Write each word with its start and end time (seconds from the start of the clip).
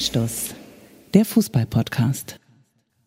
Anstoß, 0.00 0.54
der 1.12 1.26
Fußball-Podcast. 1.26 2.40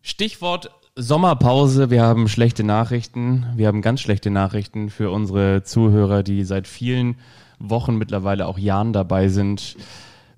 Stichwort 0.00 0.70
Sommerpause. 0.94 1.90
Wir 1.90 2.04
haben 2.04 2.28
schlechte 2.28 2.62
Nachrichten. 2.62 3.46
Wir 3.56 3.66
haben 3.66 3.82
ganz 3.82 4.00
schlechte 4.00 4.30
Nachrichten 4.30 4.90
für 4.90 5.10
unsere 5.10 5.64
Zuhörer, 5.64 6.22
die 6.22 6.44
seit 6.44 6.68
vielen 6.68 7.16
Wochen, 7.58 7.96
mittlerweile 7.96 8.46
auch 8.46 8.58
Jahren 8.58 8.92
dabei 8.92 9.26
sind. 9.26 9.74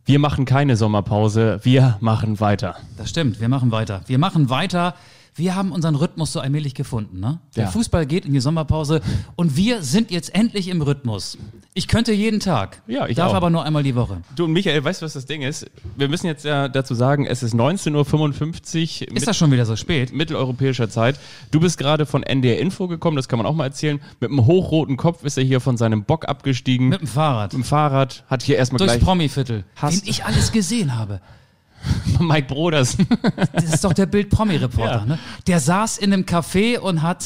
Wir 0.06 0.18
machen 0.18 0.46
keine 0.46 0.78
Sommerpause. 0.78 1.60
Wir 1.62 1.98
machen 2.00 2.40
weiter. 2.40 2.76
Das 2.96 3.10
stimmt, 3.10 3.38
wir 3.38 3.50
machen 3.50 3.70
weiter. 3.70 4.00
Wir 4.06 4.16
machen 4.16 4.48
weiter 4.48 4.94
wir 5.36 5.54
haben 5.54 5.70
unseren 5.72 5.94
Rhythmus 5.94 6.32
so 6.32 6.40
allmählich 6.40 6.74
gefunden. 6.74 7.20
Ne? 7.20 7.38
Der 7.56 7.64
Ja. 7.64 7.70
Fußball 7.70 8.06
geht 8.06 8.24
in 8.24 8.32
die 8.32 8.40
Sommerpause 8.40 9.00
und 9.36 9.56
wir 9.56 9.82
sind 9.82 10.10
jetzt 10.10 10.34
endlich 10.34 10.68
im 10.68 10.82
Rhythmus. 10.82 11.36
Ich 11.74 11.88
könnte 11.88 12.12
jeden 12.12 12.40
Tag, 12.40 12.80
Ja, 12.86 13.06
ich 13.06 13.16
darf 13.16 13.32
auch. 13.32 13.34
aber 13.36 13.50
nur 13.50 13.62
einmal 13.64 13.82
die 13.82 13.94
Woche. 13.94 14.22
Du 14.34 14.44
und 14.44 14.52
Michael, 14.52 14.82
weißt 14.82 15.02
du, 15.02 15.04
was 15.04 15.12
das 15.12 15.26
Ding 15.26 15.42
ist? 15.42 15.70
Wir 15.96 16.08
müssen 16.08 16.26
jetzt 16.26 16.44
ja 16.46 16.68
dazu 16.68 16.94
sagen, 16.94 17.26
es 17.26 17.42
ist 17.42 17.54
19.55 17.54 19.10
Uhr 19.10 19.16
Ist 19.16 19.26
das 19.26 19.36
schon 19.36 19.50
wieder 19.52 19.66
so 19.66 19.76
spät? 19.76 20.12
mitteleuropäischer 20.12 20.88
Zeit. 20.88 21.18
Du 21.50 21.60
bist 21.60 21.78
gerade 21.78 22.06
von 22.06 22.22
NDR 22.22 22.58
Info 22.58 22.88
gekommen, 22.88 23.16
das 23.16 23.28
kann 23.28 23.38
man 23.38 23.46
auch 23.46 23.54
mal 23.54 23.64
erzählen. 23.64 24.00
Mit 24.20 24.30
einem 24.30 24.46
hochroten 24.46 24.96
Kopf 24.96 25.24
ist 25.24 25.36
er 25.36 25.44
hier 25.44 25.60
von 25.60 25.76
seinem 25.76 26.04
Bock 26.04 26.28
abgestiegen. 26.28 26.88
Mit 26.88 27.00
dem 27.00 27.06
Fahrrad. 27.08 27.52
dem 27.52 27.64
Fahrrad, 27.64 28.24
hat 28.28 28.42
hier 28.42 28.56
erstmal 28.56 28.78
Durchs 28.78 28.94
gleich 28.94 29.04
Promi-Viertel. 29.04 29.64
Hast- 29.76 30.02
Den 30.04 30.10
ich 30.10 30.24
alles 30.24 30.52
gesehen 30.52 30.96
habe. 30.96 31.20
Mike 32.20 32.46
Broders. 32.48 32.96
Das 33.52 33.64
ist 33.64 33.84
doch 33.84 33.92
der 33.92 34.06
Bild-Promi-Reporter. 34.06 34.86
Ja. 35.00 35.04
Ne? 35.04 35.18
Der 35.46 35.60
saß 35.60 35.98
in 35.98 36.12
einem 36.12 36.22
Café 36.24 36.78
und 36.78 37.02
hat 37.02 37.24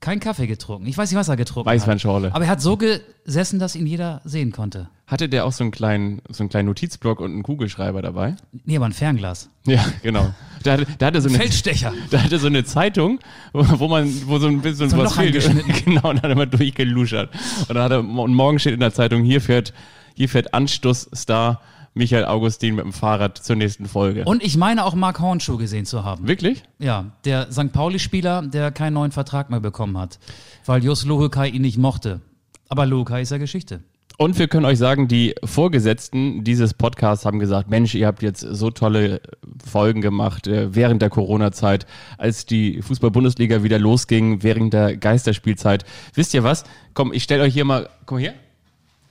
keinen 0.00 0.20
Kaffee 0.20 0.46
getrunken. 0.46 0.86
Ich 0.86 0.98
weiß 0.98 1.10
nicht, 1.10 1.18
was 1.18 1.28
er 1.28 1.36
getrunken 1.36 1.68
hat. 1.70 1.74
Weißweinschorle. 1.76 2.34
Aber 2.34 2.44
er 2.44 2.50
hat 2.50 2.60
so 2.60 2.76
gesessen, 2.76 3.58
dass 3.58 3.74
ihn 3.74 3.86
jeder 3.86 4.20
sehen 4.24 4.52
konnte. 4.52 4.88
Hatte 5.06 5.28
der 5.30 5.46
auch 5.46 5.52
so 5.52 5.64
einen 5.64 5.70
kleinen, 5.70 6.20
so 6.28 6.42
einen 6.42 6.50
kleinen 6.50 6.66
Notizblock 6.68 7.20
und 7.20 7.32
einen 7.32 7.42
Kugelschreiber 7.42 8.02
dabei? 8.02 8.36
Nee, 8.64 8.76
aber 8.76 8.84
ein 8.86 8.92
Fernglas. 8.92 9.48
Ja, 9.66 9.82
genau. 10.02 10.34
Da, 10.62 10.72
hatte- 10.72 10.86
da 10.98 11.06
hatte 11.06 11.22
so 11.22 11.28
eine, 11.30 11.38
Feldstecher. 11.44 11.92
da 12.10 12.22
hatte 12.22 12.38
so 12.38 12.48
eine 12.48 12.64
Zeitung, 12.64 13.18
wo 13.54 13.88
man, 13.88 14.12
wo 14.26 14.38
so 14.38 14.46
ein 14.46 14.60
bisschen 14.60 14.90
So 14.90 14.96
ein 14.96 15.02
was 15.04 15.14
fehlt. 15.14 15.84
Genau, 15.86 16.10
und 16.10 16.16
dann 16.16 16.22
hat 16.22 16.30
er 16.30 16.36
mal 16.36 16.46
durchgeluschert. 16.46 17.30
Und 17.68 17.74
dann 17.74 17.84
hat 17.84 17.92
er, 17.92 18.00
und 18.00 18.34
morgen 18.34 18.58
steht 18.58 18.74
in 18.74 18.80
der 18.80 18.92
Zeitung, 18.92 19.22
hier 19.24 19.40
fährt, 19.40 19.72
hier 20.14 20.28
fährt 20.28 20.52
Anstoßstar 20.52 21.62
Michael 21.94 22.24
Augustin 22.24 22.74
mit 22.74 22.84
dem 22.84 22.92
Fahrrad 22.92 23.38
zur 23.38 23.56
nächsten 23.56 23.86
Folge. 23.86 24.24
Und 24.24 24.42
ich 24.42 24.56
meine 24.56 24.84
auch 24.84 24.94
Mark 24.94 25.20
Hornschuh 25.20 25.56
gesehen 25.56 25.86
zu 25.86 26.04
haben. 26.04 26.26
Wirklich? 26.26 26.64
Ja, 26.78 27.12
der 27.24 27.50
St. 27.52 27.72
Pauli-Spieler, 27.72 28.42
der 28.42 28.72
keinen 28.72 28.94
neuen 28.94 29.12
Vertrag 29.12 29.48
mehr 29.48 29.60
bekommen 29.60 29.96
hat, 29.96 30.18
weil 30.66 30.84
Jos 30.84 31.04
Luhukai 31.04 31.48
ihn 31.48 31.62
nicht 31.62 31.78
mochte. 31.78 32.20
Aber 32.68 32.84
Luhukai 32.84 33.22
ist 33.22 33.30
ja 33.30 33.38
Geschichte. 33.38 33.80
Und 34.16 34.38
wir 34.38 34.46
können 34.46 34.64
euch 34.64 34.78
sagen, 34.78 35.08
die 35.08 35.34
Vorgesetzten 35.42 36.44
dieses 36.44 36.72
Podcasts 36.72 37.26
haben 37.26 37.40
gesagt, 37.40 37.68
Mensch, 37.68 37.96
ihr 37.96 38.06
habt 38.06 38.22
jetzt 38.22 38.40
so 38.40 38.70
tolle 38.70 39.20
Folgen 39.64 40.00
gemacht 40.00 40.46
äh, 40.46 40.72
während 40.74 41.02
der 41.02 41.10
Corona-Zeit, 41.10 41.86
als 42.16 42.46
die 42.46 42.80
Fußball-Bundesliga 42.80 43.64
wieder 43.64 43.80
losging, 43.80 44.44
während 44.44 44.72
der 44.72 44.96
Geisterspielzeit. 44.96 45.84
Wisst 46.14 46.32
ihr 46.32 46.44
was? 46.44 46.62
Komm, 46.94 47.12
ich 47.12 47.24
stelle 47.24 47.42
euch 47.42 47.54
hier 47.54 47.64
mal, 47.64 47.88
komm 48.06 48.18
her. 48.18 48.34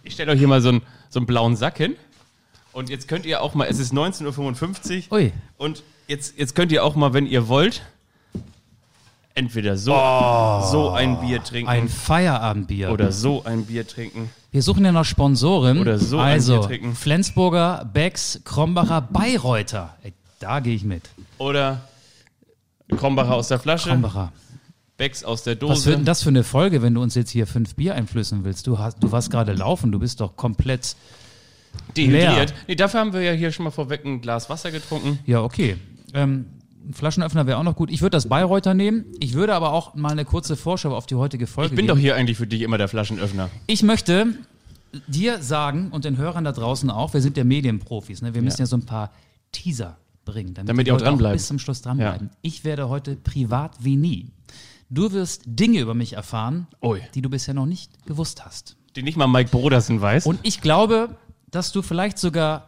Ich 0.04 0.14
stelle 0.14 0.32
euch 0.32 0.40
hier 0.40 0.48
mal 0.48 0.62
so 0.62 0.70
einen, 0.70 0.82
so 1.10 1.20
einen 1.20 1.28
blauen 1.28 1.58
Sack 1.58 1.78
hin. 1.78 1.96
Und 2.74 2.90
jetzt 2.90 3.08
könnt 3.08 3.26
ihr 3.26 3.42
auch 3.42 3.54
mal, 3.54 3.68
es 3.68 3.80
ist 3.80 3.94
19.55 3.94 5.12
Uhr. 5.12 5.18
Ui. 5.18 5.34
Und 5.58 5.84
jetzt, 6.08 6.38
jetzt 6.38 6.56
könnt 6.56 6.72
ihr 6.72 6.84
auch 6.84 6.96
mal, 6.96 7.14
wenn 7.14 7.28
ihr 7.28 7.48
wollt, 7.48 7.84
entweder 9.36 9.78
so, 9.78 9.92
so 10.72 10.90
ein 10.92 11.20
Bier 11.22 11.44
trinken 11.44 11.70
Ein 11.70 11.90
Feierabendbier. 11.90 12.92
oder 12.92 13.12
so 13.12 13.44
ein 13.44 13.66
Bier 13.66 13.88
trinken. 13.88 14.30
Wir 14.52 14.62
suchen 14.62 14.86
ja 14.86 14.92
noch 14.92 15.06
Sponsoren. 15.06 15.80
Oder 15.80 15.98
so 16.00 16.18
ein 16.20 16.34
Also, 16.34 16.60
Bier 16.60 16.68
trinken. 16.68 16.96
Flensburger, 16.96 17.90
Becks, 17.94 18.42
Krombacher, 18.44 19.02
Bayreuther. 19.02 19.96
Ey, 20.04 20.14
da 20.40 20.60
gehe 20.60 20.76
ich 20.76 20.84
mit. 20.84 21.04
Oder 21.38 21.82
Krombacher 22.90 23.34
aus 23.36 23.48
der 23.48 23.60
Flasche, 23.60 23.90
Krombacher. 23.90 24.32
Becks 24.98 25.24
aus 25.24 25.42
der 25.44 25.56
Was 25.62 25.86
wird 25.86 25.96
denn 25.96 26.02
Dose. 26.02 26.04
das 26.06 26.22
für 26.24 26.30
eine 26.30 26.44
Folge, 26.44 26.84
wenn 26.84 26.94
du 26.94 27.02
uns 27.02 27.16
jetzt 27.16 27.32
hier 27.32 27.48
fünf 27.48 27.76
Bier 27.76 27.96
einflößen 27.96 28.44
willst? 28.44 28.68
Du, 28.68 28.78
hast, 28.78 28.98
du 29.02 29.12
warst 29.12 29.32
gerade 29.32 29.54
laufen, 29.54 29.92
du 29.92 30.00
bist 30.00 30.22
doch 30.22 30.36
komplett. 30.38 30.96
Dehydriert. 31.96 32.50
leer. 32.50 32.58
Nee, 32.68 32.76
dafür 32.76 33.00
haben 33.00 33.14
wir 33.14 33.22
ja 33.22 33.32
hier 33.34 33.52
schon 33.52 33.64
mal 33.66 33.72
vorweg 33.72 34.06
ein 34.06 34.22
Glas 34.22 34.50
Wasser 34.50 34.72
getrunken. 34.72 35.20
Ja, 35.26 35.42
okay. 35.42 35.78
Ähm, 36.14 36.46
ein 36.88 36.94
Flaschenöffner 36.94 37.46
wäre 37.48 37.58
auch 37.58 37.64
noch 37.64 37.76
gut. 37.76 37.92
Ich 37.92 38.02
würde 38.02 38.12
das 38.18 38.28
Bayreuther 38.28 38.74
nehmen. 38.74 39.06
Ich 39.20 39.34
würde 39.34 39.54
aber 39.56 39.72
auch 39.74 39.96
mal 39.96 40.12
eine 40.12 40.26
kurze 40.26 40.56
Vorschau 40.56 40.96
auf 40.96 41.06
die 41.06 41.16
heutige 41.16 41.48
Folge 41.48 41.68
Ich 41.74 41.76
bin 41.76 41.86
geben. 41.86 41.96
doch 41.98 42.02
hier 42.02 42.16
eigentlich 42.16 42.38
für 42.38 42.48
dich 42.48 42.62
immer 42.62 42.78
der 42.78 42.88
Flaschenöffner. 42.88 43.50
Ich 43.68 43.84
möchte 43.84 44.28
dir 45.08 45.42
sagen 45.42 45.90
und 45.92 46.06
den 46.06 46.18
Hörern 46.18 46.44
da 46.44 46.52
draußen 46.52 46.90
auch, 46.90 47.14
wir 47.14 47.22
sind 47.22 47.38
ja 47.38 47.44
Medienprofis, 47.44 48.22
ne? 48.22 48.36
wir 48.36 48.42
müssen 48.42 48.62
ja, 48.62 48.66
so 48.66 48.76
ein 48.78 48.86
paar 48.86 49.12
Teaser 49.52 49.98
bringen, 50.26 50.54
damit, 50.54 50.70
Damit 50.70 50.88
die 50.88 50.92
auch 50.92 50.98
dranbleiben. 51.02 51.36
bis 51.38 51.48
zum 51.48 51.58
Schluss 51.60 51.82
dranbleiben. 51.82 52.30
Ich 52.42 52.64
werde 52.64 52.90
heute 52.90 53.16
privat 53.16 53.72
wie 53.80 53.96
nie. 53.96 54.28
Du 54.90 55.12
wirst 55.12 55.44
Dinge 55.46 55.80
über 55.80 55.94
mich 55.96 56.14
erfahren, 56.14 56.68
Ui. 56.84 57.02
die 57.16 57.22
du 57.22 57.30
bisher 57.30 57.54
noch 57.54 57.66
nicht 57.66 58.06
gewusst 58.06 58.46
hast. 58.46 58.76
Die 58.96 59.02
nicht 59.02 59.18
mal 59.18 59.26
Mike 59.28 59.50
Brodersen 59.50 60.00
weiß. 60.02 60.28
Und 60.28 60.40
ich 60.44 60.62
glaube, 60.62 61.16
dass 61.54 61.72
du 61.72 61.82
vielleicht 61.82 62.18
sogar 62.18 62.68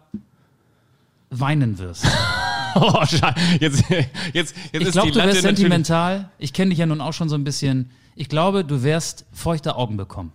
weinen 1.29 1.77
wirst. 1.79 2.05
oh. 2.75 3.03
Jetzt, 3.59 3.83
jetzt, 3.89 4.13
jetzt 4.33 4.53
Ich 4.71 4.81
ist 4.81 4.91
glaube, 4.93 5.11
du 5.11 5.19
natürlich- 5.19 5.41
sentimental. 5.41 6.29
Ich 6.37 6.53
kenne 6.53 6.69
dich 6.69 6.79
ja 6.79 6.85
nun 6.85 7.01
auch 7.01 7.13
schon 7.13 7.29
so 7.29 7.35
ein 7.35 7.43
bisschen. 7.43 7.89
Ich 8.15 8.29
glaube, 8.29 8.63
du 8.63 8.83
wirst 8.83 9.25
feuchte 9.33 9.75
Augen 9.75 9.97
bekommen. 9.97 10.31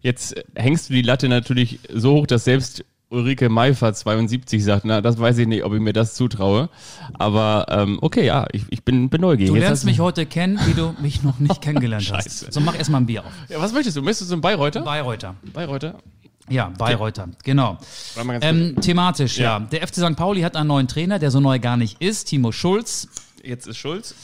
Jetzt 0.00 0.34
hängst 0.54 0.88
du 0.88 0.94
die 0.94 1.02
Latte 1.02 1.28
natürlich 1.28 1.78
so 1.92 2.14
hoch, 2.14 2.26
dass 2.26 2.44
selbst 2.44 2.84
Ulrike 3.10 3.48
Meifer 3.48 3.92
72 3.92 4.64
sagt, 4.64 4.84
na, 4.84 5.00
das 5.00 5.18
weiß 5.20 5.38
ich 5.38 5.46
nicht, 5.46 5.62
ob 5.62 5.72
ich 5.74 5.80
mir 5.80 5.92
das 5.92 6.14
zutraue. 6.14 6.68
Aber 7.12 7.66
ähm, 7.68 7.98
okay, 8.00 8.26
ja, 8.26 8.46
ich, 8.52 8.64
ich 8.70 8.82
bin, 8.82 9.08
bin 9.10 9.20
neugierig. 9.20 9.52
Du 9.52 9.58
lernst 9.58 9.84
mich 9.84 10.00
heute 10.00 10.26
kennen, 10.26 10.58
wie 10.66 10.72
du 10.72 10.94
mich 11.00 11.22
noch 11.22 11.38
nicht 11.38 11.60
kennengelernt 11.60 12.10
hast. 12.12 12.52
So, 12.52 12.60
mach 12.60 12.76
erstmal 12.76 13.02
ein 13.02 13.06
Bier 13.06 13.24
auf. 13.24 13.32
Ja, 13.48 13.60
was 13.60 13.72
möchtest 13.72 13.96
du? 13.96 14.02
Möchtest 14.02 14.22
du 14.22 14.26
so 14.26 14.34
einen 14.34 14.42
Bayreuther? 14.42 14.80
Bayreuther. 14.80 15.36
Bayreuther? 15.52 15.98
Ja, 16.50 16.68
Bayreuther, 16.76 17.28
genau. 17.42 17.78
Ähm, 18.40 18.76
thematisch, 18.80 19.38
ja. 19.38 19.58
Ja. 19.58 19.60
Der 19.60 19.86
FC 19.86 19.94
St. 19.96 20.16
Pauli 20.16 20.42
hat 20.42 20.56
einen 20.56 20.68
neuen 20.68 20.88
Trainer, 20.88 21.18
der 21.18 21.30
so 21.30 21.40
neu 21.40 21.58
gar 21.58 21.76
nicht 21.76 22.00
ist, 22.02 22.24
Timo 22.24 22.52
Schulz. 22.52 23.08
Jetzt 23.42 23.66
ist 23.66 23.78
Schulz. 23.78 24.14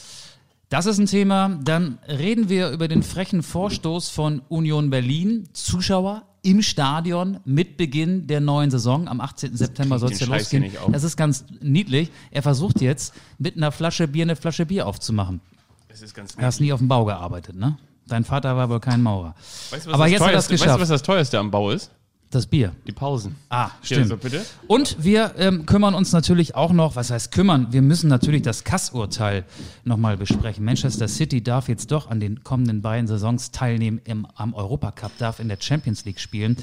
Das 0.69 0.86
ist 0.86 0.98
ein 0.98 1.06
Thema. 1.06 1.58
Dann 1.62 1.98
reden 2.06 2.48
wir 2.48 2.70
über 2.70 2.88
den 2.88 3.03
frechen 3.03 3.42
Vorstoß 3.42 4.10
von 4.10 4.42
Union 4.48 4.91
Berlin. 4.91 5.48
Zuschauer 5.53 6.22
im 6.42 6.62
Stadion 6.62 7.41
mit 7.44 7.76
Beginn 7.76 8.26
der 8.26 8.41
neuen 8.41 8.70
Saison. 8.70 9.08
Am 9.08 9.20
18. 9.20 9.56
September 9.56 9.98
soll 9.98 10.12
es 10.12 10.20
ja 10.20 10.26
losgehen. 10.26 10.70
Das 10.92 11.02
ist 11.04 11.16
ganz 11.16 11.44
niedlich. 11.60 12.10
Er 12.31 12.42
versucht 12.42 12.81
jetzt 12.81 13.14
mit 13.38 13.56
einer 13.56 13.72
Flasche 13.72 14.06
Bier 14.08 14.22
eine 14.22 14.37
Flasche 14.37 14.64
Bier 14.64 14.87
aufzumachen. 14.87 15.41
Das 15.88 16.02
ist 16.02 16.14
ganz 16.14 16.37
Du 16.37 16.42
hast 16.42 16.60
nie 16.60 16.72
auf 16.72 16.78
dem 16.78 16.88
Bau 16.88 17.04
gearbeitet, 17.04 17.56
ne? 17.56 17.76
Dein 18.06 18.25
Vater 18.25 18.56
war 18.56 18.69
wohl 18.70 18.81
kein 18.81 19.02
Maurer. 19.02 19.34
Weißt 19.70 19.87
du, 19.87 19.91
was 19.91 19.94
Aber 19.94 20.04
das 20.04 20.12
jetzt 20.12 20.20
hat 20.20 20.28
er 20.28 20.32
das 20.34 20.47
teuerste, 20.47 20.52
Weißt 20.52 20.62
geschafft. 20.62 20.78
du, 20.78 20.82
was 20.82 20.88
das 20.88 21.02
teuerste 21.02 21.38
am 21.38 21.50
Bau 21.50 21.70
ist? 21.70 21.91
Das 22.31 22.47
Bier. 22.47 22.73
Die 22.87 22.93
Pausen. 22.93 23.35
Ah, 23.49 23.71
stimmt. 23.83 24.21
bitte. 24.21 24.47
Und 24.69 25.03
wir 25.03 25.35
ähm, 25.37 25.67
kümmern 25.67 25.95
uns 25.95 26.13
natürlich 26.13 26.55
auch 26.55 26.73
noch, 26.73 26.95
was 26.95 27.11
heißt 27.11 27.33
kümmern? 27.33 27.73
Wir 27.73 27.83
müssen 27.83 28.09
natürlich 28.09 28.43
das 28.43 28.63
Kass-Urteil 28.63 29.45
nochmal 29.83 30.17
besprechen. 30.17 30.65
Manchester 30.65 31.09
City 31.09 31.43
darf 31.43 31.69
jetzt 31.69 31.91
doch 31.91 32.09
an 32.09 32.21
den 32.21 32.45
kommenden 32.45 32.83
beiden 32.83 33.09
Saisons 33.09 33.51
teilnehmen 33.51 34.01
im, 34.05 34.29
am 34.37 34.55
Europacup, 34.55 35.11
darf 35.19 35.41
in 35.41 35.49
der 35.49 35.59
Champions 35.61 36.05
League 36.05 36.21
spielen. 36.21 36.57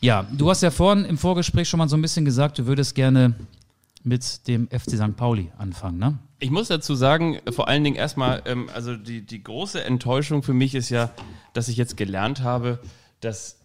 Ja, 0.00 0.26
du 0.32 0.48
hast 0.48 0.62
ja 0.62 0.70
vorhin 0.70 1.04
im 1.04 1.18
Vorgespräch 1.18 1.68
schon 1.68 1.78
mal 1.78 1.88
so 1.88 1.98
ein 1.98 2.02
bisschen 2.02 2.24
gesagt, 2.24 2.58
du 2.58 2.66
würdest 2.66 2.94
gerne 2.94 3.34
mit 4.04 4.48
dem 4.48 4.68
FC 4.68 4.92
St. 4.92 5.16
Pauli 5.16 5.50
anfangen, 5.58 5.98
ne? 5.98 6.18
Ich 6.38 6.50
muss 6.50 6.68
dazu 6.68 6.94
sagen, 6.94 7.40
vor 7.50 7.68
allen 7.68 7.84
Dingen 7.84 7.96
erstmal, 7.96 8.42
ähm, 8.46 8.70
also 8.74 8.96
die, 8.96 9.22
die 9.22 9.42
große 9.42 9.82
Enttäuschung 9.84 10.42
für 10.42 10.52
mich 10.54 10.74
ist 10.74 10.88
ja, 10.88 11.10
dass 11.52 11.68
ich 11.68 11.76
jetzt 11.76 11.96
gelernt 11.96 12.42
habe, 12.42 12.80
dass 13.20 13.58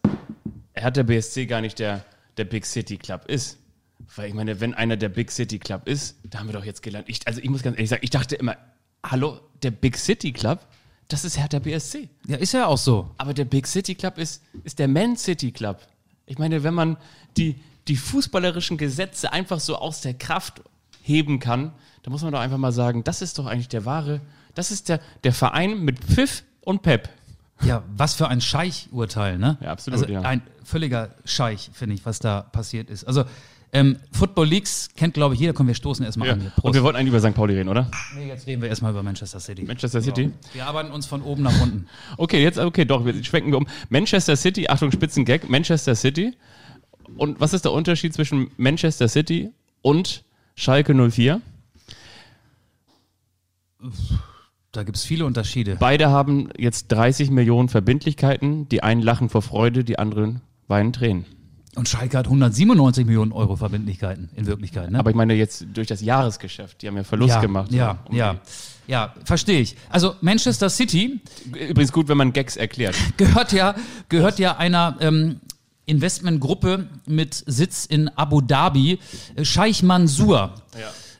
Hertha 0.81 1.03
BSC 1.03 1.45
gar 1.45 1.61
nicht 1.61 1.79
der, 1.79 2.05
der 2.37 2.45
Big 2.45 2.65
City 2.65 2.97
Club 2.97 3.25
ist. 3.27 3.57
Weil 4.15 4.29
ich 4.29 4.33
meine, 4.33 4.61
wenn 4.61 4.73
einer 4.73 4.97
der 4.97 5.09
Big 5.09 5.31
City 5.31 5.59
Club 5.59 5.87
ist, 5.87 6.17
da 6.23 6.39
haben 6.39 6.47
wir 6.47 6.53
doch 6.53 6.63
jetzt 6.63 6.81
gelernt. 6.81 7.09
Ich, 7.09 7.27
also 7.27 7.41
ich 7.41 7.49
muss 7.49 7.63
ganz 7.63 7.77
ehrlich 7.77 7.89
sagen, 7.89 8.03
ich 8.03 8.09
dachte 8.09 8.35
immer, 8.35 8.55
hallo, 9.03 9.39
der 9.61 9.71
Big 9.71 9.97
City 9.97 10.31
Club, 10.31 10.65
das 11.09 11.25
ist 11.25 11.37
Hertha 11.37 11.59
BSC. 11.59 12.07
Ja, 12.27 12.37
ist 12.37 12.53
ja 12.53 12.67
auch 12.67 12.77
so. 12.77 13.11
Aber 13.17 13.33
der 13.33 13.45
Big 13.45 13.67
City 13.67 13.95
Club 13.95 14.17
ist, 14.17 14.43
ist 14.63 14.79
der 14.79 14.87
Man 14.87 15.17
City 15.17 15.51
Club. 15.51 15.79
Ich 16.25 16.37
meine, 16.37 16.63
wenn 16.63 16.73
man 16.73 16.97
die, 17.35 17.55
die 17.87 17.97
fußballerischen 17.97 18.77
Gesetze 18.77 19.33
einfach 19.33 19.59
so 19.59 19.75
aus 19.75 20.01
der 20.01 20.13
Kraft 20.13 20.61
heben 21.01 21.39
kann, 21.39 21.73
dann 22.03 22.11
muss 22.11 22.21
man 22.21 22.31
doch 22.31 22.39
einfach 22.39 22.57
mal 22.57 22.71
sagen, 22.71 23.03
das 23.03 23.21
ist 23.21 23.39
doch 23.39 23.47
eigentlich 23.47 23.67
der 23.67 23.85
wahre, 23.85 24.21
das 24.53 24.71
ist 24.71 24.89
der, 24.89 25.01
der 25.23 25.33
Verein 25.33 25.83
mit 25.83 25.99
Pfiff 25.99 26.43
und 26.61 26.83
Pep. 26.83 27.09
Ja, 27.63 27.83
was 27.95 28.13
für 28.15 28.27
ein 28.29 28.41
Scheich-Urteil, 28.41 29.37
ne? 29.37 29.57
Ja, 29.61 29.71
absolut, 29.71 29.99
Also 29.99 30.11
ja. 30.11 30.21
ein 30.21 30.41
völliger 30.63 31.09
Scheich, 31.25 31.69
finde 31.73 31.95
ich, 31.95 32.05
was 32.05 32.19
da 32.19 32.41
passiert 32.41 32.89
ist. 32.89 33.03
Also, 33.05 33.25
ähm, 33.71 33.97
Football 34.11 34.47
Leagues 34.47 34.89
kennt, 34.95 35.13
glaube 35.13 35.35
ich, 35.35 35.39
jeder. 35.41 35.53
Komm, 35.53 35.67
wir 35.67 35.75
stoßen 35.75 36.03
erstmal 36.03 36.29
Ja. 36.29 36.33
an. 36.35 36.41
Hier. 36.41 36.51
Und 36.63 36.73
wir 36.73 36.81
wollten 36.83 36.97
eigentlich 36.97 37.09
über 37.13 37.19
St. 37.19 37.35
Pauli 37.35 37.53
reden, 37.55 37.69
oder? 37.69 37.91
Nee, 38.15 38.27
jetzt 38.27 38.47
reden 38.47 38.61
wir 38.63 38.69
erstmal 38.69 38.91
über 38.91 39.03
Manchester 39.03 39.39
City. 39.39 39.63
Manchester 39.63 40.01
City. 40.01 40.31
Wir 40.53 40.65
arbeiten 40.65 40.89
uns 40.91 41.05
von 41.05 41.21
oben 41.21 41.43
nach 41.43 41.61
unten. 41.61 41.87
Okay, 42.17 42.41
jetzt, 42.41 42.57
okay, 42.57 42.85
doch, 42.85 43.05
jetzt 43.05 43.25
schwenken 43.27 43.51
wir 43.51 43.57
um. 43.57 43.67
Manchester 43.89 44.35
City, 44.35 44.67
Achtung, 44.69 44.91
Spitzengag, 44.91 45.47
Manchester 45.49 45.93
City. 45.95 46.33
Und 47.17 47.39
was 47.39 47.53
ist 47.53 47.65
der 47.65 47.71
Unterschied 47.73 48.13
zwischen 48.13 48.49
Manchester 48.57 49.07
City 49.07 49.51
und 49.81 50.23
Schalke 50.55 50.93
04. 51.11 51.41
Da 54.71 54.83
gibt 54.83 54.97
es 54.97 55.03
viele 55.03 55.25
Unterschiede. 55.25 55.77
Beide 55.79 56.09
haben 56.09 56.49
jetzt 56.57 56.87
30 56.89 57.31
Millionen 57.31 57.69
Verbindlichkeiten. 57.69 58.69
Die 58.69 58.83
einen 58.83 59.01
lachen 59.01 59.29
vor 59.29 59.41
Freude, 59.41 59.83
die 59.83 59.97
anderen 59.97 60.41
weinen 60.67 60.93
Tränen. 60.93 61.25
Und 61.75 61.87
Schalke 61.87 62.17
hat 62.17 62.25
197 62.25 63.05
Millionen 63.05 63.31
Euro 63.31 63.55
Verbindlichkeiten 63.55 64.29
in 64.35 64.45
Wirklichkeit. 64.45 64.91
Ne? 64.91 64.99
Aber 64.99 65.09
ich 65.09 65.15
meine 65.15 65.33
jetzt 65.33 65.65
durch 65.73 65.87
das 65.87 66.01
Jahresgeschäft. 66.01 66.81
Die 66.81 66.87
haben 66.87 66.97
ja 66.97 67.03
Verlust 67.03 67.35
ja, 67.35 67.41
gemacht. 67.41 67.71
Ja, 67.71 67.99
um 68.05 68.15
ja. 68.15 68.35
Ja, 68.87 69.13
verstehe 69.23 69.61
ich. 69.61 69.75
Also 69.89 70.15
Manchester 70.21 70.69
City 70.69 71.19
Übrigens 71.51 71.91
gut, 71.91 72.07
wenn 72.07 72.17
man 72.17 72.33
Gags 72.33 72.57
erklärt. 72.57 72.95
gehört 73.17 73.51
ja, 73.51 73.75
gehört 74.09 74.39
ja 74.39 74.57
einer 74.57 74.97
ähm, 74.99 75.39
Investmentgruppe 75.85 76.87
mit 77.05 77.43
Sitz 77.45 77.85
in 77.85 78.09
Abu 78.09 78.41
Dhabi. 78.41 78.99
Äh, 79.35 79.45
Scheich 79.45 79.83
Mansour 79.83 80.55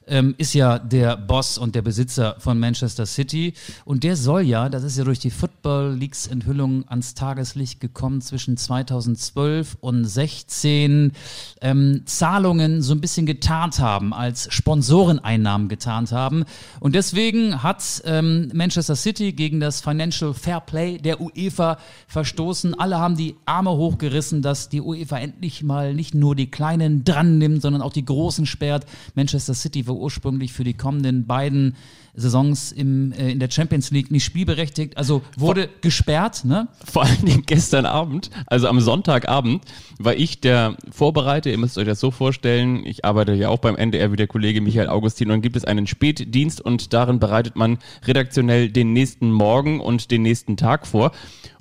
ähm, 0.09 0.35
ist 0.37 0.53
ja 0.53 0.79
der 0.79 1.15
Boss 1.17 1.57
und 1.57 1.75
der 1.75 1.81
Besitzer 1.81 2.35
von 2.39 2.59
Manchester 2.59 3.05
City. 3.05 3.53
Und 3.85 4.03
der 4.03 4.15
soll 4.15 4.41
ja, 4.41 4.69
das 4.69 4.83
ist 4.83 4.97
ja 4.97 5.03
durch 5.03 5.19
die 5.19 5.29
Football 5.29 5.95
Leagues 5.97 6.27
Enthüllung 6.27 6.85
ans 6.87 7.13
Tageslicht 7.13 7.79
gekommen, 7.79 8.21
zwischen 8.21 8.57
2012 8.57 9.77
und 9.79 10.05
16 10.05 11.13
ähm, 11.61 12.01
Zahlungen 12.05 12.81
so 12.81 12.93
ein 12.93 13.01
bisschen 13.01 13.25
getarnt 13.25 13.79
haben, 13.79 14.13
als 14.13 14.51
Sponsoreneinnahmen 14.53 15.69
getarnt 15.69 16.11
haben. 16.11 16.45
Und 16.79 16.95
deswegen 16.95 17.63
hat 17.63 18.01
ähm, 18.05 18.51
Manchester 18.53 18.95
City 18.95 19.33
gegen 19.33 19.59
das 19.59 19.81
Financial 19.81 20.33
Fair 20.33 20.59
Play 20.59 20.97
der 20.97 21.21
UEFA 21.21 21.77
verstoßen. 22.07 22.79
Alle 22.79 22.99
haben 22.99 23.15
die 23.15 23.35
Arme 23.45 23.71
hochgerissen, 23.71 24.41
dass 24.41 24.69
die 24.69 24.81
UEFA 24.81 25.19
endlich 25.19 25.63
mal 25.63 25.93
nicht 25.93 26.13
nur 26.15 26.35
die 26.35 26.49
Kleinen 26.49 27.03
dran 27.03 27.37
nimmt, 27.37 27.61
sondern 27.61 27.81
auch 27.81 27.93
die 27.93 28.05
Großen 28.05 28.45
sperrt. 28.45 28.85
Manchester 29.15 29.53
City 29.53 29.87
war 29.87 29.98
ursprünglich 29.99 30.53
für 30.53 30.63
die 30.63 30.73
kommenden 30.73 31.25
beiden 31.25 31.75
Saisons 32.13 32.71
im, 32.71 33.11
äh, 33.11 33.31
in 33.31 33.39
der 33.39 33.49
Champions 33.49 33.91
League 33.91 34.11
nicht 34.11 34.23
spielberechtigt, 34.23 34.97
also 34.97 35.21
wurde 35.37 35.69
gesperrt. 35.81 36.45
Ne? 36.45 36.67
Vor 36.83 37.03
allen 37.03 37.25
Dingen 37.25 37.43
gestern 37.45 37.85
Abend, 37.85 38.29
also 38.47 38.67
am 38.67 38.79
Sonntagabend, 38.79 39.63
war 39.99 40.15
ich 40.15 40.41
der 40.41 40.75
Vorbereiter. 40.91 41.49
Ihr 41.49 41.57
müsst 41.57 41.77
euch 41.77 41.85
das 41.85 41.99
so 41.99 42.11
vorstellen. 42.11 42.85
Ich 42.85 43.05
arbeite 43.05 43.33
ja 43.33 43.49
auch 43.49 43.59
beim 43.59 43.75
NDR 43.75 44.11
wie 44.11 44.17
der 44.17 44.27
Kollege 44.27 44.61
Michael 44.61 44.89
Augustin 44.89 45.27
und 45.27 45.33
dann 45.35 45.41
gibt 45.41 45.55
es 45.55 45.65
einen 45.65 45.87
Spätdienst 45.87 46.61
und 46.61 46.93
darin 46.93 47.19
bereitet 47.19 47.55
man 47.55 47.77
redaktionell 48.05 48.69
den 48.69 48.93
nächsten 48.93 49.31
Morgen 49.31 49.79
und 49.79 50.11
den 50.11 50.21
nächsten 50.21 50.57
Tag 50.57 50.87
vor. 50.87 51.11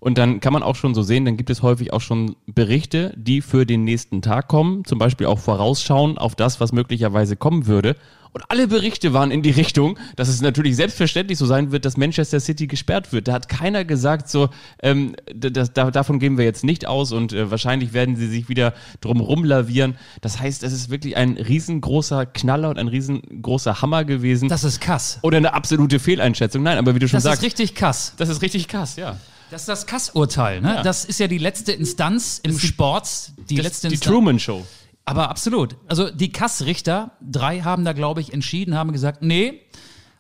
Und 0.01 0.17
dann 0.17 0.41
kann 0.41 0.53
man 0.53 0.63
auch 0.63 0.77
schon 0.77 0.95
so 0.95 1.03
sehen, 1.03 1.25
dann 1.25 1.37
gibt 1.37 1.51
es 1.51 1.63
häufig 1.63 1.93
auch 1.93 2.01
schon 2.01 2.37
Berichte, 2.47 3.13
die 3.17 3.41
für 3.41 3.67
den 3.67 3.83
nächsten 3.83 4.23
Tag 4.23 4.47
kommen, 4.47 4.85
zum 4.85 4.99
Beispiel 4.99 5.27
auch 5.27 5.41
vorausschauen 5.41 6.19
auf 6.19 6.37
das, 6.37 6.61
was 6.61 6.73
möglicherweise 6.73 7.37
kommen 7.37 7.67
würde. 7.67 7.97
Und 8.33 8.45
alle 8.49 8.69
Berichte 8.69 9.13
waren 9.13 9.31
in 9.31 9.43
die 9.43 9.51
Richtung, 9.51 9.99
dass 10.15 10.29
es 10.29 10.41
natürlich 10.49 10.77
selbstverständlich 10.77 11.39
so 11.39 11.47
sein 11.47 11.71
wird, 11.71 11.85
dass 11.85 11.97
Manchester 11.97 12.41
City 12.41 12.67
gesperrt 12.67 13.13
wird. 13.13 13.29
Da 13.29 13.33
hat 13.35 13.49
keiner 13.49 13.85
gesagt, 13.85 14.29
so, 14.29 14.49
ähm, 14.83 15.15
das, 15.35 15.73
da, 15.73 15.91
davon 15.91 16.19
gehen 16.19 16.39
wir 16.39 16.45
jetzt 16.45 16.65
nicht 16.65 16.87
aus 16.87 17.13
und 17.13 17.33
äh, 17.33 17.51
wahrscheinlich 17.51 17.93
werden 17.93 18.17
sie 18.17 18.27
sich 18.29 18.49
wieder 18.49 18.75
drum 19.01 19.21
rumlavieren. 19.21 19.97
Das 20.21 20.41
heißt, 20.41 20.63
es 20.63 20.73
ist 20.73 20.91
wirklich 20.91 21.17
ein 21.17 21.33
riesengroßer 21.37 22.27
Knaller 22.27 22.71
und 22.71 22.79
ein 22.79 22.89
riesengroßer 22.89 23.83
Hammer 23.83 24.05
gewesen. 24.05 24.49
Das 24.49 24.65
ist 24.65 24.81
Kass. 24.81 25.19
Oder 25.23 25.37
eine 25.37 25.55
absolute 25.55 25.99
Fehleinschätzung. 25.99 26.63
Nein, 26.63 26.79
aber 26.79 26.95
wie 26.95 26.99
du 26.99 27.09
schon 27.09 27.19
Das 27.19 27.25
sagst, 27.25 27.43
ist 27.43 27.47
richtig 27.47 27.75
Kass. 27.75 28.15
das 28.17 28.29
ist 28.29 28.43
richtig 28.43 28.67
krass, 28.69 28.97
ja. 28.97 29.17
Das 29.51 29.63
ist 29.63 29.69
das 29.69 29.87
Kass-Urteil. 29.87 30.61
Ne? 30.61 30.75
Ja. 30.77 30.83
Das 30.83 31.05
ist 31.05 31.21
ja 31.21 31.27
die 31.27 31.39
letzte 31.39 31.73
Instanz 31.73 32.41
im 32.43 32.59
Sport. 32.59 33.09
Die 33.49 33.55
Das, 33.57 33.65
letzte 33.65 33.89
die 33.89 33.95
Instanz. 33.95 34.15
Truman 34.15 34.39
Show. 34.39 34.67
Aber 35.07 35.31
absolut. 35.31 35.77
Also 35.89 36.11
die 36.11 36.31
Kassrichter, 36.33 37.13
drei 37.23 37.61
haben 37.61 37.83
da, 37.87 37.95
glaube 37.95 38.21
ich, 38.21 38.35
entschieden, 38.35 38.75
haben 38.75 38.93
gesagt, 38.93 39.23
nee, 39.23 39.63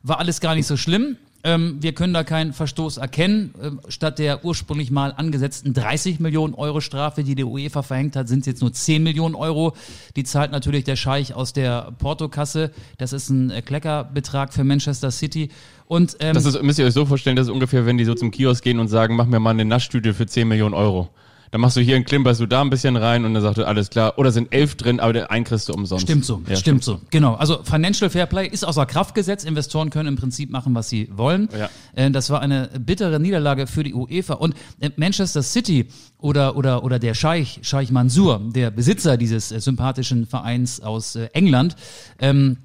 war 0.02 0.18
alles 0.18 0.40
gar 0.40 0.54
nicht 0.54 0.66
so 0.66 0.76
schlimm. 0.76 1.16
Ähm, 1.44 1.76
wir 1.80 1.92
können 1.92 2.12
da 2.12 2.24
keinen 2.24 2.52
Verstoß 2.52 2.96
erkennen. 2.96 3.54
Ähm, 3.62 3.80
statt 3.88 4.18
der 4.18 4.44
ursprünglich 4.44 4.90
mal 4.90 5.12
angesetzten 5.16 5.72
30 5.72 6.18
Millionen 6.18 6.54
Euro 6.54 6.80
Strafe, 6.80 7.22
die 7.22 7.36
die 7.36 7.44
UEFA 7.44 7.82
verhängt 7.82 8.16
hat, 8.16 8.26
sind 8.28 8.40
es 8.40 8.46
jetzt 8.46 8.60
nur 8.60 8.72
10 8.72 9.04
Millionen 9.04 9.36
Euro. 9.36 9.74
Die 10.16 10.24
zahlt 10.24 10.50
natürlich 10.50 10.82
der 10.82 10.96
Scheich 10.96 11.34
aus 11.34 11.52
der 11.52 11.92
Portokasse. 11.98 12.72
Das 12.98 13.12
ist 13.12 13.30
ein 13.30 13.50
äh, 13.50 13.62
Kleckerbetrag 13.62 14.52
für 14.52 14.64
Manchester 14.64 15.12
City. 15.12 15.50
Und 15.86 16.16
ähm, 16.18 16.34
Das 16.34 16.44
ist, 16.44 16.60
müsst 16.60 16.80
ihr 16.80 16.86
euch 16.86 16.92
so 16.92 17.06
vorstellen, 17.06 17.36
das 17.36 17.46
ist 17.46 17.52
ungefähr, 17.52 17.86
wenn 17.86 17.98
die 17.98 18.04
so 18.04 18.14
zum 18.14 18.32
Kiosk 18.32 18.64
gehen 18.64 18.80
und 18.80 18.88
sagen, 18.88 19.14
mach 19.14 19.26
mir 19.26 19.38
mal 19.38 19.50
eine 19.50 19.64
Naschtüte 19.64 20.14
für 20.14 20.26
10 20.26 20.48
Millionen 20.48 20.74
Euro. 20.74 21.08
Dann 21.50 21.60
machst 21.60 21.76
du 21.76 21.80
hier 21.80 21.96
einen 21.96 22.04
klimperst 22.04 22.40
du 22.40 22.46
da 22.46 22.60
ein 22.60 22.70
bisschen 22.70 22.96
rein 22.96 23.24
und 23.24 23.34
dann 23.34 23.42
sagt 23.42 23.58
er, 23.58 23.66
alles 23.68 23.90
klar. 23.90 24.18
Oder 24.18 24.32
sind 24.32 24.52
elf 24.52 24.74
drin, 24.76 25.00
aber 25.00 25.12
den 25.12 25.24
einen 25.24 25.44
kriegst 25.44 25.68
du 25.68 25.72
umsonst. 25.72 26.04
Stimmt 26.04 26.24
so, 26.24 26.42
Ja, 26.46 26.56
stimmt 26.56 26.84
so. 26.84 27.00
Genau. 27.10 27.34
Also 27.34 27.62
Financial 27.62 28.10
Fair 28.10 28.26
Play 28.26 28.46
ist 28.46 28.64
außer 28.64 28.86
Kraft 28.86 29.14
gesetzt. 29.14 29.44
Investoren 29.44 29.90
können 29.90 30.08
im 30.08 30.16
Prinzip 30.16 30.50
machen, 30.50 30.74
was 30.74 30.88
sie 30.88 31.08
wollen. 31.12 31.48
Ja. 31.58 31.70
Äh, 31.94 32.10
Das 32.10 32.30
war 32.30 32.40
eine 32.40 32.68
bittere 32.78 33.18
Niederlage 33.20 33.66
für 33.66 33.82
die 33.84 33.94
UEFA. 33.94 34.34
Und 34.34 34.54
äh, 34.80 34.90
Manchester 34.96 35.42
City 35.42 35.88
oder, 36.18 36.56
oder, 36.56 36.84
oder 36.84 36.98
der 36.98 37.14
Scheich, 37.14 37.60
Scheich 37.62 37.90
Mansour, 37.90 38.40
der 38.54 38.70
Besitzer 38.70 39.16
dieses 39.16 39.52
äh, 39.52 39.60
sympathischen 39.60 40.26
Vereins 40.26 40.80
aus 40.80 41.16
äh, 41.16 41.28
England, 41.32 41.76
ähm, 42.18 42.58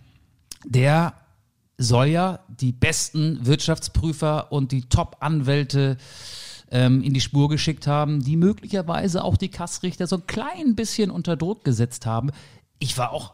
der 0.65 1.13
soll 1.77 2.07
ja 2.07 2.39
die 2.47 2.71
besten 2.71 3.45
Wirtschaftsprüfer 3.45 4.51
und 4.51 4.71
die 4.71 4.83
Top-Anwälte 4.83 5.97
ähm, 6.74 7.02
in 7.02 7.14
die 7.14 7.22
Spur 7.22 7.48
geschickt 7.48 7.88
haben, 7.88 8.22
die 8.24 8.36
möglicherweise 8.36 9.24
auch 9.24 9.38
die 9.38 9.50
Kassrichter 9.50 10.08
so 10.08 10.18
ein 10.18 10.28
klein 10.28 10.75
bisschen 10.75 11.12
unter 11.12 11.38
Druck 11.38 11.64
gesetzt 11.64 12.06
haben. 12.06 12.31
Ich 12.80 12.98
war 12.98 13.14
auch 13.14 13.34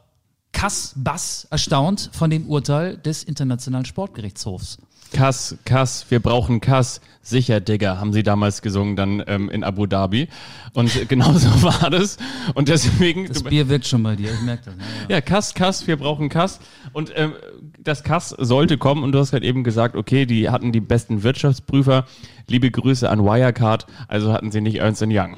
Kass, 0.51 0.94
Bass 0.97 1.47
erstaunt 1.50 2.09
von 2.12 2.30
dem 2.30 2.47
Urteil 2.47 2.97
des 2.97 3.24
Internationalen 3.24 3.86
Sportgerichtshofs. 3.86 4.80
Kass, 5.11 5.57
Kass, 5.65 6.06
wir 6.09 6.19
brauchen 6.19 6.61
Kass. 6.61 7.01
Sicher, 7.21 7.59
Digga, 7.59 8.00
haben 8.00 8.11
sie 8.11 8.23
damals 8.23 8.61
gesungen 8.61 8.95
dann 8.95 9.23
ähm, 9.27 9.50
in 9.50 9.63
Abu 9.63 9.85
Dhabi. 9.85 10.29
Und 10.73 10.91
genauso 11.09 11.47
war 11.61 11.89
das. 11.89 12.17
Und 12.56 12.69
deswegen. 12.69 13.27
Das 13.27 13.44
Bier 13.44 13.69
wirkt 13.69 13.85
schon 13.85 14.01
bei 14.03 14.15
dir, 14.15 14.33
ich 14.33 14.41
merke 14.41 14.65
das. 14.65 14.75
Ja, 14.75 14.81
ja. 14.81 15.15
Ja, 15.15 15.21
Kass, 15.21 15.53
Kass, 15.53 15.88
wir 15.88 15.97
brauchen 15.97 16.29
Kass. 16.29 16.59
Und 16.94 17.11
ähm, 17.15 17.33
das 17.77 18.03
Kass 18.03 18.29
sollte 18.29 18.77
kommen. 18.77 19.03
Und 19.03 19.11
du 19.11 19.19
hast 19.19 19.31
gerade 19.31 19.45
eben 19.45 19.63
gesagt, 19.63 19.95
okay, 19.95 20.25
die 20.25 20.50
hatten 20.50 20.71
die 20.71 20.81
besten 20.81 21.23
Wirtschaftsprüfer. 21.23 22.06
Liebe 22.47 22.71
Grüße 22.71 23.09
an 23.09 23.23
Wirecard. 23.23 23.85
Also 24.07 24.33
hatten 24.33 24.51
sie 24.51 24.61
nicht 24.61 24.78
Ernst 24.78 25.04
Young. 25.04 25.37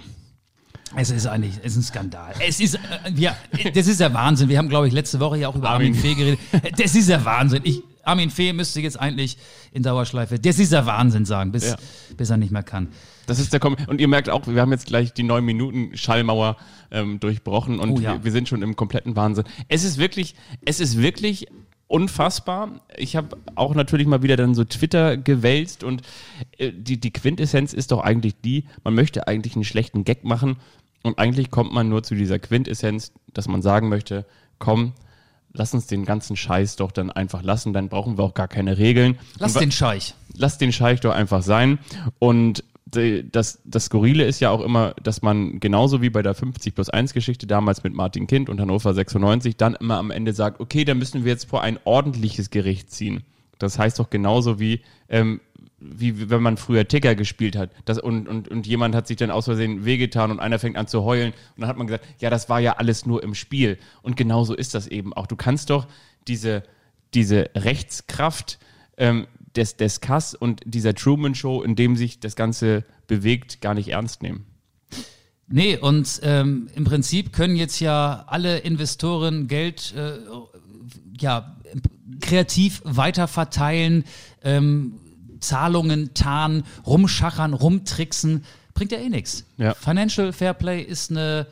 Es 0.95 1.09
ist 1.09 1.25
eigentlich, 1.25 1.53
es 1.63 1.73
ist 1.73 1.77
ein 1.77 1.83
Skandal. 1.83 2.33
Es 2.45 2.59
ist, 2.59 2.75
äh, 2.75 2.79
wir, 3.11 3.35
das 3.73 3.87
ist 3.87 3.99
der 3.99 4.13
Wahnsinn. 4.13 4.49
Wir 4.49 4.57
haben, 4.57 4.69
glaube 4.69 4.87
ich, 4.87 4.93
letzte 4.93 5.19
Woche 5.19 5.37
ja 5.37 5.47
auch 5.47 5.55
über 5.55 5.69
Armin, 5.69 5.93
Armin. 5.93 6.01
Fee 6.01 6.15
geredet. 6.15 6.39
Das 6.77 6.95
ist 6.95 7.07
der 7.07 7.23
Wahnsinn. 7.23 7.61
Ich, 7.63 7.81
Armin 8.03 8.29
Fee 8.29 8.53
müsste 8.53 8.81
jetzt 8.81 8.99
eigentlich 8.99 9.37
in 9.71 9.83
Dauerschleife, 9.83 10.39
das 10.39 10.59
ist 10.59 10.71
der 10.71 10.85
Wahnsinn 10.85 11.25
sagen, 11.25 11.51
bis, 11.51 11.69
Ja. 11.69 11.75
bis 12.17 12.29
er 12.29 12.37
nicht 12.37 12.51
mehr 12.51 12.63
kann. 12.63 12.89
Das 13.27 13.39
ist 13.39 13.53
der 13.53 13.59
Kom 13.59 13.75
Und 13.87 14.01
ihr 14.01 14.07
merkt 14.07 14.29
auch, 14.29 14.47
wir 14.47 14.59
haben 14.61 14.71
jetzt 14.71 14.87
gleich 14.87 15.13
die 15.13 15.23
neun 15.23 15.45
Minuten 15.45 15.95
Schallmauer 15.95 16.57
ähm, 16.91 17.19
durchbrochen 17.19 17.79
und 17.79 17.91
Oh 17.91 17.99
ja. 17.99 18.13
wir, 18.15 18.23
wir 18.25 18.31
sind 18.31 18.49
schon 18.49 18.61
im 18.61 18.75
kompletten 18.75 19.15
Wahnsinn. 19.15 19.45
Es 19.67 19.83
ist 19.83 19.97
wirklich, 19.97 20.35
es 20.65 20.79
ist 20.79 20.97
wirklich 21.01 21.47
unfassbar. 21.87 22.81
Ich 22.97 23.15
habe 23.15 23.37
auch 23.55 23.75
natürlich 23.75 24.07
mal 24.07 24.23
wieder 24.23 24.37
dann 24.37 24.55
so 24.55 24.63
Twitter 24.63 25.17
gewälzt 25.17 25.83
und 25.83 26.01
äh, 26.57 26.71
die, 26.73 26.99
die 26.99 27.11
Quintessenz 27.11 27.73
ist 27.73 27.91
doch 27.91 27.99
eigentlich 28.01 28.35
die, 28.43 28.65
man 28.83 28.95
möchte 28.95 29.27
eigentlich 29.27 29.55
einen 29.55 29.65
schlechten 29.65 30.03
Gag 30.05 30.23
machen 30.23 30.57
und 31.03 31.19
eigentlich 31.19 31.51
kommt 31.51 31.73
man 31.73 31.89
nur 31.89 32.03
zu 32.03 32.15
dieser 32.15 32.39
Quintessenz, 32.39 33.11
dass 33.33 33.47
man 33.47 33.61
sagen 33.61 33.89
möchte, 33.89 34.25
komm, 34.59 34.93
lass 35.53 35.73
uns 35.73 35.87
den 35.87 36.05
ganzen 36.05 36.35
Scheiß 36.35 36.75
doch 36.75 36.91
dann 36.91 37.11
einfach 37.11 37.43
lassen, 37.43 37.73
dann 37.73 37.89
brauchen 37.89 38.17
wir 38.17 38.23
auch 38.23 38.33
gar 38.33 38.47
keine 38.47 38.77
Regeln. 38.77 39.17
Lass 39.39 39.53
den 39.53 39.71
Scheich. 39.71 40.15
lass 40.35 40.57
den 40.57 40.71
Scheich 40.71 40.99
doch 41.01 41.13
einfach 41.13 41.41
sein. 41.41 41.79
Und 42.19 42.63
das, 42.93 43.61
das 43.63 43.85
Skurrile 43.85 44.25
ist 44.25 44.39
ja 44.41 44.49
auch 44.49 44.61
immer, 44.61 44.93
dass 45.01 45.21
man 45.21 45.59
genauso 45.59 46.01
wie 46.01 46.09
bei 46.09 46.21
der 46.21 46.33
50 46.33 46.75
plus 46.75 46.89
1 46.89 47.13
Geschichte 47.13 47.47
damals 47.47 47.83
mit 47.83 47.93
Martin 47.93 48.27
Kind 48.27 48.49
und 48.49 48.59
Hannover 48.59 48.93
96 48.93 49.55
dann 49.55 49.75
immer 49.75 49.97
am 49.97 50.11
Ende 50.11 50.33
sagt, 50.33 50.59
okay, 50.59 50.83
dann 50.83 50.97
müssen 50.97 51.23
wir 51.23 51.31
jetzt 51.31 51.49
vor 51.49 51.61
ein 51.61 51.79
ordentliches 51.85 52.49
Gericht 52.49 52.91
ziehen. 52.91 53.23
Das 53.59 53.77
heißt 53.79 53.99
doch 53.99 54.09
genauso 54.09 54.59
wie, 54.59 54.81
ähm, 55.07 55.39
wie 55.81 56.29
wenn 56.29 56.41
man 56.41 56.57
früher 56.57 56.87
Ticker 56.87 57.15
gespielt 57.15 57.55
hat. 57.55 57.71
Das, 57.85 57.97
und, 57.97 58.27
und, 58.27 58.47
und 58.47 58.67
jemand 58.67 58.93
hat 58.93 59.07
sich 59.07 59.17
dann 59.17 59.31
aus 59.31 59.45
Versehen 59.45 59.83
wehgetan 59.83 60.31
und 60.31 60.39
einer 60.39 60.59
fängt 60.59 60.77
an 60.77 60.87
zu 60.87 61.03
heulen. 61.03 61.33
Und 61.55 61.61
dann 61.61 61.67
hat 61.69 61.77
man 61.77 61.87
gesagt, 61.87 62.05
ja, 62.19 62.29
das 62.29 62.49
war 62.49 62.59
ja 62.59 62.73
alles 62.77 63.05
nur 63.05 63.23
im 63.23 63.33
Spiel. 63.33 63.77
Und 64.01 64.15
genauso 64.15 64.53
ist 64.53 64.75
das 64.75 64.87
eben 64.87 65.13
auch. 65.13 65.27
Du 65.27 65.35
kannst 65.35 65.71
doch 65.71 65.87
diese, 66.27 66.63
diese 67.13 67.49
Rechtskraft 67.55 68.59
ähm, 68.97 69.27
des, 69.55 69.75
des 69.75 70.01
Kass 70.01 70.35
und 70.35 70.61
dieser 70.65 70.93
Truman 70.93 71.35
Show, 71.35 71.63
in 71.63 71.75
dem 71.75 71.95
sich 71.95 72.19
das 72.19 72.35
Ganze 72.35 72.85
bewegt, 73.07 73.61
gar 73.61 73.73
nicht 73.73 73.89
ernst 73.89 74.21
nehmen. 74.21 74.45
Nee, 75.47 75.77
und 75.77 76.21
ähm, 76.23 76.67
im 76.75 76.85
Prinzip 76.85 77.33
können 77.33 77.57
jetzt 77.57 77.81
ja 77.81 78.23
alle 78.27 78.59
Investoren 78.59 79.47
Geld 79.47 79.93
äh, 79.97 80.19
ja, 81.19 81.57
kreativ 82.21 82.81
weiterverteilen, 82.85 84.05
ähm, 84.43 84.93
Zahlungen 85.41 86.13
tarnen, 86.13 86.63
rumschachern, 86.85 87.53
rumtricksen. 87.53 88.45
Bringt 88.73 88.91
ja 88.91 88.99
eh 88.99 89.09
nichts. 89.09 89.43
Ja. 89.57 89.73
Financial 89.73 90.31
Fair 90.31 90.53
Play 90.53 90.81
ist 90.81 91.11
eine. 91.11 91.47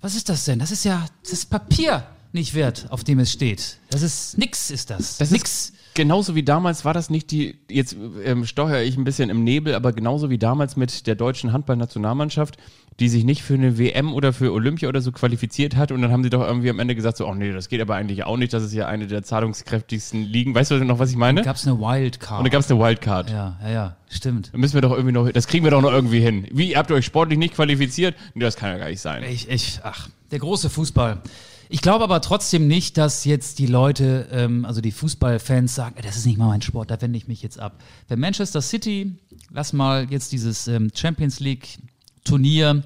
Was 0.00 0.14
ist 0.14 0.28
das 0.28 0.44
denn? 0.44 0.58
Das 0.58 0.70
ist 0.70 0.84
ja. 0.84 1.06
Das 1.22 1.32
ist 1.32 1.50
Papier. 1.50 2.06
nicht 2.32 2.54
wert, 2.54 2.86
auf 2.90 3.04
dem 3.04 3.18
es 3.18 3.32
steht. 3.32 3.78
Das 3.90 4.02
ist 4.02 4.38
nix, 4.38 4.70
ist 4.70 4.90
das. 4.90 5.18
Das 5.18 5.30
nix. 5.30 5.70
ist 5.70 5.72
genauso 5.94 6.34
wie 6.34 6.42
damals 6.42 6.84
war 6.84 6.94
das 6.94 7.10
nicht 7.10 7.30
die, 7.30 7.58
jetzt 7.68 7.96
ähm, 8.24 8.44
steuere 8.46 8.82
ich 8.82 8.96
ein 8.96 9.04
bisschen 9.04 9.30
im 9.30 9.44
Nebel, 9.44 9.74
aber 9.74 9.92
genauso 9.92 10.30
wie 10.30 10.38
damals 10.38 10.76
mit 10.76 11.06
der 11.06 11.14
deutschen 11.14 11.52
Handballnationalmannschaft, 11.52 12.56
die 13.00 13.08
sich 13.08 13.24
nicht 13.24 13.42
für 13.42 13.54
eine 13.54 13.78
WM 13.78 14.12
oder 14.12 14.32
für 14.32 14.52
Olympia 14.52 14.88
oder 14.88 15.00
so 15.00 15.12
qualifiziert 15.12 15.76
hat 15.76 15.92
und 15.92 16.02
dann 16.02 16.10
haben 16.10 16.24
sie 16.24 16.30
doch 16.30 16.44
irgendwie 16.44 16.70
am 16.70 16.80
Ende 16.80 16.94
gesagt 16.94 17.16
so, 17.16 17.26
oh 17.26 17.34
nee, 17.34 17.52
das 17.52 17.68
geht 17.68 17.80
aber 17.80 17.94
eigentlich 17.94 18.24
auch 18.24 18.36
nicht, 18.36 18.52
das 18.52 18.64
ist 18.64 18.72
ja 18.72 18.86
eine 18.86 19.06
der 19.06 19.22
zahlungskräftigsten 19.22 20.24
Ligen. 20.24 20.54
Weißt 20.54 20.70
du 20.72 20.84
noch, 20.84 20.98
was 20.98 21.10
ich 21.10 21.16
meine? 21.16 21.42
Gab 21.42 21.56
es 21.56 21.66
eine 21.66 21.78
Wildcard. 21.78 22.40
Und 22.40 22.44
da 22.44 22.50
gab 22.50 22.60
es 22.60 22.70
eine 22.70 22.80
Wildcard. 22.80 23.30
ja, 23.30 23.56
ja, 23.62 23.70
ja, 23.70 23.96
stimmt. 24.08 24.50
Da 24.52 24.58
müssen 24.58 24.74
wir 24.74 24.82
doch 24.82 24.92
irgendwie 24.92 25.12
noch, 25.12 25.30
das 25.30 25.46
kriegen 25.46 25.64
wir 25.64 25.70
doch 25.70 25.82
noch 25.82 25.92
irgendwie 25.92 26.20
hin. 26.20 26.48
Wie, 26.50 26.70
ihr 26.70 26.78
habt 26.78 26.90
euch 26.90 27.04
sportlich 27.04 27.38
nicht 27.38 27.54
qualifiziert? 27.54 28.16
Nee, 28.34 28.44
das 28.44 28.56
kann 28.56 28.70
ja 28.70 28.78
gar 28.78 28.88
nicht 28.88 29.00
sein. 29.00 29.22
Ich, 29.22 29.48
ich, 29.48 29.80
ach, 29.84 30.08
der 30.32 30.40
große 30.40 30.68
Fußball. 30.68 31.22
Ich 31.68 31.82
glaube 31.82 32.04
aber 32.04 32.20
trotzdem 32.20 32.66
nicht, 32.66 32.96
dass 32.96 33.24
jetzt 33.24 33.58
die 33.58 33.66
Leute, 33.66 34.28
ähm, 34.32 34.64
also 34.64 34.80
die 34.80 34.92
Fußballfans 34.92 35.74
sagen, 35.74 35.96
"Ey, 35.96 36.02
das 36.02 36.16
ist 36.16 36.26
nicht 36.26 36.38
mal 36.38 36.48
mein 36.48 36.62
Sport, 36.62 36.90
da 36.90 37.00
wende 37.00 37.16
ich 37.16 37.28
mich 37.28 37.42
jetzt 37.42 37.58
ab. 37.60 37.82
Wenn 38.08 38.20
Manchester 38.20 38.62
City, 38.62 39.16
lass 39.50 39.72
mal 39.72 40.10
jetzt 40.10 40.32
dieses 40.32 40.66
ähm, 40.68 40.90
Champions 40.94 41.40
League 41.40 41.78
Turnier 42.24 42.84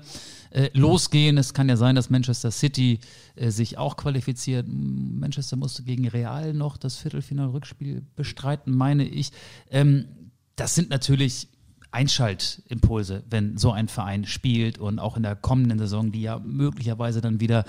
äh, 0.50 0.70
losgehen. 0.74 1.38
Es 1.38 1.54
kann 1.54 1.68
ja 1.68 1.76
sein, 1.76 1.94
dass 1.94 2.10
Manchester 2.10 2.50
City 2.50 3.00
äh, 3.36 3.50
sich 3.50 3.78
auch 3.78 3.96
qualifiziert. 3.96 4.66
Manchester 4.68 5.56
musste 5.56 5.82
gegen 5.82 6.06
Real 6.08 6.52
noch 6.52 6.76
das 6.76 6.96
Viertelfinal-Rückspiel 6.96 8.02
bestreiten, 8.16 8.76
meine 8.76 9.04
ich. 9.04 9.32
Ähm, 9.70 10.06
das 10.56 10.74
sind 10.74 10.90
natürlich 10.90 11.48
Einschaltimpulse, 11.92 13.22
wenn 13.30 13.58
so 13.58 13.70
ein 13.72 13.88
Verein 13.88 14.26
spielt 14.26 14.78
und 14.78 14.98
auch 14.98 15.16
in 15.16 15.22
der 15.22 15.36
kommenden 15.36 15.78
Saison, 15.78 16.10
die 16.12 16.22
ja 16.22 16.38
möglicherweise 16.38 17.20
dann 17.20 17.40
wieder 17.40 17.64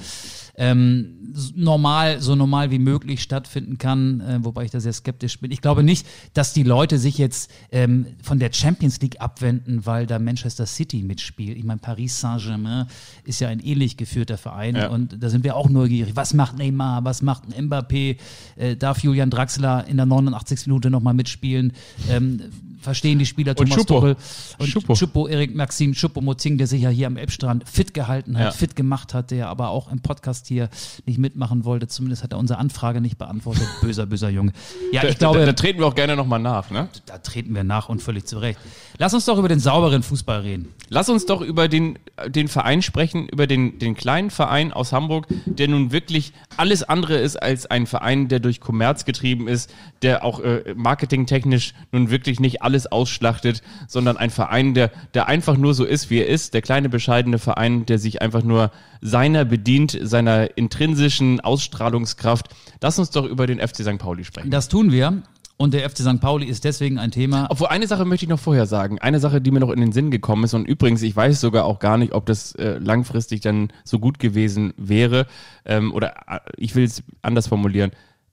ähm, 0.56 1.34
normal, 1.56 2.22
so 2.22 2.36
normal 2.36 2.72
wie 2.72 2.80
möglich 2.80 3.22
stattfinden 3.22 3.77
kann, 3.77 4.22
äh, 4.22 4.39
wobei 4.44 4.65
ich 4.65 4.72
da 4.72 4.80
sehr 4.80 4.94
skeptisch 4.94 5.39
bin. 5.39 5.51
Ich 5.51 5.62
glaube 5.62 5.84
nicht, 5.84 6.08
dass 6.34 6.53
die 6.53 6.63
Leute 6.63 6.98
sich 7.00 7.18
jetzt 7.18 7.51
ähm, 7.72 8.06
von 8.22 8.39
der 8.39 8.51
Champions 8.53 9.01
League 9.01 9.20
abwenden, 9.20 9.86
weil 9.86 10.06
da 10.06 10.20
Manchester 10.20 10.65
City 10.65 11.03
mitspielt. 11.03 11.58
Ich 11.58 11.63
meine, 11.63 11.80
Paris 11.80 12.20
Saint-Germain 12.20 12.86
ist 13.25 13.39
ja 13.42 13.50
ein 13.50 13.60
ähnlich 13.60 13.98
geführter 13.98 14.38
Verein 14.38 14.75
Ja. 14.75 14.88
und 14.89 15.22
da 15.22 15.30
sind 15.30 15.44
wir 15.44 15.56
auch 15.56 15.70
neugierig. 15.70 16.15
Was 16.15 16.34
macht 16.34 16.58
Neymar? 16.58 17.03
Was 17.03 17.22
macht 17.22 17.44
ein 17.56 17.70
Mbappé? 17.70 18.18
Äh, 18.56 18.75
darf 18.75 19.00
Julian 19.03 19.30
Draxler 19.30 19.86
in 19.88 19.98
der 19.98 20.06
89. 20.06 20.68
Minute 20.68 20.89
nochmal 20.89 21.13
mitspielen? 21.13 21.74
Ähm, 22.10 22.42
verstehen 22.82 23.18
die 23.18 23.25
Spieler 23.25 23.51
Und 23.58 23.70
Thomas 23.70 23.75
Schuppo. 23.88 24.12
Und 24.58 24.67
Schuppo. 24.67 24.96
Schuppo, 24.96 25.27
Erik 25.27 25.55
Maxim 25.55 25.93
Schuppo-Moting, 25.93 26.58
der 26.58 26.67
sich 26.67 26.82
ja 26.82 26.89
hier 26.89 27.08
am 27.08 27.17
Elbstrand 27.17 27.67
fit 27.67 27.93
gehalten 27.93 28.38
hat, 28.38 28.46
Ja. 28.46 28.51
fit 28.51 28.75
gemacht 28.75 29.13
hat, 29.13 29.32
der 29.32 29.50
aber 29.50 29.70
auch 29.70 29.91
im 29.91 30.00
Podcast 30.01 30.48
hier 30.48 30.70
nicht 31.05 31.17
mitmachen 31.20 31.65
wollte. 31.65 31.88
Zumindest 31.88 32.24
hat 32.24 32.32
er 32.34 32.39
unsere 32.39 32.60
Anfrage 32.60 33.01
nicht 33.01 33.17
beantwortet. 33.17 33.67
Böser, 33.82 34.05
böser 34.05 34.29
Junge. 34.29 34.53
Ja, 34.91 35.01
Da- 35.01 35.10
ich 35.10 35.17
glaube, 35.17 35.39
da, 35.39 35.46
da 35.46 35.53
treten 35.53 35.79
wir 35.79 35.88
auch 35.88 35.96
gerne 35.96 36.15
nochmal 36.15 36.39
nach, 36.39 36.70
ne? 36.72 36.88
da 37.05 37.17
treten 37.17 37.53
wir 37.55 37.63
nach 37.63 37.89
und 37.89 38.01
völlig 38.01 38.25
zu 38.25 38.38
Recht. 38.39 38.60
Lass 38.98 39.13
uns 39.13 39.25
doch 39.25 39.38
über 39.38 39.48
den 39.50 39.60
sauberen 39.60 40.03
Fußball 40.03 40.41
reden. 40.41 40.70
Lass 40.89 41.10
uns 41.10 41.25
doch 41.25 41.41
über 41.41 41.67
den, 41.67 41.98
den 42.27 42.48
Verein 42.48 42.82
sprechen, 42.84 43.27
über 43.27 43.48
den, 43.48 43.79
den 43.79 43.96
kleinen 43.96 44.29
Verein 44.29 44.72
aus 44.72 44.93
Hamburg, 44.93 45.27
der 45.46 45.67
nun 45.67 45.91
wirklich 45.91 46.34
alles 46.58 46.84
andere 46.84 47.17
ist 47.17 47.41
als 47.41 47.65
ein 47.65 47.88
Verein, 47.88 48.27
der 48.27 48.39
durch 48.39 48.60
Kommerz 48.60 49.03
getrieben 49.05 49.48
ist, 49.48 49.74
der 50.03 50.24
auch 50.24 50.39
äh, 50.41 50.74
marketingtechnisch 50.75 51.74
nun 51.91 52.10
wirklich 52.12 52.39
nicht 52.39 52.62
alles 52.62 52.91
ausschlachtet, 52.91 53.62
sondern 53.88 54.02
ein 54.07 54.29
Verein, 54.29 54.74
der, 54.74 54.91
der 55.13 55.27
einfach 55.27 55.57
nur 55.57 55.74
so 55.74 55.86
ist, 55.86 56.10
wie 56.10 56.19
er 56.19 56.27
ist, 56.27 56.53
der 56.53 56.62
kleine 56.62 56.89
bescheidene 56.89 57.39
Verein, 57.39 57.86
der 57.86 58.00
sich 58.00 58.22
einfach 58.22 58.43
nur 58.43 58.72
seiner 59.01 59.45
bedient, 59.45 59.98
seiner 60.01 60.57
intrinsischen 60.57 61.39
Ausstrahlungskraft. 61.39 62.48
Lass 62.81 63.00
uns 63.00 63.10
doch 63.10 63.25
über 63.25 63.48
den 63.48 63.60
FC 63.60 63.77
St. 63.77 63.98
Pauli 63.98 64.24
sprechen. 64.24 64.51
Das 64.51 64.67
tun 64.69 64.91
wir. 64.91 65.24
Und 65.55 65.74
der 65.74 65.88
FC 65.89 66.00
St. 66.00 66.19
Pauli 66.19 66.48
ist 66.48 66.63
deswegen 66.63 66.98
ein 66.98 67.12
Thema. 67.12 67.48
Obwohl, 67.50 67.67
eine 67.67 67.88
Sache 67.88 68.05
möchte 68.05 68.25
ich 68.25 68.29
noch 68.29 68.39
vorher 68.39 68.65
sagen. 68.65 69.00
Eine 69.00 69.19
Sache, 69.19 69.39
die 69.39 69.51
mir 69.51 69.60
noch 69.60 69.69
in 69.69 69.79
den 69.79 69.91
Sinn 69.91 70.10
gekommen 70.10 70.43
ist. 70.43 70.53
Und 70.53 70.65
übrigens, 70.67 71.01
ich 71.03 71.15
weiß 71.15 71.39
sogar 71.39 71.65
auch 71.65 71.79
gar 71.79 71.98
nicht, 71.98 72.13
ob 72.13 72.25
das 72.25 72.53
äh, 72.55 72.79
langfristig 72.79 73.41
dann 73.41 73.72
so 73.83 74.00
gut 74.00 74.19
gewesen 74.19 74.74
wäre. 74.77 75.27
Ähm, 75.63 75.93
oder 75.93 76.15
äh, 76.27 76.39
ich 76.57 76.75
will 76.75 76.83
es 76.83 77.03
anders 77.22 77.48
formulieren. 77.48 77.91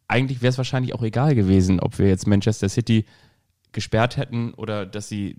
Eigentlich 0.08 0.40
wäre 0.40 0.50
es 0.50 0.58
wahrscheinlich 0.58 0.94
auch 0.94 1.02
egal 1.02 1.34
gewesen, 1.34 1.78
ob 1.78 1.98
wir 1.98 2.08
jetzt 2.08 2.26
Manchester 2.26 2.68
City 2.68 3.04
gesperrt 3.72 4.16
hätten 4.16 4.52
oder 4.54 4.86
dass 4.86 5.08
sie 5.08 5.36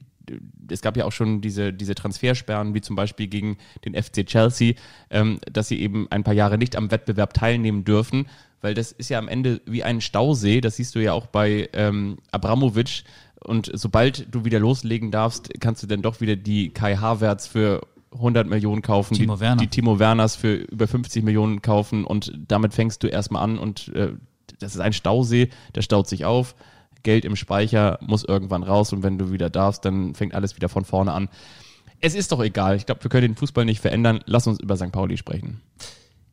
es 0.70 0.82
gab 0.82 0.98
ja 0.98 1.06
auch 1.06 1.12
schon 1.12 1.42
diese, 1.42 1.74
diese 1.74 1.96
Transfersperren, 1.96 2.74
wie 2.74 2.82
zum 2.82 2.96
Beispiel 2.96 3.28
gegen 3.28 3.58
den 3.86 3.94
FC 4.02 4.26
Chelsea, 4.26 4.74
ähm, 5.10 5.40
dass 5.52 5.68
sie 5.68 5.80
eben 5.80 6.08
ein 6.10 6.24
paar 6.24 6.34
Jahre 6.34 6.58
nicht 6.58 6.76
am 6.76 6.92
Wettbewerb 6.92 7.34
teilnehmen 7.34 7.84
dürfen, 7.84 8.28
weil 8.62 8.74
das 8.74 8.92
ist 8.92 9.10
ja 9.10 9.20
am 9.20 9.28
Ende 9.28 9.62
wie 9.66 9.84
ein 9.84 10.02
Stausee, 10.02 10.62
das 10.62 10.76
siehst 10.76 10.96
du 10.96 11.00
ja 11.00 11.14
auch 11.14 11.28
bei 11.28 11.70
ähm, 11.74 12.18
Abramovic. 12.32 13.04
Und 13.44 13.72
sobald 13.74 14.34
du 14.34 14.46
wieder 14.46 14.60
loslegen 14.60 15.10
darfst, 15.10 15.50
kannst 15.60 15.82
du 15.82 15.88
dann 15.88 16.04
doch 16.04 16.22
wieder 16.22 16.36
die 16.36 16.70
Kai 16.70 16.96
Havertz 16.96 17.48
für 17.48 17.82
100 18.14 18.48
Millionen 18.48 18.82
kaufen, 18.82 19.16
Timo 19.16 19.36
die, 19.36 19.42
Werner. 19.42 19.62
die 19.62 19.68
Timo 19.68 20.00
Werners 20.00 20.36
für 20.36 20.54
über 20.54 20.88
50 20.88 21.24
Millionen 21.24 21.62
kaufen 21.62 22.04
und 22.06 22.34
damit 22.48 22.74
fängst 22.74 23.04
du 23.04 23.08
erstmal 23.08 23.44
an 23.44 23.58
und 23.58 23.88
äh, 23.96 24.12
das 24.60 24.76
ist 24.76 24.82
ein 24.82 24.94
Stausee, 24.94 25.50
der 25.76 25.82
staut 25.82 26.08
sich 26.08 26.26
auf. 26.26 26.56
Geld 27.04 27.26
im 27.26 27.36
Speicher 27.36 28.00
muss 28.02 28.24
irgendwann 28.24 28.64
raus 28.64 28.94
und 28.94 29.04
wenn 29.04 29.18
du 29.18 29.32
wieder 29.32 29.50
darfst, 29.50 29.86
dann 29.86 30.16
fängt 30.16 30.34
alles 30.34 30.56
wieder 30.56 30.70
von 30.70 30.86
vorne 30.86 31.14
an. 31.14 31.30
Es 32.00 32.16
ist 32.16 32.32
doch 32.32 32.42
egal. 32.42 32.76
Ich 32.76 32.86
glaube, 32.86 33.04
wir 33.04 33.10
können 33.10 33.30
den 33.30 33.36
Fußball 33.36 33.64
nicht 33.64 33.80
verändern. 33.80 34.22
Lass 34.26 34.48
uns 34.48 34.60
über 34.60 34.76
St. 34.76 34.92
Pauli 34.92 35.18
sprechen. 35.18 35.62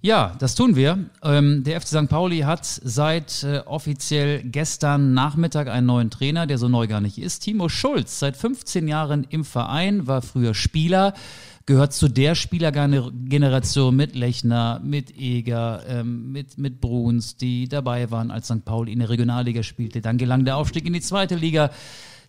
Ja, 0.01 0.37
das 0.39 0.55
tun 0.55 0.77
wir. 0.77 1.07
Ähm, 1.25 1.65
der 1.65 1.81
FC 1.81 1.89
St. 1.89 2.09
Pauli 2.09 2.41
hat 2.41 2.65
seit 2.65 3.43
äh, 3.43 3.63
offiziell 3.67 4.45
gestern 4.45 5.13
Nachmittag 5.13 5.67
einen 5.67 5.89
neuen 5.89 6.11
Trainer, 6.11 6.47
der 6.47 6.57
so 6.57 6.69
neu 6.69 6.87
gar 6.87 7.01
nicht 7.01 7.19
ist. 7.19 7.41
Timo 7.41 7.69
Schulz, 7.69 8.21
seit 8.21 8.37
15 8.37 8.87
Jahren 8.87 9.27
im 9.29 9.45
Verein, 9.45 10.07
war 10.07 10.23
früher 10.23 10.55
Spieler, 10.55 11.15
gehört 11.67 11.95
zu 11.95 12.09
der 12.09 12.37
Spielergeneration 12.37 13.97
mit 13.97 14.15
Lechner, 14.15 14.81
mit 14.85 15.19
Eger, 15.19 15.83
ähm, 15.89 16.31
mit, 16.31 16.59
mit 16.59 16.81
Bruns, 16.81 17.37
die 17.37 17.69
dabei 17.69 18.13
waren, 18.13 18.31
als 18.31 18.47
St. 18.47 18.65
Pauli 18.65 18.93
in 18.93 19.01
der 19.01 19.11
Regionalliga 19.11 19.65
spielte. 19.65 20.01
Dann 20.01 20.17
gelang 20.17 20.45
der 20.45 20.59
Aufstieg 20.59 20.87
in 20.87 20.93
die 20.93 21.01
zweite 21.01 21.35
Liga. 21.35 21.73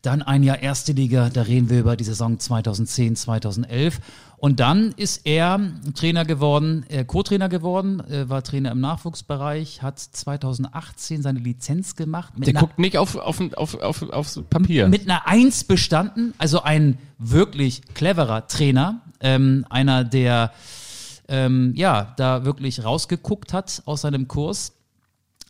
Dann 0.02 0.22
ein 0.22 0.44
Jahr 0.44 0.62
erste 0.62 0.94
Liga, 0.94 1.30
da 1.30 1.42
reden 1.42 1.70
wir 1.70 1.80
über 1.80 1.96
die 1.96 2.04
Saison 2.04 2.40
2010, 2.40 3.16
2011. 3.16 4.00
Und 4.38 4.62
dann 4.62 4.94
ist 4.96 5.26
er 5.26 5.60
Trainer 5.96 6.24
geworden, 6.24 6.86
äh, 6.88 7.04
Co-Trainer 7.04 7.50
geworden, 7.50 8.00
äh, 8.10 8.30
war 8.30 8.42
Trainer 8.42 8.72
im 8.72 8.80
Nachwuchsbereich, 8.80 9.82
hat 9.82 10.00
2018 10.00 11.22
seine 11.22 11.40
Lizenz 11.40 11.98
gemacht. 11.98 12.34
Der 12.38 12.50
einer, 12.50 12.60
guckt 12.62 12.80
nicht 12.80 12.98
auf, 12.98 13.18
auf, 13.18 13.42
auf, 13.58 13.76
auf, 13.82 14.10
aufs 14.10 14.42
Papier. 14.50 14.88
mit 14.88 15.04
einer 15.04 15.28
Eins 15.28 15.66
bestanden, 15.66 16.34
also 16.38 16.62
ein 16.64 16.98
wirklich 17.18 17.82
cleverer 17.94 18.48
Trainer, 18.48 19.02
ähm, 19.20 19.66
einer, 19.70 20.06
der 20.06 20.54
ähm, 21.28 21.74
ja 21.76 22.14
da 22.16 22.46
wirklich 22.46 22.84
rausgeguckt 22.84 23.54
hat 23.54 23.84
aus 23.86 24.02
seinem 24.02 24.28
Kurs. 24.28 24.74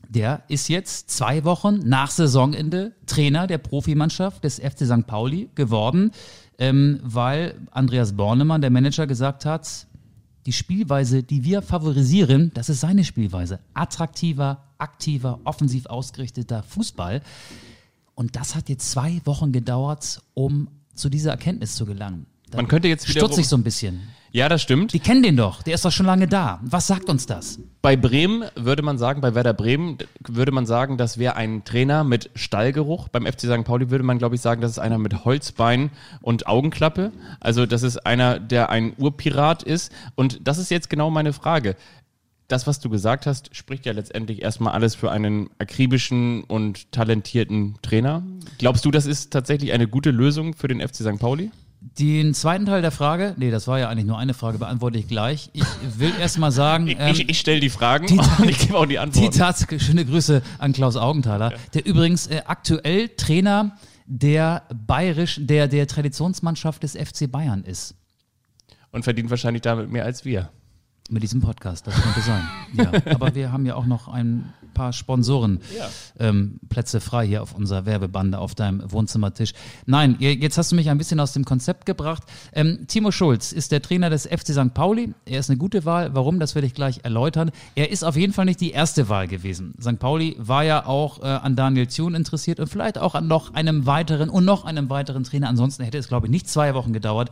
Der 0.08 0.44
ist 0.48 0.70
jetzt 0.70 1.10
zwei 1.10 1.44
Wochen 1.44 1.80
nach 1.84 2.12
Saisonende 2.12 2.94
Trainer 3.06 3.48
der 3.48 3.58
Profimannschaft 3.58 4.44
des 4.44 4.60
FC 4.60 4.86
St. 4.86 5.06
Pauli 5.06 5.50
geworden, 5.56 6.12
ähm, 6.58 7.00
weil 7.04 7.56
Andreas 7.72 8.14
Bornemann, 8.14 8.62
der 8.62 8.70
Manager, 8.70 9.08
gesagt 9.08 9.46
hat, 9.46 9.88
die 10.46 10.54
Spielweise, 10.54 11.22
die 11.22 11.44
wir 11.44 11.62
favorisieren, 11.62 12.52
das 12.54 12.70
ist 12.70 12.80
seine 12.80 13.04
Spielweise. 13.04 13.60
Attraktiver, 13.74 14.64
aktiver, 14.78 15.40
offensiv 15.44 15.86
ausgerichteter 15.86 16.64
Fußball. 16.64 17.22
Und 18.16 18.36
das 18.36 18.56
hat 18.56 18.70
jetzt 18.70 18.90
zwei 18.90 19.22
Wochen 19.26 19.52
gedauert, 19.52 20.22
um 20.34 20.70
zu 20.96 21.10
dieser 21.10 21.32
Erkenntnis 21.32 21.76
zu 21.76 21.86
gelangen. 21.86 22.26
Da 22.50 22.58
Man 22.58 22.68
könnte 22.68 22.88
jetzt 22.88 23.08
ich 23.42 23.48
so 23.48 23.56
ein 23.56 23.64
bisschen. 23.64 24.02
Ja, 24.32 24.48
das 24.48 24.62
stimmt. 24.62 24.94
Die 24.94 25.00
kennen 25.00 25.24
den 25.24 25.38
doch, 25.38 25.64
der 25.64 25.74
ist 25.74 25.86
doch 25.86 25.92
schon 25.92 26.06
lange 26.06 26.28
da. 26.28 26.60
Was 26.62 26.88
sagt 26.88 27.10
uns 27.10 27.26
das? 27.26 27.60
Bei 27.82 27.96
Bremen 27.96 28.44
würde 28.56 28.84
man 28.84 28.98
sagen, 28.98 29.22
bei 29.22 29.34
Werder 29.34 29.54
Bremen 29.54 29.98
würde 30.28 30.52
man 30.52 30.66
sagen, 30.66 30.98
das 30.98 31.18
wäre 31.18 31.36
ein 31.36 31.64
Trainer 31.64 32.04
mit 32.04 32.30
Stallgeruch. 32.36 33.08
Beim 33.10 33.26
FC 33.26 33.42
St. 33.42 33.64
Pauli 33.64 33.90
würde 33.90 34.04
man, 34.04 34.20
glaube 34.20 34.36
ich, 34.36 34.42
sagen, 34.42 34.62
das 34.62 34.72
ist 34.72 34.80
einer 34.80 35.00
mit 35.00 35.26
Holzbein 35.26 35.90
und 36.22 36.46
Augenklappe. 36.48 37.12
Also 37.40 37.66
das 37.66 37.82
ist 37.82 38.06
einer, 38.06 38.40
der 38.40 38.70
ein 38.70 38.94
Urpirat 38.98 39.64
ist. 39.64 39.92
Und 40.16 40.48
das 40.48 40.60
ist 40.60 40.70
jetzt 40.70 40.90
genau 40.90 41.10
meine 41.10 41.34
Frage. 41.34 41.76
Das, 42.48 42.68
was 42.68 42.80
du 42.80 42.90
gesagt 42.90 43.26
hast, 43.26 43.56
spricht 43.56 43.86
ja 43.86 43.94
letztendlich 43.94 44.42
erstmal 44.42 44.74
alles 44.74 44.96
für 44.96 45.12
einen 45.12 45.50
akribischen 45.60 46.44
und 46.44 46.92
talentierten 46.92 47.76
Trainer. 47.82 48.24
Glaubst 48.58 48.86
du, 48.86 48.92
das 48.92 49.06
ist 49.06 49.32
tatsächlich 49.32 49.72
eine 49.72 49.88
gute 49.88 50.12
Lösung 50.12 50.56
für 50.56 50.68
den 50.68 50.82
FC 50.82 50.96
St. 50.98 51.20
Pauli? 51.20 51.52
Den 51.82 52.34
zweiten 52.34 52.66
Teil 52.66 52.82
der 52.82 52.92
Frage, 52.92 53.36
nee, 53.38 53.52
das 53.52 53.68
war 53.68 53.80
ja 53.80 53.88
eigentlich 53.88 54.06
nur 54.06 54.18
eine 54.18 54.34
Frage, 54.34 54.58
beantworte 54.58 54.98
ich 55.00 55.08
gleich. 55.08 55.50
Ich 55.54 55.64
will 55.98 56.12
erst 56.20 56.38
mal 56.38 56.52
sagen, 56.52 56.88
Ich, 56.90 56.98
ähm, 57.00 57.12
ich, 57.12 57.30
ich 57.30 57.40
stelle 57.40 57.62
die 57.62 57.70
Fragen 57.70 58.08
die- 58.08 58.18
und 58.42 58.50
ich 58.50 58.60
gebe 58.60 58.78
auch 58.78 58.84
die 58.84 58.90
die 58.90 59.00
Antworten. 59.00 59.32
Tatsache, 59.38 59.80
schöne 59.80 60.06
Grüße 60.06 60.42
an 60.58 60.74
Klaus 60.74 60.98
Augenthaler, 60.98 61.54
der 61.74 61.86
übrigens 61.86 62.28
äh, 62.28 62.42
aktuell 62.46 63.10
Trainer 63.10 63.78
der 64.06 64.64
bayerisch, 64.88 65.40
der, 65.42 65.68
der 65.68 65.88
Traditionsmannschaft 65.88 66.84
des 66.84 66.98
FC 66.98 67.32
Bayern 67.32 67.64
ist. 67.64 67.96
und 68.92 69.04
verdient 69.04 69.30
wahrscheinlich 69.30 69.62
damit 69.62 69.90
mehr 69.90 70.04
als 70.04 70.26
wir. 70.26 70.50
Mit 71.12 71.24
diesem 71.24 71.42
Podcast, 71.42 71.88
das 71.88 71.96
könnte 71.96 72.20
sein. 72.22 72.48
Ja, 72.74 72.92
aber 73.16 73.34
wir 73.34 73.52
haben 73.52 73.66
ja 73.66 73.74
auch 73.76 73.86
noch 73.88 74.08
ein 74.10 74.54
paar 74.74 74.94
Sponsoren 74.94 75.60
ähm, 76.20 76.60
Plätze 76.70 77.00
frei 77.00 77.28
hier 77.28 77.42
auf 77.42 77.54
unserer 77.54 77.86
Werbebande 77.86 78.38
auf 78.38 78.56
deinem 78.56 78.92
Wohnzimmertisch. 78.92 79.54
Nein, 79.86 80.16
jetzt 80.20 80.58
hast 80.58 80.72
du 80.72 80.76
mich 80.76 80.90
ein 80.90 80.98
bisschen 80.98 81.20
aus 81.20 81.34
dem 81.34 81.46
Konzept 81.46 81.86
gebracht. 81.86 82.24
Ähm, 82.54 82.86
Timo 82.88 83.12
Schulz 83.12 83.52
ist 83.52 83.72
der 83.72 83.82
Trainer 83.82 84.10
des 84.10 84.26
FC 84.26 84.48
St. 84.54 84.74
Pauli. 84.74 85.14
Er 85.26 85.40
ist 85.40 85.50
eine 85.50 85.58
gute 85.58 85.86
Wahl. 85.86 86.14
Warum, 86.16 86.40
das 86.40 86.56
werde 86.56 86.68
ich 86.68 86.74
gleich 86.74 87.02
erläutern. 87.04 87.52
Er 87.76 87.90
ist 87.92 88.04
auf 88.04 88.16
jeden 88.16 88.34
Fall 88.34 88.46
nicht 88.46 88.62
die 88.62 88.72
erste 88.72 89.10
Wahl 89.10 89.28
gewesen. 89.28 89.76
St. 89.82 90.00
Pauli 90.00 90.36
war 90.40 90.64
ja 90.64 90.86
auch 90.86 91.22
äh, 91.22 91.26
an 91.26 91.56
Daniel 91.56 91.88
Thune 91.88 92.16
interessiert 92.16 92.60
und 92.60 92.68
vielleicht 92.68 92.98
auch 92.98 93.16
an 93.16 93.28
noch 93.28 93.54
einem 93.54 93.86
weiteren 93.86 94.30
und 94.30 94.46
noch 94.46 94.66
einem 94.66 94.90
weiteren 94.90 95.24
Trainer. 95.24 95.50
Ansonsten 95.50 95.84
hätte 95.84 95.98
es, 95.98 96.08
glaube 96.08 96.28
ich, 96.28 96.32
nicht 96.32 96.50
zwei 96.50 96.74
Wochen 96.74 96.94
gedauert, 96.94 97.32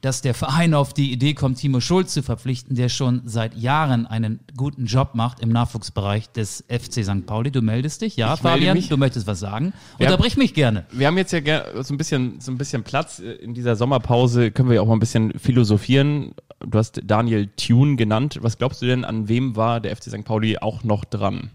dass 0.00 0.22
der 0.22 0.34
Verein 0.34 0.74
auf 0.74 0.92
die 0.92 1.12
Idee 1.12 1.34
kommt, 1.34 1.58
Timo 1.58 1.80
Schulz 1.80 2.12
zu 2.12 2.22
verpflichten, 2.22 2.76
der 2.76 2.88
schon 2.88 3.22
seit 3.24 3.56
Jahren 3.56 4.06
einen 4.06 4.40
guten 4.56 4.86
Job 4.86 5.10
macht 5.14 5.40
im 5.40 5.50
Nachwuchsbereich 5.50 6.30
des 6.30 6.64
FC 6.78 7.04
St. 7.04 7.26
Pauli. 7.26 7.50
Du 7.50 7.62
meldest 7.62 8.02
dich, 8.02 8.16
ja, 8.16 8.34
Ich 8.34 8.40
Fabian? 8.40 8.78
Du 8.88 8.96
möchtest 8.96 9.26
was 9.26 9.40
sagen? 9.40 9.72
Ja. 9.98 10.06
Unterbrich 10.06 10.36
mich 10.36 10.54
gerne. 10.54 10.86
Wir 10.90 11.06
haben 11.06 11.18
jetzt 11.18 11.32
ja 11.32 11.82
so 11.82 11.94
ein 11.94 11.96
bisschen, 11.98 12.40
so 12.40 12.52
ein 12.52 12.58
bisschen 12.58 12.82
Platz 12.84 13.18
äh, 13.18 13.32
in 13.32 13.54
dieser 13.54 13.76
Sommerpause. 13.76 14.50
Können 14.50 14.68
wir 14.68 14.76
ja 14.76 14.82
auch 14.82 14.86
mal 14.86 14.94
ein 14.96 15.00
bisschen 15.00 15.38
philosophieren. 15.38 16.32
Du 16.60 16.78
hast 16.78 17.00
Daniel 17.04 17.48
Thune 17.56 17.96
genannt. 17.96 18.38
Was 18.42 18.58
glaubst 18.58 18.82
du 18.82 18.86
denn, 18.86 19.04
an 19.04 19.28
wem 19.28 19.56
war 19.56 19.80
der 19.80 19.96
FC 19.96 20.04
St. 20.04 20.24
Pauli 20.24 20.58
auch 20.58 20.84
noch 20.84 21.04
dran? 21.04 21.50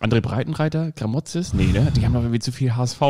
André 0.00 0.20
Breitenreiter? 0.20 0.92
Gramozis? 0.92 1.52
Nee, 1.52 1.66
ne? 1.66 1.92
Die 1.96 2.04
haben 2.04 2.12
doch 2.12 2.22
irgendwie 2.22 2.40
zu 2.40 2.52
viel 2.52 2.76
HSV. 2.76 3.00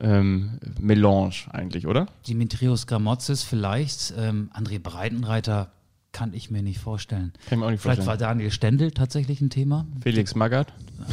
Ähm, 0.00 0.60
Melange 0.78 1.34
eigentlich, 1.50 1.86
oder? 1.86 2.06
Dimitrios 2.28 2.86
Gramotzis 2.86 3.42
vielleicht, 3.42 4.14
ähm, 4.16 4.50
André 4.54 4.78
Breitenreiter 4.78 5.72
kann 6.18 6.34
ich 6.34 6.50
mir 6.50 6.62
nicht 6.62 6.80
vorstellen. 6.80 7.32
Kann 7.48 7.52
ich 7.52 7.58
mir 7.58 7.66
auch 7.66 7.70
nicht 7.70 7.80
Vielleicht 7.80 8.00
war 8.00 8.06
vorstellen. 8.06 8.30
Daniel 8.30 8.50
Stendel 8.50 8.90
tatsächlich 8.90 9.40
ein 9.40 9.50
Thema. 9.50 9.86
Felix 10.02 10.34
Magath? 10.34 10.72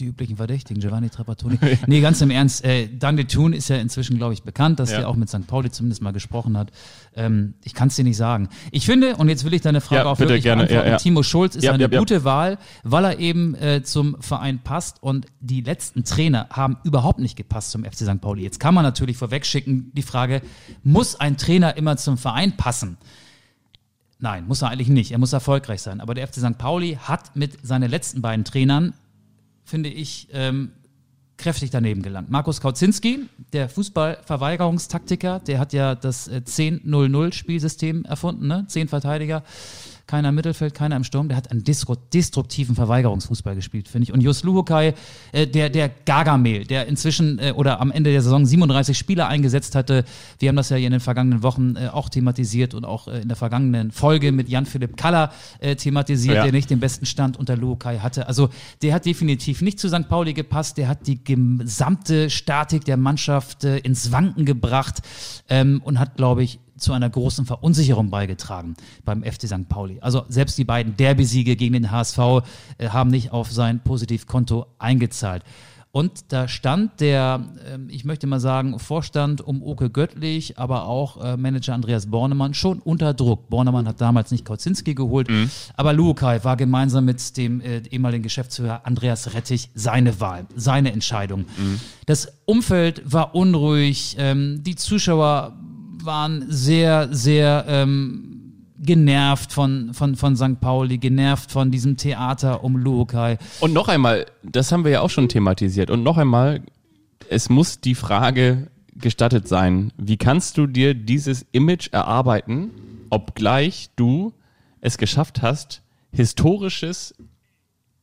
Die 0.00 0.06
üblichen 0.06 0.36
Verdächtigen, 0.36 0.80
Giovanni 0.80 1.08
Trapattoni. 1.08 1.56
nee, 1.86 2.00
ganz 2.00 2.20
im 2.20 2.30
Ernst, 2.30 2.64
äh, 2.64 2.88
Daniel 2.88 3.26
Thune 3.26 3.54
ist 3.56 3.68
ja 3.68 3.76
inzwischen, 3.76 4.16
glaube 4.16 4.32
ich, 4.34 4.42
bekannt, 4.42 4.80
dass 4.80 4.90
Ja. 4.90 4.98
er 4.98 5.08
auch 5.08 5.14
mit 5.14 5.28
St. 5.28 5.46
Pauli 5.46 5.70
zumindest 5.70 6.02
mal 6.02 6.12
gesprochen 6.12 6.56
hat. 6.58 6.72
Ähm, 7.14 7.54
ich 7.62 7.74
kann 7.74 7.86
es 7.88 7.94
dir 7.94 8.02
nicht 8.02 8.16
sagen. 8.16 8.48
Ich 8.72 8.86
finde, 8.86 9.14
und 9.16 9.28
jetzt 9.28 9.44
will 9.44 9.54
ich 9.54 9.60
deine 9.62 9.80
Frage 9.80 10.02
Ja, 10.02 10.06
auch 10.06 10.16
bitte, 10.18 10.30
wirklich 10.30 10.42
gerne. 10.44 10.62
beantworten, 10.64 10.86
Ja, 10.86 10.92
ja. 10.94 10.98
Timo 10.98 11.22
Schulz 11.22 11.54
ist 11.54 11.66
eine 11.68 11.88
gute 11.88 12.24
Wahl, 12.24 12.58
weil 12.82 13.04
er 13.04 13.18
eben 13.20 13.54
äh, 13.54 13.82
zum 13.84 14.20
Verein 14.20 14.58
passt 14.58 15.00
und 15.00 15.26
die 15.40 15.60
letzten 15.60 16.02
Trainer 16.04 16.48
haben 16.50 16.76
überhaupt 16.82 17.20
nicht 17.20 17.36
gepasst 17.36 17.70
zum 17.70 17.84
FC 17.84 17.98
St. 17.98 18.20
Pauli. 18.20 18.42
Jetzt 18.42 18.58
kann 18.58 18.74
man 18.74 18.82
natürlich 18.84 19.16
vorwegschicken 19.16 19.92
die 19.94 20.02
Frage, 20.02 20.42
muss 20.82 21.18
ein 21.20 21.36
Trainer 21.36 21.76
immer 21.76 21.96
zum 21.96 22.18
Verein 22.18 22.56
passen? 22.56 22.98
Nein, 24.24 24.46
muss 24.46 24.62
er 24.62 24.70
eigentlich 24.70 24.88
nicht. 24.88 25.12
Er 25.12 25.18
muss 25.18 25.34
erfolgreich 25.34 25.82
sein. 25.82 26.00
Aber 26.00 26.14
der 26.14 26.26
FC 26.26 26.36
St. 26.36 26.56
Pauli 26.56 26.98
hat 26.98 27.36
mit 27.36 27.58
seinen 27.62 27.90
letzten 27.90 28.22
beiden 28.22 28.46
Trainern, 28.46 28.94
finde 29.64 29.90
ich, 29.90 30.28
ähm, 30.32 30.72
kräftig 31.36 31.68
daneben 31.68 32.00
gelangt. 32.00 32.30
Markus 32.30 32.62
Kauzinski, 32.62 33.28
der 33.52 33.68
Fußballverweigerungstaktiker, 33.68 35.40
der 35.40 35.58
hat 35.58 35.74
ja 35.74 35.94
das 35.94 36.28
äh, 36.28 36.40
10-0-0-Spielsystem 36.42 38.06
erfunden, 38.06 38.46
ne? 38.46 38.64
Zehn 38.66 38.88
Verteidiger, 38.88 39.42
keiner 40.06 40.28
im 40.30 40.34
Mittelfeld, 40.34 40.74
keiner 40.74 40.96
im 40.96 41.04
Sturm. 41.04 41.28
Der 41.28 41.36
hat 41.36 41.50
einen 41.50 41.64
destruktiven 41.64 42.74
Verweigerungsfußball 42.74 43.54
gespielt, 43.54 43.88
finde 43.88 44.04
ich. 44.04 44.12
Und 44.12 44.20
Jus 44.20 44.42
Luhukai, 44.42 44.94
äh, 45.32 45.46
der, 45.46 45.70
der 45.70 45.88
Gargamel, 45.88 46.64
der 46.64 46.86
inzwischen 46.86 47.38
äh, 47.38 47.52
oder 47.52 47.80
am 47.80 47.90
Ende 47.90 48.10
der 48.12 48.22
Saison 48.22 48.44
37 48.44 48.96
Spieler 48.96 49.28
eingesetzt 49.28 49.74
hatte. 49.74 50.04
Wir 50.38 50.48
haben 50.48 50.56
das 50.56 50.68
ja 50.70 50.76
hier 50.76 50.86
in 50.86 50.92
den 50.92 51.00
vergangenen 51.00 51.42
Wochen 51.42 51.76
äh, 51.76 51.88
auch 51.88 52.08
thematisiert 52.08 52.74
und 52.74 52.84
auch 52.84 53.08
äh, 53.08 53.20
in 53.20 53.28
der 53.28 53.36
vergangenen 53.36 53.90
Folge 53.90 54.32
mit 54.32 54.48
Jan-Philipp 54.48 54.96
Kaller 54.96 55.32
äh, 55.60 55.76
thematisiert, 55.76 56.36
Ja. 56.36 56.42
der 56.42 56.52
nicht 56.52 56.70
den 56.70 56.80
besten 56.80 57.06
Stand 57.06 57.38
unter 57.38 57.56
Luhukai 57.56 57.98
hatte. 57.98 58.28
Also 58.28 58.50
der 58.82 58.94
hat 58.94 59.06
definitiv 59.06 59.62
nicht 59.62 59.78
zu 59.78 59.88
St. 59.88 60.08
Pauli 60.08 60.34
gepasst. 60.34 60.76
Der 60.76 60.88
hat 60.88 61.06
die 61.06 61.22
gesamte 61.24 62.30
Statik 62.30 62.84
der 62.84 62.96
Mannschaft 62.96 63.64
äh, 63.64 63.78
ins 63.78 64.12
Wanken 64.12 64.44
gebracht 64.44 65.02
ähm, 65.48 65.80
und 65.84 65.98
hat, 65.98 66.16
glaube 66.16 66.42
ich, 66.42 66.58
zu 66.76 66.92
einer 66.92 67.08
großen 67.10 67.46
Verunsicherung 67.46 68.10
beigetragen 68.10 68.74
beim 69.04 69.22
FC 69.22 69.46
St. 69.46 69.68
Pauli. 69.68 69.98
Also 70.00 70.24
selbst 70.28 70.58
die 70.58 70.64
beiden 70.64 70.96
Derby-Siege 70.96 71.56
gegen 71.56 71.74
den 71.74 71.90
HSV 71.90 72.18
äh, 72.78 72.88
haben 72.88 73.10
nicht 73.10 73.32
auf 73.32 73.52
sein 73.52 73.80
Positivkonto 73.80 74.66
eingezahlt. 74.78 75.42
Und 75.94 76.32
da 76.32 76.48
stand 76.48 77.00
der, 77.00 77.40
ähm, 77.72 77.86
ich 77.88 78.04
möchte 78.04 78.26
mal 78.26 78.40
sagen, 78.40 78.80
Vorstand 78.80 79.40
um 79.40 79.62
Oke 79.62 79.90
Göttlich, 79.90 80.58
aber 80.58 80.86
auch 80.86 81.22
äh, 81.22 81.36
Manager 81.36 81.72
Andreas 81.72 82.06
Bornemann 82.06 82.52
schon 82.52 82.80
unter 82.80 83.14
Druck. 83.14 83.48
Bornemann 83.48 83.86
hat 83.86 84.00
damals 84.00 84.32
nicht 84.32 84.44
Kauzinski 84.44 84.96
geholt, 84.96 85.28
aber 85.76 85.92
Lukai 85.92 86.42
war 86.42 86.56
gemeinsam 86.56 87.04
mit 87.04 87.36
dem 87.36 87.60
äh, 87.60 87.78
ehemaligen 87.92 88.24
Geschäftsführer 88.24 88.80
Andreas 88.84 89.34
Rettich 89.34 89.70
seine 89.76 90.18
Wahl, 90.18 90.46
seine 90.56 90.92
Entscheidung. 90.92 91.44
Das 92.06 92.40
Umfeld 92.44 93.00
war 93.04 93.36
unruhig, 93.36 94.16
ähm, 94.18 94.64
die 94.64 94.74
Zuschauer 94.74 95.56
waren 96.04 96.46
sehr, 96.48 97.08
sehr 97.12 97.64
ähm, 97.68 98.44
genervt 98.78 99.52
von, 99.52 99.94
von, 99.94 100.16
von 100.16 100.36
St. 100.36 100.60
Pauli, 100.60 100.98
genervt 100.98 101.50
von 101.50 101.70
diesem 101.70 101.96
Theater 101.96 102.64
um 102.64 102.76
Lukai. 102.76 103.38
Und 103.60 103.72
noch 103.72 103.88
einmal, 103.88 104.26
das 104.42 104.72
haben 104.72 104.84
wir 104.84 104.90
ja 104.90 105.00
auch 105.00 105.10
schon 105.10 105.28
thematisiert. 105.28 105.90
Und 105.90 106.02
noch 106.02 106.18
einmal, 106.18 106.62
es 107.28 107.48
muss 107.48 107.80
die 107.80 107.94
Frage 107.94 108.68
gestattet 108.96 109.48
sein, 109.48 109.92
wie 109.96 110.16
kannst 110.16 110.58
du 110.58 110.66
dir 110.66 110.94
dieses 110.94 111.46
Image 111.52 111.88
erarbeiten, 111.92 112.70
obgleich 113.10 113.90
du 113.96 114.32
es 114.80 114.98
geschafft 114.98 115.42
hast, 115.42 115.82
historisches 116.12 117.14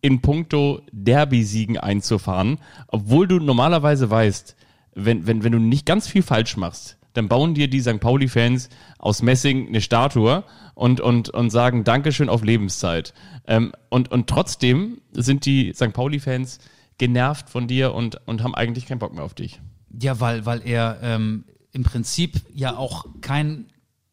in 0.02 0.22
puncto 0.22 0.82
Derby-Siegen 0.92 1.78
einzufahren, 1.78 2.58
obwohl 2.88 3.28
du 3.28 3.40
normalerweise 3.40 4.10
weißt, 4.10 4.56
wenn, 4.96 5.28
wenn, 5.28 5.44
wenn 5.44 5.52
du 5.52 5.60
nicht 5.60 5.86
ganz 5.86 6.08
viel 6.08 6.24
falsch 6.24 6.58
machst, 6.58 6.98
dann 7.14 7.28
bauen 7.28 7.54
dir 7.54 7.68
die 7.68 7.82
St. 7.82 8.00
Pauli-Fans 8.00 8.70
aus 8.98 9.22
Messing 9.22 9.68
eine 9.68 9.82
Statue 9.82 10.44
und, 10.76 11.02
und, 11.02 11.30
und 11.30 11.50
sagen 11.50 11.84
Dankeschön 11.84 12.30
auf 12.30 12.44
Lebenszeit. 12.44 13.14
Ähm, 13.48 13.74
und, 13.90 14.12
und 14.12 14.28
trotzdem 14.28 15.02
sind 15.12 15.46
die 15.46 15.74
St. 15.74 15.94
Pauli-Fans 15.94 16.60
genervt 16.98 17.50
von 17.50 17.68
dir 17.68 17.94
und, 17.94 18.26
und 18.28 18.44
haben 18.44 18.56
eigentlich 18.56 18.86
keinen 18.86 19.00
Bock 19.00 19.14
mehr 19.14 19.24
auf 19.24 19.34
dich. 19.34 19.60
Ja, 20.00 20.20
weil, 20.20 20.46
weil 20.46 20.62
er 20.66 21.00
ähm, 21.02 21.46
im 21.72 21.84
Prinzip 21.84 22.42
ja 22.54 22.76
auch 22.76 23.06
kein 23.22 23.68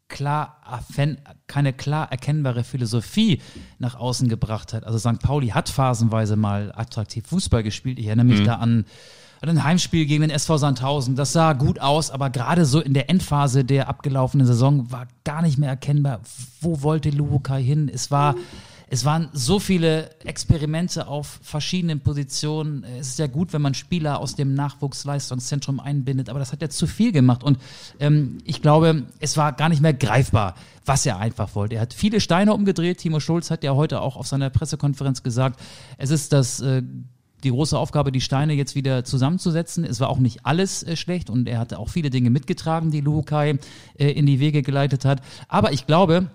klar 0.08 0.56
keine 1.46 1.74
klar 1.74 2.11
erkennbare 2.11 2.64
Philosophie 2.64 3.42
nach 3.78 3.94
außen 3.94 4.28
gebracht 4.28 4.72
hat. 4.72 4.84
Also 4.84 4.98
St. 4.98 5.20
Pauli 5.20 5.48
hat 5.48 5.68
phasenweise 5.68 6.37
mal 6.37 6.72
attraktiv 6.74 7.26
Fußball 7.26 7.62
gespielt. 7.62 7.98
Ich 7.98 8.06
erinnere 8.06 8.26
mich 8.26 8.42
da 8.42 8.54
an, 8.54 8.87
an 9.40 9.48
ein 9.48 9.64
Heimspiel 9.64 10.07
gegen 10.07 10.22
den 10.22 10.31
SV 10.31 10.59
Sandhausen. 10.59 11.16
Das 11.16 11.33
sah 11.33 11.53
gut 11.53 11.81
aus, 11.81 12.11
aber 12.11 12.31
gerade 12.31 12.64
so 12.64 12.81
in 12.81 12.94
der 12.94 13.11
Endphase 13.11 13.64
der 13.64 13.88
abgelaufenen 13.88 14.46
Saison 14.46 14.90
war 14.90 15.07
gar 15.24 15.42
nicht 15.42 15.59
mehr 15.59 15.70
erkennbar, 15.70 16.20
wo 16.61 16.83
wollte 16.83 17.11
Luhukai 17.11 17.62
hin. 17.62 17.90
Es 17.92 18.11
war 18.11 18.35
es 18.90 19.05
waren 19.05 19.29
so 19.33 19.59
viele 19.59 20.11
Experimente 20.24 21.09
auf 21.09 21.40
verschiedenen 21.42 22.01
Positionen. 22.01 22.85
Es 22.98 23.09
ist 23.09 23.18
ja 23.18 23.27
gut, 23.27 23.53
wenn 23.53 23.61
man 23.61 23.74
Spieler 23.74 24.18
aus 24.18 24.35
dem 24.35 24.55
Nachwuchsleistungszentrum 24.55 25.79
einbindet, 25.79 26.31
aber 26.31 26.38
das 26.38 26.53
hat 26.53 26.62
er 26.62 26.70
zu 26.70 26.87
viel 26.87 27.12
gemacht. 27.12 27.44
Und 27.44 27.59
ähm, 28.01 28.38
ich 28.44 28.62
glaube, 28.62 29.05
es 29.20 29.37
war 29.37 29.53
gar 29.53 29.68
nicht 29.68 29.83
mehr 29.83 29.92
greifbar, 29.92 30.55
was 30.87 31.05
er 31.05 31.18
einfach 31.18 31.55
wollte. 31.55 31.74
Er 31.74 31.83
hat 31.83 31.92
viele 31.92 32.20
Steine 32.20 32.55
umgedreht. 32.55 32.98
Timo 32.98 33.20
Schulz 33.20 33.51
hat 33.51 33.62
ja 33.62 33.74
heute 33.74 34.01
auch 34.01 34.16
auf 34.16 34.27
seiner 34.27 34.48
Pressekonferenz 34.48 35.22
gesagt, 35.22 35.61
es 35.98 36.11
ist 36.11 36.33
das. 36.33 36.61
Äh, 36.61 36.83
die 37.44 37.51
große 37.51 37.79
Aufgabe, 37.79 38.12
die 38.12 38.20
Steine 38.20 38.55
jetzt 38.55 38.74
wieder 38.74 39.05
zusammenzusetzen. 39.05 39.85
Es 39.85 40.01
war 40.01 40.09
auch 40.09 40.18
nicht 40.18 40.44
alles 40.44 40.83
äh, 40.83 40.96
schlecht 40.96 41.31
und 41.31 41.48
er 41.48 41.59
hatte 41.59 41.79
auch 41.79 41.88
viele 41.88 42.11
Dinge 42.11 42.31
mitgetragen, 42.31 42.90
die 42.90 43.01
Luhukai 43.01 43.59
äh, 43.98 44.11
in 44.11 44.27
die 44.27 44.40
Wege 44.40 44.62
geleitet 44.62 45.05
hat. 45.05 45.20
Aber 45.48 45.72
ich 45.72 45.87
glaube, 45.87 46.27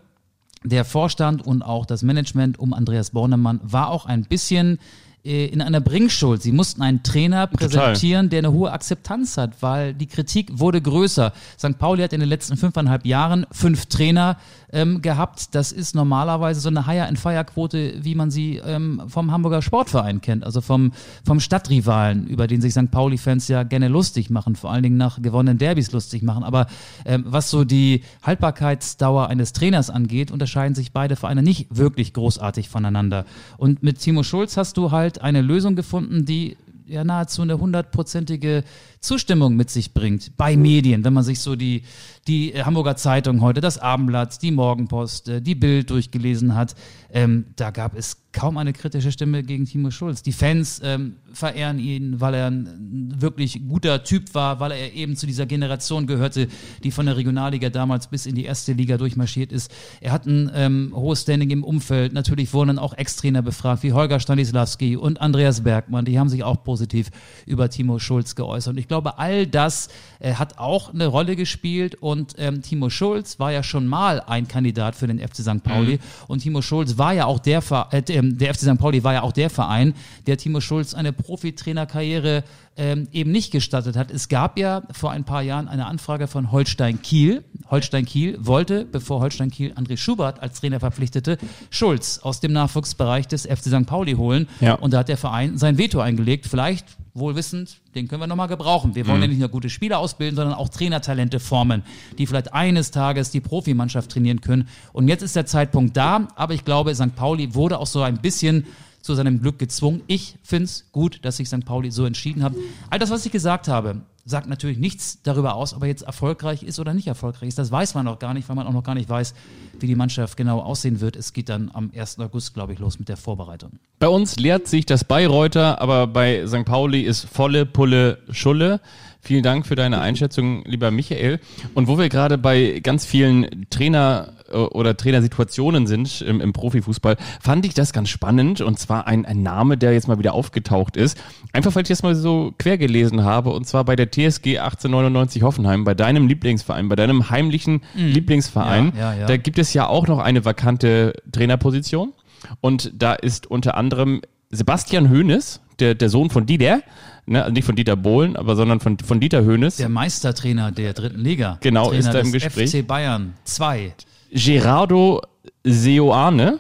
der 0.64 0.86
Vorstand 0.86 1.46
und 1.46 1.62
auch 1.62 1.86
das 1.86 2.04
Management 2.04 2.58
um 2.58 2.74
Andreas 2.74 3.12
Bornemann 3.12 3.60
war 3.64 3.90
auch 3.90 4.06
ein 4.06 4.24
bisschen 4.24 4.80
äh, 5.26 5.46
in 5.46 5.62
einer 5.62 5.80
Bringschuld. 5.80 6.42
Sie 6.42 6.52
mussten 6.52 6.82
einen 6.82 7.02
Trainer 7.04 7.48
präsentieren, 7.48 8.30
der 8.30 8.40
eine 8.40 8.52
hohe 8.52 8.72
Akzeptanz 8.72 9.38
hat, 9.38 9.62
weil 9.62 9.94
die 9.94 10.08
Kritik 10.08 10.60
wurde 10.60 10.82
größer. 10.82 11.32
St. 11.58 11.78
Pauli 11.78 12.04
hat 12.04 12.14
in 12.14 12.20
den 12.20 12.30
letzten 12.30 12.58
fünfeinhalb 12.58 13.06
Jahren 13.06 13.46
fünf 13.52 13.86
Trainer 13.86 14.38
ähm, 14.74 15.02
gehabt. 15.02 15.56
Das 15.56 15.72
ist 15.72 15.96
normalerweise 15.96 16.60
so 16.60 16.70
eine 16.70 16.86
Hire-and-Fire-Quote, 16.86 18.04
wie 18.04 18.16
man 18.16 18.32
sie 18.32 18.58
ähm, 18.58 19.04
vom 19.08 19.32
Hamburger 19.32 19.62
Sportverein 19.62 20.20
kennt, 20.20 20.44
also 20.44 20.60
vom, 20.60 20.92
vom 21.26 21.40
Stadtrivalen, 21.40 22.28
über 22.28 22.48
den 22.48 22.60
sich 22.60 22.74
St. 22.74 22.92
Pauli-Fans 22.92 23.48
ja 23.48 23.64
gerne 23.64 23.88
lustig 23.88 24.30
machen, 24.30 24.56
vor 24.56 24.72
allen 24.72 24.84
Dingen 24.84 24.98
nach 24.98 25.22
gewonnenen 25.22 25.60
Derbys 25.60 25.92
lustig 25.92 26.24
machen. 26.24 26.44
Aber 26.44 26.68
ähm, 27.06 27.24
was 27.28 27.50
so 27.50 27.64
die 27.64 28.04
Haltbarkeitsdauer 28.24 29.28
eines 29.28 29.54
Trainers 29.54 29.90
angeht, 29.90 30.32
unterscheiden 30.32 30.76
sich 30.76 30.92
beide 30.92 31.16
Vereine 31.16 31.44
nicht 31.44 31.68
wirklich 31.70 32.14
großartig 32.14 32.68
voneinander. 32.68 33.26
Und 33.58 33.84
mit 33.84 34.00
Timo 34.00 34.24
Schulz 34.24 34.58
hast 34.58 34.78
du 34.78 34.92
halt 34.92 35.22
eine 35.22 35.42
Lösung 35.42 35.76
gefunden, 35.76 36.26
die 36.26 36.58
ja 36.88 37.04
nahezu 37.04 37.42
eine 37.42 37.60
hundertprozentige 37.60 38.64
Zustimmung 39.04 39.56
mit 39.56 39.70
sich 39.70 39.94
bringt 39.94 40.38
bei 40.38 40.56
Medien, 40.56 41.04
wenn 41.04 41.14
man 41.14 41.24
sich 41.24 41.40
so 41.40 41.58
die, 41.58 41.84
die 42.28 42.54
Hamburger 42.54 42.96
Zeitung 42.96 43.42
heute, 43.42 43.60
das 43.60 43.78
Abendblatt, 43.78 44.42
die 44.42 44.52
Morgenpost, 44.52 45.28
äh, 45.28 45.42
die 45.42 45.56
Bild 45.56 45.90
durchgelesen 45.90 46.56
hat. 46.56 46.74
Ähm, 47.12 47.48
da 47.58 47.72
gab 47.72 47.96
es 47.96 48.24
kaum 48.32 48.58
eine 48.58 48.74
kritische 48.74 49.12
Stimme 49.12 49.44
gegen 49.44 49.66
Timo 49.66 49.92
Schulz. 49.92 50.24
Die 50.24 50.32
Fans 50.32 50.82
ähm, 50.84 51.18
verehren 51.32 51.80
ihn, 51.80 52.20
weil 52.20 52.34
er 52.34 52.48
ein 52.50 53.14
wirklich 53.20 53.62
guter 53.68 54.04
Typ 54.04 54.34
war, 54.34 54.60
weil 54.60 54.72
er 54.72 54.94
eben 54.94 55.16
zu 55.16 55.28
dieser 55.28 55.46
Generation 55.46 56.08
gehörte, 56.08 56.48
die 56.84 56.92
von 56.92 57.06
der 57.06 57.16
Regionalliga 57.16 57.70
damals 57.70 58.08
bis 58.08 58.26
in 58.26 58.36
die 58.36 58.46
erste 58.46 58.74
Liga 58.74 58.98
durchmarschiert 58.98 59.52
ist. 59.52 59.72
Er 60.02 60.12
hat 60.12 60.26
ein 60.26 60.50
ähm, 60.56 60.92
hohes 60.96 61.22
Standing 61.22 61.52
im 61.52 61.64
Umfeld. 61.64 62.14
Natürlich 62.14 62.54
wurden 62.54 62.70
dann 62.70 62.80
auch 62.80 62.98
Ex-Trainer 62.98 63.44
befragt, 63.44 63.84
wie 63.84 63.94
Holger 63.94 64.20
Stanislawski 64.20 64.98
und 64.98 65.22
Andreas 65.22 65.62
Bergmann. 65.62 66.06
Die 66.06 66.18
haben 66.18 66.30
sich 66.30 66.44
auch 66.44 66.64
positiv 66.64 67.10
über 67.46 67.70
Timo 67.70 68.00
Schulz 68.00 68.34
geäußert. 68.36 68.72
Und 68.74 68.80
ich 68.80 68.88
glaube, 68.94 69.18
all 69.18 69.48
das 69.48 69.90
äh, 70.20 70.36
hat 70.36 70.60
auch 70.60 70.94
eine 70.94 71.08
Rolle 71.08 71.36
gespielt. 71.36 71.96
Und 71.96 72.36
ähm, 72.38 72.62
Timo 72.62 72.92
Schulz 72.92 73.40
war 73.40 73.52
ja 73.52 73.64
schon 73.64 73.88
mal 73.88 74.22
ein 74.22 74.48
Kandidat 74.48 74.96
für 74.96 75.08
den 75.08 75.18
FC 75.18 75.38
St. 75.38 75.64
Pauli. 75.64 75.94
Mhm. 75.96 76.00
Und 76.28 76.40
Timo 76.40 76.62
Schulz 76.62 77.00
war 77.00 77.12
ja 77.12 77.26
auch 77.26 77.40
der, 77.40 77.64
äh, 77.92 78.04
ähm, 78.10 78.38
der 78.38 78.54
FC 78.54 78.62
St. 78.62 78.78
Pauli 78.78 79.04
war 79.04 79.14
ja 79.14 79.24
auch 79.24 79.32
der 79.32 79.50
Verein, 79.50 79.96
der 80.28 80.38
Timo 80.38 80.62
Schulz 80.62 80.94
eine 80.94 81.12
Profitrainerkarriere 81.12 82.44
ähm, 82.78 83.08
eben 83.12 83.32
nicht 83.32 83.52
gestattet 83.52 83.96
hat. 83.96 84.12
Es 84.12 84.30
gab 84.30 84.60
ja 84.60 84.84
vor 84.92 85.12
ein 85.12 85.24
paar 85.24 85.42
Jahren 85.42 85.68
eine 85.68 85.88
Anfrage 85.88 86.28
von 86.28 86.52
Holstein 86.52 87.02
Kiel. 87.02 87.44
Holstein 87.70 88.06
Kiel 88.06 88.38
wollte, 88.40 88.86
bevor 88.86 89.22
Holstein 89.22 89.50
Kiel 89.50 89.74
André 89.74 89.98
Schubert 89.98 90.42
als 90.42 90.60
Trainer 90.60 90.80
verpflichtete, 90.80 91.38
Schulz 91.72 92.20
aus 92.20 92.40
dem 92.40 92.54
Nachwuchsbereich 92.54 93.28
des 93.28 93.46
FC 93.46 93.66
St. 93.66 93.86
Pauli 93.86 94.14
holen. 94.14 94.48
Ja. 94.60 94.76
Und 94.76 94.94
da 94.94 95.00
hat 95.00 95.10
der 95.10 95.18
Verein 95.18 95.58
sein 95.58 95.78
Veto 95.80 96.00
eingelegt. 96.00 96.46
Vielleicht 96.48 96.86
wohlwissend, 97.14 97.80
den 97.96 98.08
können 98.08 98.22
wir 98.22 98.28
nochmal 98.28 98.48
gebrauchen. 98.48 98.96
Wir 98.96 99.06
wollen 99.08 99.18
mhm. 99.18 99.24
ja 99.24 99.28
nicht 99.30 99.40
nur 99.40 99.50
gute 99.50 99.70
Spieler 99.70 100.00
ausbilden, 100.00 100.36
sondern 100.36 100.56
auch 100.56 100.70
Trainertalente 100.70 101.40
formen, 101.40 101.84
die 102.18 102.26
vielleicht 102.26 102.54
eines 102.54 102.92
Tages 102.92 103.30
die 103.30 103.42
Profimannschaft 103.42 104.12
trainieren 104.12 104.42
können. 104.42 104.68
Und 104.94 105.08
jetzt 105.08 105.22
ist 105.22 105.36
der 105.36 105.46
Zeitpunkt 105.46 105.96
da, 105.96 106.28
aber 106.36 106.54
ich 106.54 106.66
glaube, 106.66 106.94
St. 106.96 107.16
Pauli 107.16 107.54
wurde 107.54 107.78
auch 107.78 107.88
so 107.88 108.02
ein 108.02 108.22
bisschen 108.22 108.66
zu 109.02 109.14
seinem 109.14 109.42
Glück 109.42 109.60
gezwungen. 109.60 110.02
Ich 110.08 110.36
finde 110.44 110.66
es 110.66 110.92
gut, 110.92 111.20
dass 111.24 111.38
sich 111.38 111.48
St. 111.48 111.66
Pauli 111.66 111.92
so 111.92 112.06
entschieden 112.06 112.42
hat. 112.42 112.54
All 112.90 113.00
das, 113.00 113.12
was 113.12 113.26
ich 113.26 113.32
gesagt 113.32 113.68
habe, 113.68 114.02
sagt 114.26 114.48
natürlich 114.48 114.78
nichts 114.78 115.22
darüber 115.24 115.56
aus, 115.56 115.74
ob 115.74 115.82
er 115.82 115.90
jetzt 115.90 116.04
erfolgreich 116.04 116.64
ist 116.64 116.80
oder 116.80 116.94
nicht 116.94 117.08
erfolgreich 117.08 117.50
ist. 117.50 117.60
Das 117.60 117.72
weiß 117.72 117.94
man 117.94 118.06
noch 118.06 118.20
gar 118.20 118.34
nicht, 118.34 118.48
weil 118.48 118.56
man 118.56 118.66
auch 118.68 118.72
noch 118.72 118.84
gar 118.84 118.96
nicht 118.96 119.10
weiß, 119.10 119.34
wie 119.80 119.88
die 119.88 119.96
Mannschaft 119.96 120.38
genau 120.38 120.60
aussehen 120.62 121.02
wird. 121.02 121.16
Es 121.16 121.34
geht 121.34 121.50
dann 121.50 121.70
am 121.74 121.92
1. 121.94 122.20
August, 122.20 122.54
glaube 122.54 122.74
ich, 122.74 122.80
los 122.80 123.00
mit 123.00 123.10
der 123.10 123.18
Vorbereitung. 123.18 123.72
Bei 124.00 124.08
uns 124.08 124.38
lehrt 124.38 124.68
sich 124.68 124.86
das 124.86 125.04
Bayreuther, 125.04 125.82
aber 125.82 126.08
bei 126.08 126.48
St. 126.48 126.64
Pauli 126.66 127.02
ist 127.02 127.26
volle 127.26 127.66
Pulle 127.66 128.20
Schulle. 128.32 128.80
Vielen 129.26 129.42
Dank 129.42 129.66
für 129.66 129.76
deine 129.76 130.02
Einschätzung, 130.02 130.66
lieber 130.66 130.92
Michael. 130.92 131.40
Und 131.74 131.88
wo 131.88 131.98
wir 131.98 132.10
gerade 132.10 132.38
bei 132.38 132.82
ganz 132.84 133.06
vielen 133.06 133.68
Trainer 133.70 134.34
äh, 134.52 134.58
oder 134.58 134.98
Trainersituationen 134.98 135.88
sind 135.88 136.22
im, 136.22 136.42
im 136.42 136.52
Profifußball, 136.52 137.16
fand 137.40 137.66
ich 137.66 137.74
das 137.74 137.94
ganz 137.94 138.10
spannend. 138.10 138.60
Und 138.60 138.80
zwar 138.80 139.08
ein, 139.08 139.26
ein 139.26 139.42
Name, 139.42 139.78
der 139.78 139.94
jetzt 139.94 140.10
mal 140.10 140.20
wieder 140.20 140.34
aufgetaucht 140.34 140.98
ist. 140.98 141.18
Einfach 141.54 141.74
weil 141.74 141.84
ich 141.84 141.88
das 141.88 142.04
mal 142.04 142.16
so 142.16 142.54
quer 142.58 142.78
gelesen 142.78 143.24
habe. 143.24 143.52
Und 143.52 143.66
zwar 143.66 143.86
bei 143.86 143.96
der 143.96 144.12
TSG 144.12 144.60
1899 144.60 145.42
Hoffenheim, 145.42 145.86
bei 145.86 145.94
deinem 145.94 146.28
Lieblingsverein, 146.28 146.90
bei 146.90 146.98
deinem 146.98 147.30
heimlichen 147.30 147.82
mhm. 147.96 148.08
Lieblingsverein. 148.08 148.92
Ja, 148.94 149.14
ja, 149.14 149.20
ja. 149.22 149.28
Da 149.28 149.38
gibt 149.38 149.58
es 149.58 149.74
ja 149.74 149.88
auch 149.88 150.06
noch 150.06 150.20
eine 150.20 150.44
vakante 150.44 151.14
Trainerposition. 151.32 152.12
Und 152.60 152.92
da 152.94 153.14
ist 153.14 153.48
unter 153.48 153.78
anderem 153.78 154.20
Sebastian 154.50 155.10
Hoeneß, 155.10 155.62
der, 155.80 155.96
der 155.96 156.10
Sohn 156.10 156.30
von 156.30 156.46
Dieter, 156.46 156.82
ne, 157.26 157.42
also 157.44 157.54
nicht 157.54 157.66
von 157.66 157.76
Dieter 157.76 157.96
Bohlen, 157.96 158.36
aber 158.36 158.56
sondern 158.56 158.80
von, 158.80 158.98
von 159.00 159.20
Dieter 159.20 159.46
Hoeneß. 159.46 159.78
Der 159.78 159.90
Meistertrainer 159.90 160.72
der 160.72 160.94
dritten 160.94 161.20
Liga. 161.20 161.58
Genau, 161.62 161.88
Trainer 161.88 162.00
ist 162.00 162.14
da 162.14 162.20
im 162.20 162.32
Gespräch. 162.32 162.72
FC 162.72 162.86
Bayern 162.86 163.34
2. 163.46 163.94
Gerardo 164.32 165.22
Seoane, 165.64 166.60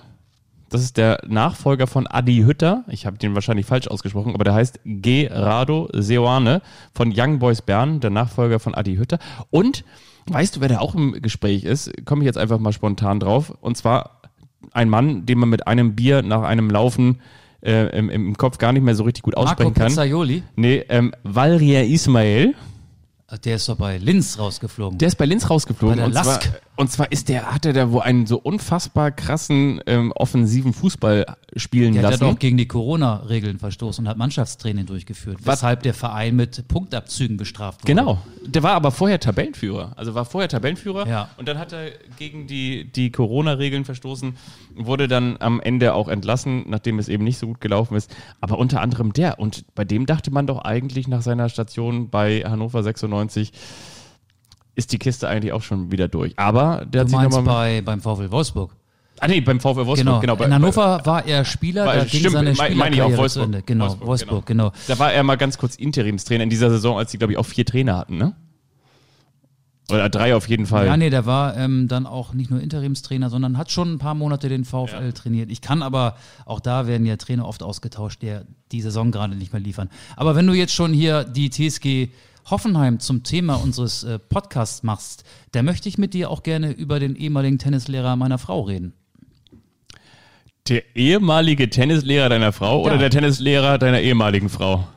das 0.69 0.82
ist 0.82 0.97
der 0.97 1.21
Nachfolger 1.28 1.88
von 1.88 2.08
Adi 2.08 2.43
Hütter. 2.45 2.84
Ich 2.88 3.06
habe 3.06 3.17
den 3.17 3.36
wahrscheinlich 3.36 3.65
falsch 3.65 3.88
ausgesprochen, 3.88 4.34
aber 4.34 4.43
der 4.43 4.54
heißt 4.54 4.80
Gerardo 4.86 5.89
Seoane 5.93 6.62
von 6.93 7.13
Young 7.15 7.39
Boys 7.39 7.62
Bern, 7.62 7.99
der 7.99 8.10
Nachfolger 8.10 8.60
von 8.60 8.73
Adi 8.73 8.95
Hütter. 8.95 9.19
Und 9.49 9.84
weißt 10.28 10.56
du, 10.56 10.62
wer 10.62 10.69
da 10.69 10.80
auch 10.80 10.95
im 10.95 11.21
Gespräch 11.21 11.63
ist? 11.63 11.91
Komme 12.06 12.23
ich 12.23 12.26
jetzt 12.26 12.38
einfach 12.38 12.60
mal 12.60 12.73
spontan 12.73 13.19
drauf. 13.19 13.54
Und 13.62 13.78
zwar 13.78 14.21
ein 14.71 14.89
Mann, 14.89 15.26
den 15.26 15.39
man 15.39 15.49
mit 15.49 15.67
einem 15.67 15.95
Bier 15.95 16.21
nach 16.21 16.43
einem 16.43 16.69
Laufen 16.69 17.19
äh, 17.63 17.97
im, 17.97 18.10
im, 18.10 18.38
Kopf 18.38 18.58
gar 18.58 18.73
nicht 18.73 18.84
mehr 18.84 18.95
so 18.95 19.04
richtig 19.04 19.23
gut 19.23 19.38
aussprechen 19.38 19.69
Marco 19.69 19.80
kann. 19.80 19.88
Pizzaioli? 19.88 20.43
Nee, 20.56 20.86
ähm, 20.89 21.13
Valrier 21.23 21.86
Ismail. 21.86 22.56
Der 23.43 23.56
ist 23.56 23.67
doch 23.67 23.78
bei 23.78 23.97
Linz 23.97 24.38
rausgeflogen. 24.38 24.99
Der 24.99 25.08
ist 25.08 25.15
bei 25.15 25.26
Linz 25.26 25.49
rausgeflogen. 25.49 25.95
Bei 25.95 26.02
der 26.02 26.06
und, 26.06 26.13
zwar, 26.13 26.39
und 26.76 26.91
zwar 26.91 27.12
ist 27.12 27.30
der, 27.30 27.52
hat 27.52 27.65
er 27.65 27.73
da 27.73 27.91
wo 27.91 27.99
einen 27.99 28.28
so 28.28 28.38
unfassbar 28.38 29.12
krassen 29.12 29.82
ähm, 29.88 30.12
offensiven 30.12 30.71
Fußball 30.73 31.26
spielen 31.56 31.94
der 31.94 32.04
lassen. 32.04 32.20
Der 32.20 32.28
hat 32.28 32.36
auch 32.36 32.39
gegen 32.39 32.58
die 32.58 32.68
Corona-Regeln 32.68 33.60
verstoßen 33.60 34.06
und 34.06 34.10
hat 34.10 34.18
Mannschaftstraining 34.18 34.86
durchgeführt, 34.86 35.38
Was? 35.44 35.58
weshalb 35.58 35.84
der 35.84 35.94
Verein 35.94 36.36
mit 36.36 36.68
Punktabzügen 36.68 37.38
bestraft 37.38 37.84
wurde. 37.84 37.94
Genau. 37.94 38.22
Der 38.46 38.63
war 38.63 38.74
aber 38.74 38.92
vorher 38.92 39.20
Tabellenführer. 39.20 39.94
Also 39.96 40.16
war 40.16 40.26
vorher 40.26 40.50
Tabellenführer 40.50 41.08
ja. 41.08 41.30
und 41.38 41.48
dann 41.48 41.58
hat 41.58 41.74
er 41.74 41.92
gegen 42.18 42.48
die, 42.48 42.92
die 42.92 43.12
Corona-Regeln 43.12 43.86
verstoßen, 43.86 44.36
wurde 44.76 45.08
dann 45.08 45.38
am 45.39 45.60
Ende 45.60 45.94
auch 45.94 46.08
entlassen, 46.08 46.66
nachdem 46.68 47.00
es 47.00 47.10
eben 47.10 47.24
nicht 47.24 47.38
so 47.38 47.48
gut 47.48 47.62
gelaufen 47.62 47.96
ist. 47.96 48.13
Aber 48.42 48.58
unter 48.58 48.82
anderem 48.82 49.13
der. 49.13 49.39
Und 49.39 49.66
bei 49.76 49.86
dem 49.86 50.06
dachte 50.06 50.32
man 50.32 50.48
doch 50.48 50.60
eigentlich 50.60 51.08
nach 51.08 51.22
seiner 51.22 51.50
Station 51.50 52.10
bei 52.10 52.42
Hannover 52.42 52.84
96, 52.84 53.13
95 53.13 53.52
ist 54.76 54.92
die 54.92 54.98
Kiste 54.98 55.28
eigentlich 55.28 55.54
auch 55.54 55.62
schon 55.62 55.92
wieder 55.92 56.08
durch. 56.08 56.38
Aber 56.38 56.86
der 56.86 57.06
du 57.06 57.16
hat 57.18 57.28
sich 57.30 57.38
nochmal 57.38 57.82
bei 57.82 57.82
beim 57.82 58.02
VfL 58.02 58.32
Wolfsburg. 58.32 58.76
Ah 59.19 59.28
nee, 59.28 59.41
beim 59.41 59.60
VfL 59.60 59.86
Wolfsburg, 59.86 59.97
genau. 59.97 60.19
genau 60.19 60.36
bei, 60.36 60.45
In 60.45 60.54
Hannover 60.54 60.97
bei, 60.99 61.06
war 61.06 61.26
er 61.26 61.45
Spieler, 61.45 61.86
war, 61.86 61.95
da 61.95 62.04
ging 62.06 62.30
seine 62.30 62.54
meine 62.54 62.95
ich 62.95 63.02
auch 63.02 63.15
Wolfsburg. 63.15 63.45
Ende. 63.45 63.62
Genau, 63.62 63.86
Wolfsburg, 63.86 64.08
Wolfsburg 64.08 64.45
genau. 64.45 64.69
genau. 64.69 64.84
Da 64.88 64.99
war 64.99 65.13
er 65.13 65.23
mal 65.23 65.38
ganz 65.38 65.58
kurz 65.58 65.76
Interimstrainer 65.76 66.43
in 66.43 66.49
dieser 66.49 66.69
Saison, 66.69 66.97
als 66.97 67.12
sie, 67.12 67.17
glaube 67.17 67.34
ich, 67.34 67.39
auch 67.39 67.45
vier 67.45 67.65
Trainer 67.65 67.97
hatten, 67.97 68.17
ne? 68.17 68.36
Oder 69.89 70.10
drei 70.10 70.34
auf 70.36 70.47
jeden 70.47 70.65
Fall. 70.65 70.86
Ja, 70.86 70.95
nee, 70.95 71.10
der 71.10 71.26
war 71.26 71.58
ähm, 71.58 71.88
dann 71.89 72.06
auch 72.06 72.34
nicht 72.34 72.49
nur 72.49 72.62
Interimstrainer, 72.62 73.30
sondern 73.30 73.58
hat 73.58 73.69
schon 73.69 73.93
ein 73.93 73.97
paar 73.99 74.13
Monate 74.13 74.47
den 74.47 74.63
VfL 74.63 75.06
ja. 75.06 75.12
trainiert. 75.12 75.52
Ich 75.52 75.62
kann 75.62 75.84
aber, 75.84 76.15
auch 76.45 76.62
da 76.62 76.88
werden 76.88 77.06
ja 77.06 77.17
Trainer 77.17 77.45
oft 77.45 77.62
ausgetauscht, 77.62 78.21
der 78.21 78.45
die 78.71 78.82
Saison 78.82 79.12
gerade 79.12 79.36
nicht 79.36 79.52
mehr 79.52 79.62
liefern. 79.62 79.89
Aber 80.15 80.36
wenn 80.36 80.47
du 80.47 80.54
jetzt 80.54 80.73
schon 80.73 80.93
hier 80.93 81.26
die 81.26 81.49
TSG 81.49 82.10
Hoffenheim 82.49 82.99
zum 82.99 83.23
Thema 83.23 83.56
unseres 83.56 84.04
äh, 84.04 84.19
Podcasts 84.19 84.84
machst, 84.84 85.26
da 85.52 85.63
möchte 85.63 85.89
ich 85.89 85.97
mit 85.97 86.13
dir 86.13 86.30
auch 86.30 86.43
gerne 86.43 86.71
über 86.71 86.99
den 86.99 87.15
ehemaligen 87.15 87.58
Tennislehrer 87.58 88.15
meiner 88.15 88.38
Frau 88.38 88.62
reden. 88.62 88.93
Der 90.69 90.95
ehemalige 90.95 91.69
Tennislehrer 91.69 92.30
deiner 92.30 92.54
Frau 92.54 92.80
ja. 92.80 92.86
oder 92.86 92.97
der 92.97 93.10
Tennislehrer 93.10 93.78
deiner 93.78 93.99
ehemaligen 93.99 94.47
Frau? 94.47 94.88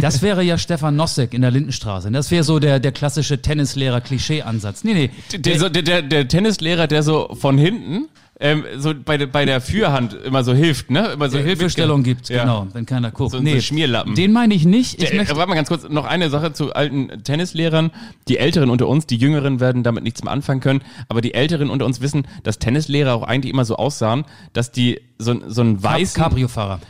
Das 0.00 0.22
wäre 0.22 0.42
ja 0.42 0.56
Stefan 0.56 0.96
Nossek 0.96 1.34
in 1.34 1.42
der 1.42 1.50
Lindenstraße. 1.50 2.10
Das 2.10 2.30
wäre 2.30 2.42
so 2.42 2.58
der, 2.58 2.80
der 2.80 2.92
klassische 2.92 3.42
Tennislehrer-Klischee-Ansatz. 3.42 4.82
Nee, 4.84 4.94
nee. 4.94 5.10
Der, 5.36 5.68
der, 5.68 5.82
der, 5.82 6.00
der 6.00 6.26
Tennislehrer, 6.26 6.86
der 6.86 7.02
so 7.02 7.34
von 7.34 7.58
hinten 7.58 8.08
ähm, 8.42 8.64
so 8.76 8.92
bei, 8.92 9.16
de, 9.16 9.28
bei 9.28 9.44
der 9.44 9.60
Führhand 9.60 10.14
immer 10.14 10.42
so 10.42 10.52
hilft, 10.52 10.90
ne? 10.90 11.12
Immer 11.12 11.30
so 11.30 11.38
Hilfestellung 11.38 12.02
gibt, 12.02 12.28
ja. 12.28 12.42
genau, 12.42 12.66
wenn 12.72 12.86
keiner 12.86 13.12
guckt. 13.12 13.30
So, 13.30 13.38
nee, 13.38 13.54
so 13.54 13.60
Schmierlappen. 13.60 14.16
Den 14.16 14.32
meine 14.32 14.52
ich 14.52 14.64
nicht. 14.64 15.00
Ich 15.00 15.10
der, 15.10 15.18
möchte 15.18 15.36
warte 15.36 15.48
mal 15.48 15.54
ganz 15.54 15.68
kurz, 15.68 15.88
noch 15.88 16.04
eine 16.04 16.28
Sache 16.28 16.52
zu 16.52 16.74
alten 16.74 17.22
Tennislehrern. 17.22 17.92
Die 18.26 18.38
Älteren 18.38 18.68
unter 18.68 18.88
uns, 18.88 19.06
die 19.06 19.16
Jüngeren 19.16 19.60
werden 19.60 19.84
damit 19.84 20.02
nichts 20.02 20.24
mehr 20.24 20.32
anfangen 20.32 20.60
können, 20.60 20.82
aber 21.08 21.20
die 21.20 21.34
Älteren 21.34 21.70
unter 21.70 21.86
uns 21.86 22.00
wissen, 22.00 22.26
dass 22.42 22.58
Tennislehrer 22.58 23.14
auch 23.14 23.22
eigentlich 23.22 23.52
immer 23.52 23.64
so 23.64 23.76
aussahen, 23.76 24.24
dass 24.52 24.72
die 24.72 25.00
so, 25.18 25.40
so 25.46 25.62
ein 25.62 25.80
weißen... 25.80 26.20
Cabrio-Fahrer. 26.20 26.80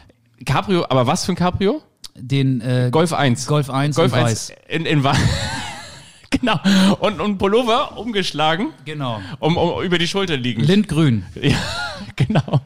Cabrio, 0.47 0.87
aber 0.89 1.07
was 1.07 1.27
für 1.27 1.33
ein 1.33 1.37
Cabrio? 1.37 1.83
Den 2.17 2.63
äh, 2.63 2.89
Golf 2.91 3.13
1. 3.13 3.47
Golf 3.47 3.69
1 3.69 3.97
Golf 3.97 4.13
in 4.13 4.19
1 4.19 4.31
weiß. 4.31 4.53
In, 4.69 4.87
in 4.87 5.05
weiß. 5.05 5.19
genau. 6.41 6.59
Und, 7.01 7.21
und 7.21 7.39
Pullover 7.39 7.97
umgeschlagen. 7.99 8.69
Genau. 8.85 9.21
Um, 9.39 9.57
um 9.57 9.83
über 9.83 9.99
die 9.99 10.09
Schulter 10.09 10.37
liegen. 10.37 10.63
Lindgrün. 10.63 11.25
Ja, 11.43 11.57
genau. 12.17 12.61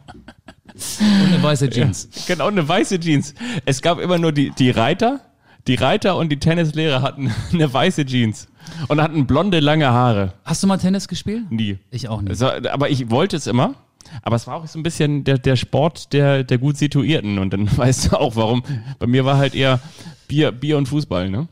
Und 0.74 1.33
eine 1.33 1.42
weiße 1.42 1.70
Jeans. 1.70 2.09
Ja, 2.12 2.35
genau, 2.35 2.48
eine 2.48 2.68
weiße 2.68 3.00
Jeans. 3.00 3.35
Es 3.64 3.81
gab 3.81 3.98
immer 3.98 4.18
nur 4.18 4.33
die, 4.33 4.50
die 4.50 4.70
Reiter. 4.70 5.20
Die 5.66 5.74
Reiter 5.74 6.16
und 6.16 6.31
die 6.31 6.38
Tennislehrer 6.38 7.02
hatten 7.02 7.33
eine 7.52 7.72
weiße 7.72 8.05
Jeans 8.05 8.48
und 8.88 9.00
hatten 9.00 9.26
blonde, 9.26 9.61
lange 9.61 9.87
Haare. 9.87 10.35
Hast 10.44 10.62
du 10.62 10.66
mal 10.66 10.76
Tennis 10.76 11.09
gespielt? 11.09 11.50
Nie. 11.50 11.79
Ich 11.90 12.09
auch 12.09 12.20
nicht. 12.20 12.31
Also, 12.31 12.48
aber 12.70 12.90
ich 12.90 13.11
wollte 13.11 13.37
es 13.37 13.46
immer. 13.46 13.74
Aber 14.22 14.37
es 14.37 14.46
war 14.46 14.57
auch 14.57 14.66
so 14.66 14.79
ein 14.79 14.83
bisschen 14.83 15.24
der, 15.24 15.38
der 15.38 15.57
Sport 15.57 16.12
der, 16.12 16.44
der 16.44 16.59
gut 16.59 16.76
Situierten. 16.76 17.38
Und 17.38 17.52
dann 17.52 17.74
weißt 17.76 18.12
du 18.12 18.20
auch, 18.20 18.37
warum. 18.37 18.62
Bei 18.98 19.07
mir 19.07 19.24
war 19.24 19.38
halt 19.38 19.55
eher 19.55 19.81
Bier, 20.29 20.52
Bier 20.52 20.79
und 20.79 20.87
Fußball, 20.87 21.31
ne? 21.31 21.48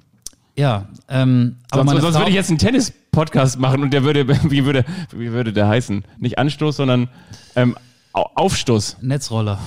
Ja, 0.57 0.87
ähm, 1.09 1.57
aber 1.71 1.85
sonst, 1.85 2.03
sonst 2.03 2.17
würde 2.17 2.31
ich 2.31 2.37
jetzt 2.37 2.49
einen 2.49 2.59
Tennis-Podcast 2.59 3.59
machen 3.59 3.83
und 3.83 3.93
der 3.93 4.05
würde, 4.05 4.29
wie 4.51 4.65
würde, 4.65 4.85
wie 5.13 5.33
würde 5.33 5.53
der 5.53 5.69
heißen? 5.69 6.05
Nicht 6.19 6.39
Anstoß, 6.39 6.77
sondern 6.77 7.09
ähm, 7.57 7.77
Aufstoß. 8.13 8.99
Netzroller. 9.01 9.59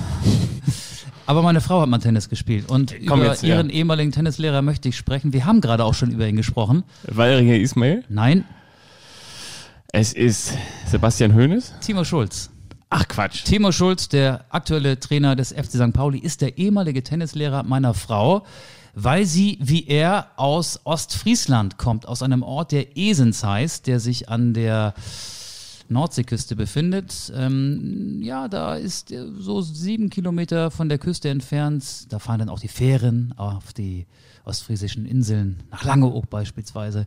Aber 1.26 1.42
meine 1.42 1.60
Frau 1.60 1.82
hat 1.82 1.90
mal 1.90 1.98
Tennis 1.98 2.30
gespielt 2.30 2.70
und 2.70 2.96
Komm 3.06 3.20
über 3.20 3.32
jetzt, 3.32 3.44
ja. 3.44 3.56
ihren 3.56 3.70
ehemaligen 3.70 4.14
Tennislehrer 4.14 4.62
möchte 4.62 4.88
ich 4.88 4.96
sprechen. 4.96 5.34
Wir 5.34 5.46
haben 5.46 5.60
gerade 5.60 5.84
auch 5.84 5.94
schon 5.94 6.10
über 6.12 6.26
ihn 6.26 6.38
gesprochen. 6.38 6.84
Valerian 7.04 7.60
Ismail. 7.62 8.06
Nein, 8.08 8.46
Es 9.92 10.14
ist 10.14 10.54
Sebastian 10.86 11.36
Hoeneß. 11.36 11.74
Timo 11.82 12.06
Schulz. 12.06 12.50
Ach 12.90 13.06
Quatsch. 13.10 13.44
Timo 13.44 13.74
Schulz, 13.74 14.08
der 14.08 14.46
aktuelle 14.50 14.98
Trainer 15.02 15.36
des 15.36 15.52
FC 15.52 15.72
St. 15.72 15.92
Pauli, 15.92 16.20
ist 16.20 16.40
der 16.40 16.58
ehemalige 16.58 17.04
Tennislehrer 17.04 17.64
meiner 17.64 17.94
Frau, 17.94 18.46
weil 19.00 19.26
sie 19.28 19.60
wie 19.62 19.86
er 19.86 20.32
aus 20.38 20.80
Ostfriesland 20.84 21.78
kommt, 21.78 22.08
aus 22.08 22.24
einem 22.24 22.42
Ort, 22.42 22.72
der 22.72 22.98
Esens 22.98 23.44
heißt, 23.44 23.86
der 23.86 24.00
sich 24.00 24.28
an 24.28 24.56
der 24.56 24.96
Nordseeküste 25.88 26.56
befindet. 26.56 27.32
Ähm, 27.36 28.22
ja, 28.24 28.48
da 28.48 28.76
ist 28.76 29.14
so 29.38 29.62
sieben 29.62 30.10
Kilometer 30.10 30.72
von 30.72 30.90
der 30.90 30.98
Küste 30.98 31.30
entfernt. 31.30 32.12
Da 32.12 32.18
fahren 32.18 32.40
dann 32.40 32.50
auch 32.50 32.60
die 32.60 32.68
Fähren 32.68 33.36
auf 33.38 33.72
die 33.72 34.08
ostfriesischen 34.46 35.06
Inseln, 35.06 35.58
nach 35.70 35.84
Langeoog 35.84 36.28
beispielsweise. 36.30 37.06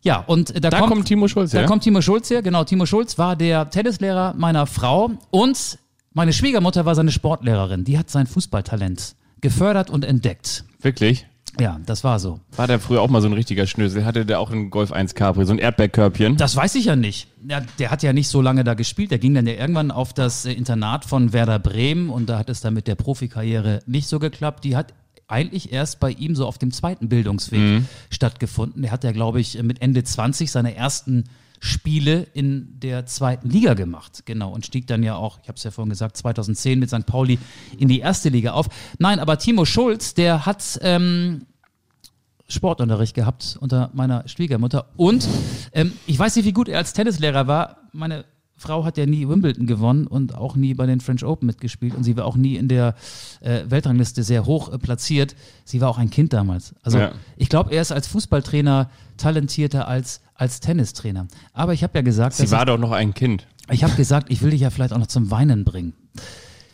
Ja, 0.00 0.20
und 0.20 0.54
äh, 0.56 0.60
da, 0.62 0.70
Da 0.70 0.80
kommt 0.80 1.06
Timo 1.06 1.28
Schulz 1.28 1.50
da 1.50 1.58
her? 1.58 1.66
kommt 1.66 1.84
Timo 1.84 2.00
Schulz 2.00 2.30
her, 2.30 2.40
genau. 2.40 2.64
Timo 2.64 2.86
Schulz 2.86 3.18
war 3.18 3.36
der 3.36 3.68
Tennislehrer 3.68 4.32
meiner 4.36 4.66
Frau 4.66 5.10
und 5.30 5.78
meine 6.14 6.32
Schwiegermutter 6.32 6.86
war 6.86 6.94
seine 6.94 7.12
Sportlehrerin. 7.12 7.84
Die 7.84 7.98
hat 7.98 8.08
sein 8.08 8.26
Fußballtalent 8.26 9.14
gefördert 9.42 9.90
und 9.90 10.04
entdeckt. 10.06 10.64
Wirklich? 10.82 11.26
Ja, 11.60 11.78
das 11.84 12.02
war 12.02 12.18
so. 12.18 12.40
War 12.56 12.66
der 12.66 12.80
früher 12.80 13.02
auch 13.02 13.10
mal 13.10 13.20
so 13.20 13.28
ein 13.28 13.34
richtiger 13.34 13.66
Schnösel? 13.66 14.06
Hatte 14.06 14.24
der 14.24 14.40
auch 14.40 14.50
einen 14.50 14.70
Golf 14.70 14.90
1 14.90 15.14
Capri, 15.14 15.44
so 15.44 15.52
ein 15.52 15.58
Erdbeerkörbchen? 15.58 16.38
Das 16.38 16.56
weiß 16.56 16.74
ich 16.76 16.86
ja 16.86 16.96
nicht. 16.96 17.28
Ja, 17.46 17.60
der 17.78 17.90
hat 17.90 18.02
ja 18.02 18.14
nicht 18.14 18.28
so 18.28 18.40
lange 18.40 18.64
da 18.64 18.72
gespielt. 18.72 19.10
Der 19.10 19.18
ging 19.18 19.34
dann 19.34 19.46
ja 19.46 19.54
irgendwann 19.54 19.90
auf 19.90 20.14
das 20.14 20.46
äh, 20.46 20.52
Internat 20.52 21.04
von 21.04 21.32
Werder 21.34 21.58
Bremen 21.58 22.08
und 22.08 22.28
da 22.28 22.38
hat 22.38 22.48
es 22.48 22.62
dann 22.62 22.72
mit 22.72 22.88
der 22.88 22.94
Profikarriere 22.94 23.82
nicht 23.86 24.08
so 24.08 24.18
geklappt. 24.18 24.64
Die 24.64 24.76
hat 24.76 24.94
eigentlich 25.28 25.72
erst 25.72 26.00
bei 26.00 26.10
ihm 26.10 26.34
so 26.34 26.46
auf 26.46 26.58
dem 26.58 26.72
zweiten 26.72 27.08
Bildungsweg 27.08 27.82
stattgefunden. 28.10 28.82
Der 28.82 28.90
hat 28.90 29.04
ja, 29.04 29.12
glaube 29.12 29.40
ich, 29.40 29.62
mit 29.62 29.80
Ende 29.80 30.04
20 30.04 30.50
seine 30.50 30.74
ersten 30.74 31.24
Spiele 31.64 32.26
in 32.34 32.80
der 32.80 33.06
zweiten 33.06 33.48
Liga 33.48 33.74
gemacht. 33.74 34.24
Genau. 34.26 34.50
Und 34.50 34.66
stieg 34.66 34.88
dann 34.88 35.04
ja 35.04 35.14
auch, 35.14 35.38
ich 35.42 35.48
habe 35.48 35.56
es 35.56 35.62
ja 35.62 35.70
vorhin 35.70 35.90
gesagt, 35.90 36.16
2010 36.16 36.76
mit 36.80 36.90
St. 36.90 37.06
Pauli 37.06 37.38
in 37.78 37.86
die 37.86 38.00
erste 38.00 38.30
Liga 38.30 38.52
auf. 38.52 38.66
Nein, 38.98 39.20
aber 39.20 39.38
Timo 39.38 39.64
Schulz, 39.64 40.12
der 40.14 40.44
hat 40.44 40.80
ähm, 40.82 41.46
Sportunterricht 42.48 43.14
gehabt 43.14 43.56
unter 43.60 43.90
meiner 43.94 44.26
Schwiegermutter. 44.26 44.86
Und 44.96 45.28
ähm, 45.72 45.92
ich 46.08 46.18
weiß 46.18 46.34
nicht, 46.34 46.46
wie 46.46 46.52
gut 46.52 46.68
er 46.68 46.78
als 46.78 46.94
Tennislehrer 46.94 47.46
war. 47.46 47.88
Meine 47.92 48.24
Frau 48.62 48.84
hat 48.84 48.96
ja 48.96 49.04
nie 49.06 49.28
Wimbledon 49.28 49.66
gewonnen 49.66 50.06
und 50.06 50.34
auch 50.34 50.56
nie 50.56 50.72
bei 50.74 50.86
den 50.86 51.00
French 51.00 51.24
Open 51.24 51.46
mitgespielt. 51.46 51.94
Und 51.94 52.04
sie 52.04 52.16
war 52.16 52.24
auch 52.24 52.36
nie 52.36 52.54
in 52.56 52.68
der 52.68 52.94
äh, 53.40 53.62
Weltrangliste 53.68 54.22
sehr 54.22 54.46
hoch 54.46 54.72
äh, 54.72 54.78
platziert. 54.78 55.34
Sie 55.64 55.80
war 55.80 55.88
auch 55.90 55.98
ein 55.98 56.10
Kind 56.10 56.32
damals. 56.32 56.74
Also 56.82 56.98
Ja. 56.98 57.12
ich 57.36 57.48
glaube, 57.48 57.72
er 57.74 57.82
ist 57.82 57.92
als 57.92 58.06
Fußballtrainer 58.06 58.88
talentierter 59.16 59.86
als 59.88 60.20
als 60.34 60.58
Tennistrainer. 60.60 61.26
Aber 61.52 61.72
ich 61.72 61.82
habe 61.84 61.96
ja 61.98 62.02
gesagt, 62.02 62.34
Sie 62.34 62.50
war 62.50 62.66
doch 62.66 62.78
noch 62.78 62.90
ein 62.92 63.14
Kind. 63.14 63.46
ich, 63.68 63.74
ich 63.74 63.84
habe 63.84 63.94
gesagt, 63.94 64.28
ich 64.30 64.42
will 64.42 64.50
dich 64.50 64.60
ja 64.62 64.70
vielleicht 64.70 64.92
auch 64.92 64.98
noch 64.98 65.06
zum 65.06 65.30
Weinen 65.30 65.64
bringen. 65.64 65.92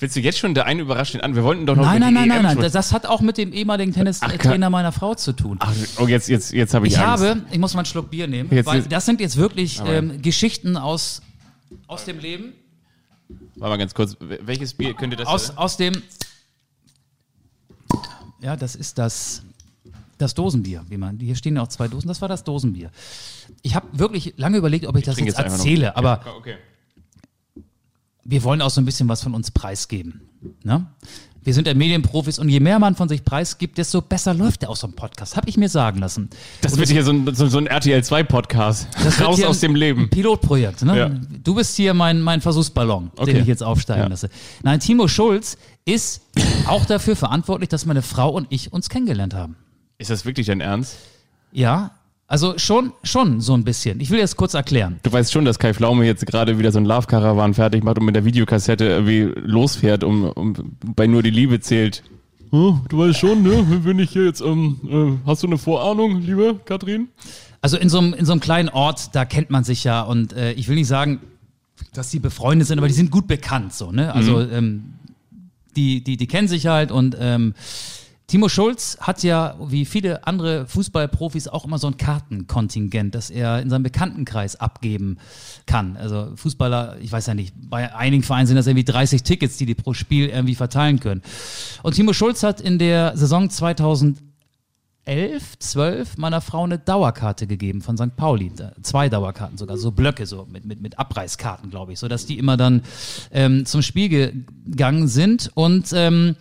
Willst 0.01 0.15
du 0.15 0.21
jetzt 0.21 0.39
schon 0.39 0.55
der 0.55 0.65
einen 0.67 0.79
überraschen 0.81 1.21
an? 1.21 1.35
Wir 1.35 1.43
wollten 1.43 1.67
doch 1.67 1.75
noch 1.75 1.83
Nein, 1.85 2.01
nein, 2.01 2.15
nein, 2.15 2.29
nein, 2.29 2.43
nein. 2.43 2.57
Das, 2.59 2.73
das 2.73 2.93
hat 2.93 3.05
auch 3.05 3.21
mit 3.21 3.37
dem 3.37 3.53
ehemaligen 3.53 3.93
Tennistrainer 3.93 4.71
meiner 4.71 4.93
Frau 4.93 5.15
zu 5.17 5.33
tun. 5.33 5.57
Ach, 5.61 5.75
oh, 5.99 6.07
jetzt, 6.07 6.29
jetzt, 6.29 6.53
jetzt 6.53 6.73
habe 6.73 6.87
ich, 6.87 6.93
Ich 6.95 6.99
Angst. 7.01 7.25
habe, 7.25 7.43
ich 7.51 7.59
muss 7.59 7.75
mal 7.75 7.81
einen 7.81 7.87
Schluck 7.87 8.09
Bier 8.09 8.29
nehmen, 8.29 8.49
Jetzt- 8.53 8.67
weil 8.67 8.79
jetzt- 8.79 8.93
das 8.93 9.05
sind 9.07 9.21
jetzt 9.21 9.37
wirklich 9.37 9.83
ähm, 9.85 10.23
Geschichten 10.23 10.77
aus, 10.77 11.21
aus 11.89 12.05
dem 12.05 12.19
Leben, 12.21 12.53
Warte 13.57 13.71
mal 13.71 13.77
ganz 13.77 13.93
kurz. 13.93 14.17
Welches 14.21 14.73
Bier 14.73 14.95
könnte 14.95 15.17
das 15.17 15.27
aus, 15.27 15.47
sein? 15.49 15.59
aus 15.59 15.77
dem, 15.77 16.03
ja, 18.41 18.57
das 18.57 18.75
ist 18.75 18.97
das, 18.99 19.43
das 20.17 20.35
Dosenbier, 20.35 20.85
wie 20.89 20.97
man, 20.97 21.19
hier 21.19 21.35
stehen 21.35 21.57
ja 21.57 21.63
auch 21.63 21.69
zwei 21.69 21.89
Dosen, 21.89 22.09
das 22.09 22.21
war 22.23 22.29
das 22.29 22.45
Dosenbier. 22.45 22.91
Ich 23.63 23.75
habe 23.75 23.87
wirklich 23.99 24.35
lange 24.37 24.57
überlegt, 24.57 24.87
ob 24.87 24.97
ich, 24.97 25.05
das 25.05 25.17
trinke 25.17 25.31
jetzt 25.31 25.39
jetzt 25.39 25.53
erzähle, 25.53 25.97
aber 25.97 26.25
Okay. 26.39 26.57
wir 28.25 28.43
wollen 28.45 28.63
auch 28.63 28.71
so 28.71 28.81
ein 28.81 28.85
bisschen 28.85 29.09
was 29.09 29.23
von 29.23 29.35
uns 29.35 29.51
preisgeben. 29.51 30.23
Ne? 30.63 30.87
Wir 31.49 31.55
sind 31.55 31.67
ja 31.67 31.73
Medienprofis 31.73 32.39
und 32.39 32.51
je 32.51 32.61
mehr 32.61 32.79
man 32.79 32.95
von 32.95 33.09
sich 33.09 33.25
preisgibt, 33.25 33.79
desto 33.79 34.03
besser 34.03 34.35
läuft 34.35 34.65
ja 34.65 34.69
auch 34.69 34.77
so 34.77 34.87
ein 34.87 34.93
Podcast. 34.93 35.35
Habe 35.35 35.49
ich 35.49 35.57
mir 35.57 35.71
sagen 35.71 35.99
lassen. 35.99 36.29
Das 36.61 36.75
Und 36.75 36.81
wird 36.81 36.91
hier 36.91 37.03
so 37.03 37.11
ein, 37.11 37.35
so, 37.35 37.47
so 37.47 37.57
ein 37.57 37.67
RTL 37.67 38.05
2 38.05 38.23
Podcast. 38.25 38.87
Das 39.03 39.19
Raus 39.23 39.43
aus 39.43 39.61
dem 39.61 39.75
Leben. 39.75 40.11
Pilotprojekt, 40.11 40.83
ne? 40.83 40.99
Ja. 40.99 41.09
Du 41.09 41.55
bist 41.55 41.75
hier 41.75 41.95
mein, 41.95 42.21
mein 42.21 42.43
Versuchsballon, 42.43 43.13
Okay. 43.17 43.33
den 43.33 43.41
ich 43.41 43.49
jetzt 43.49 43.63
aufsteigen 43.63 44.03
Ja. 44.03 44.09
lasse. 44.09 44.29
Nein, 44.63 44.79
Timo 44.81 45.09
Schulz 45.09 45.57
ist 45.87 46.21
auch 46.67 46.85
dafür 46.85 47.17
verantwortlich, 47.17 47.71
dass 47.71 47.87
meine 47.87 48.03
Frau 48.03 48.29
und 48.29 48.49
ich 48.51 48.71
uns 48.75 48.91
kennengelernt 48.91 49.33
haben. 49.33 49.57
Ist 49.97 50.11
das 50.11 50.27
wirklich 50.27 50.49
dein 50.49 50.61
Ernst? 50.61 50.97
Ja, 51.51 51.93
also 52.31 52.59
schon, 52.59 52.93
schon 53.03 53.41
so 53.41 53.55
ein 53.55 53.65
bisschen. 53.65 54.01
Ich 54.01 54.11
will 54.11 54.19
jetzt 54.19 54.37
kurz 54.37 54.53
erklären. 54.53 55.01
Du 55.03 55.11
weißt 55.11 55.33
schon, 55.33 55.47
dass 55.47 55.59
Kai 55.59 55.73
Pflaume 55.73 56.05
jetzt 56.05 56.27
gerade 56.27 56.59
wieder 56.59 56.71
so 56.71 56.79
ein 56.79 56.85
Love-Caravan 56.85 57.55
fertig 57.55 57.83
macht 57.83 57.99
und 57.99 58.05
mit 58.05 58.15
der 58.15 58.27
Videokassette 58.27 58.85
irgendwie 58.85 59.33
losfährt, 59.35 60.05
um, 60.05 60.25
um 60.25 60.55
bei 60.95 61.07
Nur 61.07 61.23
die 61.23 61.31
Liebe 61.31 61.59
zählt. 61.61 62.03
du 62.51 62.79
weißt 62.93 63.19
schon, 63.19 63.43
ne? 63.43 63.65
Wenn 63.83 63.99
ich 63.99 64.11
hier 64.11 64.27
jetzt, 64.27 64.43
ähm, 64.43 65.21
hast 65.25 65.43
du 65.43 65.47
eine 65.47 65.57
Vorahnung, 65.57 66.21
liebe 66.21 66.61
Katrin? 66.67 67.09
Also 67.63 67.79
in 67.79 67.89
so 67.89 67.99
einem, 67.99 68.13
in 68.13 68.27
so 68.27 68.33
einem 68.33 68.43
kleinen 68.43 68.69
Ort, 68.69 69.15
da 69.15 69.25
kennt 69.25 69.49
man 69.49 69.65
sich 69.65 69.83
ja 69.85 70.03
und 70.03 70.35
äh, 70.35 70.53
ich 70.53 70.69
will 70.69 70.77
nicht 70.77 70.87
sagen, 70.87 71.21
dass 71.95 72.11
die 72.11 72.19
befreundet 72.19 72.69
sind, 72.69 72.79
aber 72.79 72.89
die 72.89 72.95
sind 72.95 73.11
gut 73.11 73.27
bekannt, 73.27 73.73
so, 73.73 73.91
ne? 73.91 74.15
Also 74.15 74.41
ähm, 74.41 74.93
die, 75.77 76.05
die, 76.05 76.19
die 76.19 76.27
kennen 76.27 76.49
sich 76.49 76.67
halt 76.67 76.93
und 76.93 77.17
ähm, 77.19 77.55
Timo 78.29 78.51
Schulz 78.51 78.99
hat 79.01 79.23
ja, 79.23 79.57
wie 79.59 79.87
viele 79.87 80.27
andere 80.27 80.67
Fußballprofis, 80.67 81.49
auch 81.49 81.65
immer 81.65 81.79
so 81.79 81.87
ein 81.87 81.97
Kartenkontingent, 81.97 83.15
das 83.15 83.31
er 83.31 83.63
in 83.63 83.71
seinem 83.71 83.85
Bekanntenkreis 83.85 84.57
abgeben 84.57 85.17
kann. 85.65 85.97
Also 85.97 86.33
Fußballer, 86.37 86.99
ich 87.01 87.11
weiß 87.11 87.25
ja 87.27 87.33
nicht, 87.33 87.55
bei 87.57 87.95
einigen 87.95 88.23
Vereinen 88.23 88.47
sind 88.47 88.57
das 88.57 88.67
irgendwie 88.67 88.85
30 88.85 89.23
Tickets, 89.23 89.57
die 89.57 89.65
die 89.65 89.75
pro 89.75 89.95
Spiel 89.95 90.29
irgendwie 90.29 90.57
verteilen 90.57 91.01
können. 91.01 91.23
Und 91.83 91.95
Timo 91.95 92.13
Schulz 92.13 92.43
hat 92.43 92.61
in 92.61 92.79
der 92.79 93.17
Saison 93.17 93.49
2011, 93.49 94.21
12 95.59 96.19
meiner 96.19 96.43
Frau 96.43 96.65
eine 96.65 96.79
Dauerkarte 96.79 97.47
gegeben 97.47 97.81
von 97.81 97.97
St. 97.97 98.15
Pauli. 98.15 98.53
Zwei 98.83 99.09
Dauerkarten 99.09 99.57
sogar, 99.57 99.79
so 99.79 99.91
Blöcke, 99.91 100.27
so 100.27 100.47
mit, 100.53 100.67
mit, 100.67 100.83
mit 100.83 100.99
Abreißkarten, 100.99 101.71
glaube 101.71 101.95
ich, 101.95 101.99
sodass 101.99 102.27
die 102.27 102.37
immer 102.37 102.59
dann 102.59 102.83
ähm, 103.31 103.65
zum 103.65 103.81
Spiel 103.81 104.45
gegangen 104.67 105.09
sind. 105.09 105.51
Und 105.55 105.95
ähm, 105.95 106.37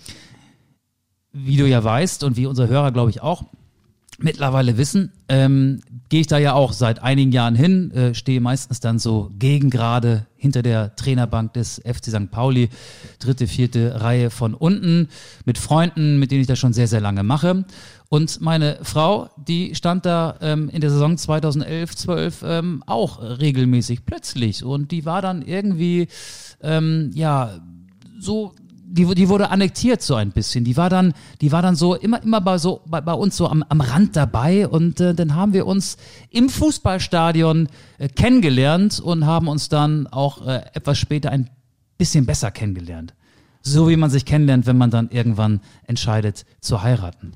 wie 1.34 1.58
du 1.58 1.68
ja 1.68 1.84
weißt 1.84 2.24
und 2.24 2.38
wie 2.38 2.46
unsere 2.46 2.68
Hörer, 2.68 2.92
glaube 2.92 3.10
ich, 3.10 3.22
auch 3.22 3.44
mittlerweile 4.20 4.78
wissen, 4.78 5.12
ähm, 5.30 5.82
gehe 6.10 6.22
ich 6.22 6.28
da 6.28 6.38
ja 6.38 6.54
auch 6.54 6.74
seit 6.74 7.04
einigen 7.04 7.32
Jahren 7.32 7.56
hin, 7.56 7.92
äh, 7.92 8.16
stehe 8.16 8.42
meistens 8.42 8.80
dann 8.80 8.98
so 8.98 9.30
gegen 9.38 9.70
gerade 9.70 10.26
hinter 10.36 10.64
der 10.64 10.96
Trainerbank 10.96 11.54
des 11.54 11.82
FC 11.86 12.06
St. 12.06 12.32
Pauli, 12.32 12.70
dritte, 13.20 13.48
vierte 13.48 14.02
Reihe 14.02 14.30
von 14.30 14.54
unten, 14.54 15.10
mit 15.46 15.58
Freunden, 15.58 16.18
mit 16.20 16.32
denen 16.32 16.42
ich 16.42 16.48
das 16.48 16.60
schon 16.60 16.74
sehr, 16.74 16.88
sehr 16.88 17.02
lange 17.02 17.24
mache. 17.24 17.66
Und 18.10 18.40
meine 18.42 18.80
Frau, 18.84 19.30
die 19.36 19.76
stand 19.76 20.06
da 20.06 20.38
ähm, 20.42 20.70
in 20.70 20.82
der 20.82 20.90
Saison 20.90 21.18
2011, 21.18 21.96
12 21.96 22.44
ähm, 22.46 22.84
auch 22.88 23.22
regelmäßig 23.22 24.06
plötzlich. 24.06 24.64
Und 24.64 24.92
die 24.92 25.06
war 25.06 25.22
dann 25.22 25.42
irgendwie, 25.42 26.08
ähm, 26.62 27.12
ja, 27.14 27.60
so 28.18 28.56
die, 28.90 29.06
die 29.16 29.28
wurde 29.28 29.50
annektiert 29.50 30.02
so 30.02 30.16
ein 30.16 30.32
bisschen. 30.32 30.64
Die 30.64 30.78
war 30.78 30.90
dann, 30.90 31.14
die 31.42 31.52
war 31.52 31.62
dann 31.62 31.76
so 31.76 31.96
immer, 31.96 32.24
immer 32.24 32.40
bei 32.40 32.58
so 32.58 32.82
bei, 32.86 33.02
bei 33.02 33.14
uns 33.14 33.36
so 33.36 33.48
am, 33.48 33.64
am 33.68 33.82
Rand 33.82 34.16
dabei 34.16 34.68
und 34.68 35.00
äh, 35.02 35.14
dann 35.14 35.36
haben 35.36 35.54
wir 35.54 35.68
uns 35.68 35.98
im 36.30 36.50
Fußballstadion 36.50 37.68
äh, 37.98 38.08
kennengelernt 38.08 39.00
und 39.00 39.26
haben 39.26 39.48
uns 39.50 39.68
dann 39.70 40.08
auch 40.08 40.46
äh, 40.48 40.62
etwas 40.74 40.98
später 40.98 41.32
ein 41.32 41.50
bisschen 41.98 42.26
besser 42.26 42.50
kennengelernt. 42.52 43.14
So 43.62 43.90
wie 43.90 43.98
man 43.98 44.10
sich 44.10 44.24
kennenlernt, 44.24 44.66
wenn 44.66 44.78
man 44.78 44.90
dann 44.90 45.10
irgendwann 45.10 45.60
entscheidet 45.86 46.46
zu 46.62 46.82
heiraten. 46.82 47.34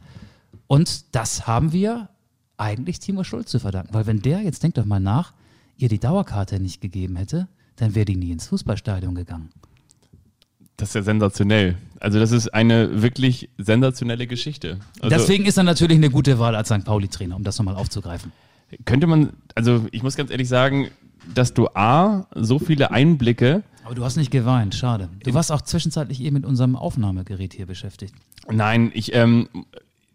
Und 0.68 1.14
das 1.14 1.48
haben 1.48 1.74
wir 1.74 2.10
eigentlich 2.56 3.00
Timo 3.00 3.26
Schulz 3.26 3.52
zu 3.52 3.60
verdanken, 3.60 3.94
weil 3.94 4.06
wenn 4.06 4.22
der, 4.22 4.42
jetzt 4.42 4.64
denkt 4.64 4.78
doch 4.78 4.86
mal 4.86 5.02
nach, 5.02 5.34
ihr 5.76 5.90
die 5.90 6.00
Dauerkarte 6.00 6.60
nicht 6.60 6.80
gegeben 6.80 7.18
hätte, 7.18 7.50
dann 7.76 7.96
wäre 7.96 8.06
die 8.06 8.16
nie 8.16 8.32
ins 8.32 8.48
Fußballstadion 8.48 9.16
gegangen. 9.16 9.50
Das 10.78 10.90
ist 10.90 10.96
ja 10.96 11.04
sensationell. 11.04 11.78
Also 12.00 12.20
das 12.20 12.32
ist 12.32 12.54
eine 12.54 13.02
wirklich 13.02 13.50
sensationelle 13.58 14.26
Geschichte. 14.26 14.80
Also 15.00 15.16
Deswegen 15.16 15.46
ist 15.46 15.58
er 15.58 15.64
natürlich 15.64 15.98
eine 15.98 16.10
gute 16.10 16.40
Wahl 16.40 16.56
als 16.56 16.70
St. 16.70 16.84
Pauli-Trainer, 16.84 17.36
um 17.36 17.44
das 17.44 17.58
nochmal 17.60 17.76
aufzugreifen. 17.76 18.32
könnte 18.86 19.06
man, 19.06 19.34
also 19.54 19.86
ich 19.92 20.02
muss 20.02 20.16
ganz 20.16 20.32
ehrlich 20.32 20.48
sagen, 20.50 20.90
dass 21.36 21.54
du 21.54 21.68
A, 21.76 22.26
so 22.34 22.58
viele 22.58 22.90
Einblicke, 22.92 23.64
Aber 23.84 23.94
du 23.94 24.04
hast 24.04 24.16
nicht 24.16 24.32
geweint, 24.32 24.74
schade. 24.74 25.10
Du 25.24 25.34
warst 25.34 25.52
auch 25.52 25.62
zwischenzeitlich 25.62 26.22
eben 26.22 26.36
mit 26.36 26.46
unserem 26.46 26.76
Aufnahmegerät 26.76 27.54
hier 27.54 27.68
beschäftigt. 27.68 28.16
nein, 28.50 28.92
ich, 28.96 29.14
ähm, 29.14 29.48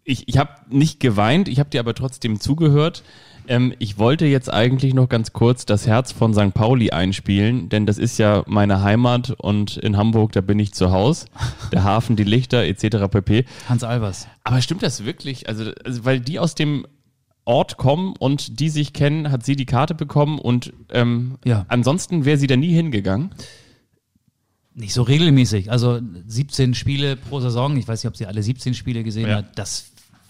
ich, 0.03 0.27
ich 0.27 0.37
habe 0.37 0.51
nicht 0.69 0.99
geweint, 0.99 1.47
ich 1.47 1.59
habe 1.59 1.69
dir 1.69 1.79
aber 1.79 1.93
trotzdem 1.93 2.39
zugehört. 2.39 3.03
Ähm, 3.47 3.73
ich 3.79 3.97
wollte 3.97 4.25
jetzt 4.25 4.51
eigentlich 4.51 4.93
noch 4.93 5.09
ganz 5.09 5.33
kurz 5.33 5.65
das 5.65 5.87
Herz 5.87 6.11
von 6.11 6.33
St. 6.33 6.53
Pauli 6.53 6.91
einspielen, 6.91 7.69
denn 7.69 7.85
das 7.85 7.97
ist 7.97 8.17
ja 8.19 8.43
meine 8.47 8.81
Heimat 8.81 9.31
und 9.31 9.77
in 9.77 9.97
Hamburg, 9.97 10.31
da 10.33 10.41
bin 10.41 10.59
ich 10.59 10.73
zu 10.73 10.91
Hause. 10.91 11.27
Der 11.71 11.83
Hafen, 11.83 12.15
die 12.15 12.23
Lichter 12.23 12.63
etc. 12.65 13.07
pp. 13.09 13.45
Hans 13.69 13.83
Albers. 13.83 14.27
Aber 14.43 14.61
stimmt 14.61 14.83
das 14.83 15.05
wirklich? 15.05 15.47
Also, 15.47 15.71
also 15.85 16.05
weil 16.05 16.19
die 16.19 16.39
aus 16.39 16.55
dem 16.55 16.85
Ort 17.45 17.77
kommen 17.77 18.13
und 18.19 18.59
die 18.59 18.69
sich 18.69 18.91
kennen, 18.91 19.31
hat 19.31 19.45
sie 19.45 19.55
die 19.55 19.65
Karte 19.65 19.95
bekommen 19.95 20.37
und 20.39 20.73
ähm, 20.91 21.37
Ja. 21.45 21.65
ansonsten 21.69 22.25
wäre 22.25 22.37
sie 22.37 22.47
da 22.47 22.57
nie 22.57 22.73
hingegangen. 22.73 23.31
Nicht 24.73 24.93
so 24.93 25.01
regelmäßig. 25.01 25.71
Also 25.71 25.99
17 26.27 26.75
Spiele 26.75 27.15
pro 27.15 27.39
Saison. 27.39 27.75
Ich 27.77 27.87
weiß 27.87 28.03
nicht, 28.03 28.09
ob 28.09 28.17
sie 28.17 28.27
alle 28.27 28.43
17 28.43 28.73
Spiele 28.73 29.03
gesehen 29.03 29.27
Ja. 29.29 29.37
hat. 29.37 29.57
Das 29.57 29.85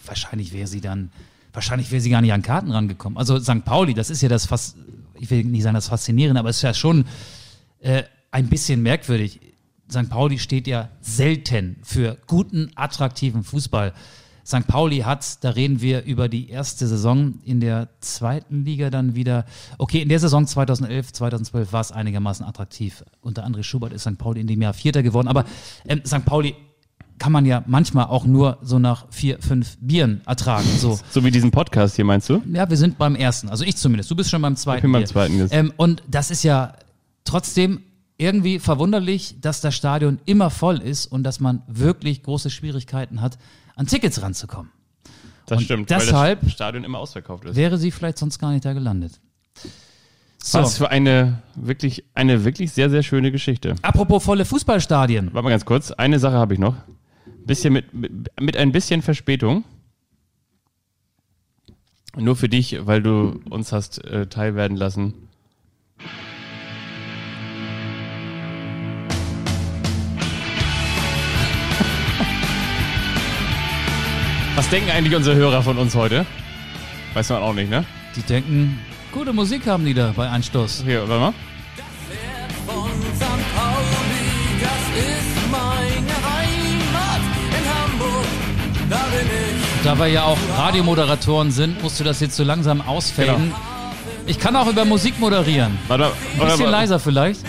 wahrscheinlich 0.05 0.53
wäre 0.53 0.67
sie 0.67 0.79
dann, 0.79 1.09
wahrscheinlich 1.57 1.91
wäre 1.91 1.99
sie 1.99 2.11
gar 2.11 2.21
nicht 2.21 2.31
an 2.31 2.43
Karten 2.43 2.71
rangekommen. 2.71 3.17
Also 3.17 3.39
St. 3.39 3.65
Pauli, 3.65 3.95
das 3.95 4.11
ist 4.11 4.21
ja 4.21 4.29
das 4.29 4.45
fast, 4.45 4.77
ich 5.15 5.31
will 5.31 5.43
nicht 5.43 5.63
sagen 5.63 5.73
das 5.73 5.87
Faszinierende, 5.87 6.39
aber 6.39 6.49
es 6.49 6.57
ist 6.57 6.61
ja 6.61 6.73
schon 6.75 7.05
äh, 7.79 8.03
ein 8.29 8.47
bisschen 8.47 8.83
merkwürdig. 8.83 9.41
St. 9.91 10.07
Pauli 10.07 10.37
steht 10.37 10.67
ja 10.67 10.89
selten 11.01 11.77
für 11.81 12.19
guten, 12.27 12.69
attraktiven 12.75 13.43
Fußball. 13.43 13.93
St. 14.45 14.67
Pauli 14.67 14.99
hat, 14.99 15.43
da 15.43 15.49
reden 15.49 15.81
wir 15.81 16.03
über 16.03 16.29
die 16.29 16.47
erste 16.47 16.87
Saison 16.87 17.39
in 17.43 17.59
der 17.59 17.89
zweiten 18.01 18.63
Liga 18.63 18.91
dann 18.91 19.15
wieder. 19.15 19.45
Okay, 19.79 20.03
in 20.03 20.09
der 20.09 20.19
Saison 20.19 20.45
2011, 20.45 21.11
2012 21.11 21.73
war 21.73 21.81
es 21.81 21.91
einigermaßen 21.91 22.45
attraktiv. 22.45 23.03
Unter 23.19 23.45
André 23.47 23.63
Schubert 23.63 23.93
ist 23.93 24.03
St. 24.03 24.19
Pauli 24.19 24.41
in 24.41 24.47
dem 24.47 24.61
Jahr 24.61 24.73
Vierter 24.73 25.01
geworden. 25.01 25.27
Aber 25.27 25.45
ähm, 25.87 26.01
St. 26.05 26.23
Pauli 26.23 26.55
kann 27.19 27.31
man 27.31 27.45
ja 27.45 27.63
manchmal 27.67 28.05
auch 28.05 28.25
nur 28.25 28.57
so 28.61 28.79
nach 28.79 29.05
vier, 29.09 29.39
fünf 29.39 29.77
Bieren 29.81 30.21
ertragen. 30.25 30.67
So. 30.77 30.99
So 31.11 31.23
wie 31.23 31.31
diesen 31.31 31.51
Podcast 31.51 31.95
hier, 31.95 32.05
meinst 32.05 32.29
du? 32.29 32.41
Ja, 32.53 32.69
wir 32.69 32.77
sind 32.77 32.97
beim 32.97 33.15
ersten. 33.15 33.49
Also 33.49 33.63
ich 33.65 33.75
zumindest. 33.77 34.11
Du 34.11 34.15
bist 34.15 34.29
schon 34.29 34.41
beim 34.41 34.55
zweiten. 34.55 34.77
Ich 34.77 34.81
bin 34.83 34.91
beim 34.91 35.01
Bier. 35.01 35.07
zweiten 35.07 35.37
jetzt. 35.37 35.53
Ähm, 35.53 35.73
und 35.77 36.03
das 36.07 36.29
ist 36.31 36.43
ja 36.43 36.73
trotzdem 37.23 37.81
irgendwie 38.17 38.59
verwunderlich, 38.59 39.35
dass 39.41 39.61
das 39.61 39.75
Stadion 39.75 40.19
immer 40.25 40.49
voll 40.49 40.77
ist 40.79 41.05
und 41.07 41.23
dass 41.23 41.39
man 41.39 41.61
wirklich 41.67 42.23
große 42.23 42.49
Schwierigkeiten 42.49 43.21
hat, 43.21 43.37
an 43.75 43.85
Tickets 43.87 44.21
ranzukommen. 44.21 44.71
Das 45.45 45.59
Und 45.59 45.63
stimmt, 45.65 45.89
deshalb- 45.89 46.39
weil 46.41 46.45
das 46.47 46.51
Stadion 46.53 46.83
immer 46.83 46.97
ausverkauft 46.99 47.45
ist. 47.45 47.55
Wäre 47.55 47.77
sie 47.77 47.91
vielleicht 47.91 48.17
sonst 48.17 48.37
gar 48.39 48.51
nicht 48.51 48.65
da 48.65 48.73
gelandet. 48.73 49.19
So, 50.43 50.59
Was 50.59 50.77
für 50.77 50.89
eine 50.89 51.41
wirklich, 51.55 52.03
eine 52.13 52.43
wirklich 52.45 52.71
sehr, 52.71 52.89
sehr 52.89 53.03
schöne 53.03 53.31
Geschichte. 53.31 53.75
apropos 53.81 54.23
volle 54.23 54.45
Fußballstadien. 54.45 55.33
Warte 55.33 55.43
mal 55.43 55.49
ganz 55.49 55.65
kurz, 55.65 55.91
eine 55.91 56.19
Sache 56.19 56.35
habe 56.35 56.53
ich 56.53 56.59
noch. 56.59 56.75
Bisschen 57.47 57.71
mit, 57.71 57.93
mit, 57.93 58.11
mit 58.41 58.57
ein 58.57 58.73
bisschen 58.73 59.01
Verspätung. 59.01 59.63
Nur 62.17 62.35
für 62.35 62.49
dich, 62.49 62.85
weil 62.85 63.01
du 63.01 63.41
uns 63.49 63.71
hast 63.71 64.03
äh, 64.03 64.27
teilwerden 64.27 64.75
lassen. 64.75 65.13
Was 74.55 74.69
denken 74.69 74.89
eigentlich 74.89 75.15
unsere 75.15 75.37
Hörer 75.37 75.61
von 75.63 75.77
uns 75.77 75.95
heute? 75.95 76.25
Weiß 77.13 77.29
man 77.29 77.41
auch 77.41 77.53
nicht, 77.53 77.69
ne? 77.69 77.85
Die 78.17 78.23
denken, 78.23 78.77
gute 79.13 79.31
Musik 79.31 79.67
haben 79.67 79.85
die 79.85 79.93
da 79.93 80.11
bei 80.13 80.29
Einstoß. 80.29 80.83
Hier, 80.83 81.07
warte 81.07 81.21
mal. 81.21 81.46
Da 88.89 88.97
bin 89.11 89.27
ich. 89.27 89.83
Da 89.83 89.97
wir 89.99 90.07
ja 90.07 90.23
auch 90.23 90.37
Radiomoderatoren 90.57 91.51
sind, 91.51 91.81
musst 91.81 91.99
du 91.99 92.03
das 92.03 92.19
jetzt 92.19 92.35
so 92.35 92.43
langsam 92.43 92.81
ausfaden. 92.81 93.45
Genau. 93.45 93.55
Ich 94.25 94.39
kann 94.39 94.55
auch 94.55 94.67
über 94.67 94.83
Musik 94.85 95.19
moderieren. 95.19 95.77
Warte, 95.87 96.03
mal, 96.03 96.09
Ein 96.09 96.39
warte, 96.39 96.51
bisschen 96.57 96.71
leiser 96.71 96.99
vielleicht. 96.99 97.41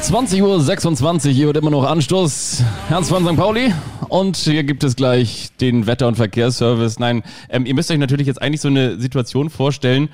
20 0.00 0.42
Uhr 0.42 0.60
26, 0.60 1.36
hier 1.36 1.46
wird 1.46 1.56
immer 1.56 1.70
noch 1.70 1.84
Anstoß. 1.84 2.62
Herz 2.88 3.08
von 3.08 3.26
St. 3.26 3.36
Pauli. 3.36 3.74
Und 4.08 4.36
hier 4.36 4.64
gibt 4.64 4.84
es 4.84 4.96
gleich 4.96 5.50
den 5.60 5.86
Wetter- 5.86 6.08
und 6.08 6.14
Verkehrsservice. 6.14 6.98
Nein, 6.98 7.22
ähm, 7.50 7.66
ihr 7.66 7.74
müsst 7.74 7.90
euch 7.90 7.98
natürlich 7.98 8.26
jetzt 8.26 8.40
eigentlich 8.40 8.60
so 8.60 8.68
eine 8.68 8.98
Situation 8.98 9.50
vorstellen. 9.50 10.08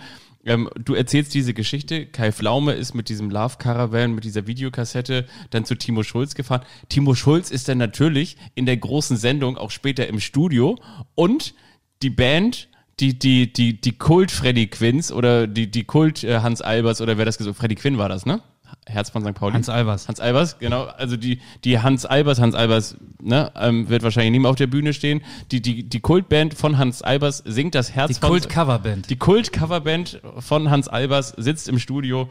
Ähm, 0.44 0.68
du 0.76 0.94
erzählst 0.94 1.34
diese 1.34 1.54
Geschichte. 1.54 2.06
Kai 2.06 2.32
Flaume 2.32 2.72
ist 2.72 2.94
mit 2.94 3.08
diesem 3.08 3.30
Love 3.30 3.56
Caravan, 3.58 4.14
mit 4.14 4.24
dieser 4.24 4.46
Videokassette 4.46 5.26
dann 5.50 5.64
zu 5.64 5.74
Timo 5.74 6.02
Schulz 6.02 6.34
gefahren. 6.34 6.62
Timo 6.88 7.14
Schulz 7.14 7.50
ist 7.50 7.68
dann 7.68 7.78
natürlich 7.78 8.36
in 8.54 8.66
der 8.66 8.76
großen 8.76 9.16
Sendung 9.16 9.56
auch 9.56 9.70
später 9.70 10.06
im 10.06 10.20
Studio 10.20 10.78
und 11.14 11.54
die 12.02 12.10
Band 12.10 12.68
die, 13.00 13.18
die, 13.18 13.52
die, 13.52 13.80
die 13.80 13.98
Kult 13.98 14.30
Freddy 14.30 14.68
Quins 14.68 15.10
oder 15.10 15.46
die, 15.46 15.70
die 15.70 15.84
Kult 15.84 16.22
äh, 16.22 16.40
Hans 16.40 16.62
Albers 16.62 17.00
oder 17.00 17.18
wer 17.18 17.24
das 17.24 17.38
gesagt 17.38 17.56
Freddy 17.56 17.74
Quinn 17.74 17.98
war 17.98 18.08
das, 18.08 18.24
ne? 18.24 18.40
Herz 18.86 19.10
von 19.10 19.22
St. 19.24 19.34
Pauli. 19.34 19.54
Hans 19.54 19.68
Albers. 19.68 20.08
Hans 20.08 20.20
Albers, 20.20 20.58
genau. 20.58 20.84
Also 20.84 21.16
die, 21.16 21.40
die 21.64 21.78
Hans 21.80 22.04
Albers, 22.04 22.38
Hans 22.40 22.54
Albers, 22.54 22.96
ne, 23.22 23.50
ähm, 23.56 23.88
wird 23.88 24.02
wahrscheinlich 24.02 24.32
nicht 24.32 24.40
mehr 24.42 24.50
auf 24.50 24.56
der 24.56 24.66
Bühne 24.66 24.92
stehen. 24.92 25.22
Die, 25.50 25.62
die, 25.62 25.84
die 25.84 26.00
Kultband 26.00 26.54
von 26.54 26.76
Hans 26.76 27.00
Albers 27.02 27.42
singt 27.46 27.74
das 27.74 27.92
Herz 27.92 28.08
Die 28.08 28.20
von 28.20 28.28
Kult-Coverband. 28.28 29.08
die 29.08 29.16
Kult-Coverband 29.16 30.20
von 30.38 30.70
Hans 30.70 30.88
Albers 30.88 31.30
sitzt 31.36 31.68
im 31.68 31.78
Studio. 31.78 32.28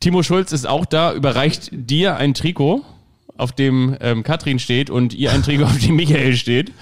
Timo 0.00 0.22
Schulz 0.22 0.52
ist 0.52 0.66
auch 0.66 0.86
da, 0.86 1.12
überreicht 1.12 1.68
dir 1.72 2.16
ein 2.16 2.32
Trikot, 2.32 2.82
auf 3.36 3.52
dem 3.52 3.96
ähm, 4.00 4.22
Katrin 4.22 4.58
steht 4.58 4.88
und 4.88 5.12
ihr 5.12 5.32
ein 5.32 5.42
Trikot, 5.42 5.64
auf 5.66 5.78
dem 5.78 5.96
Michael 5.96 6.36
steht. 6.36 6.72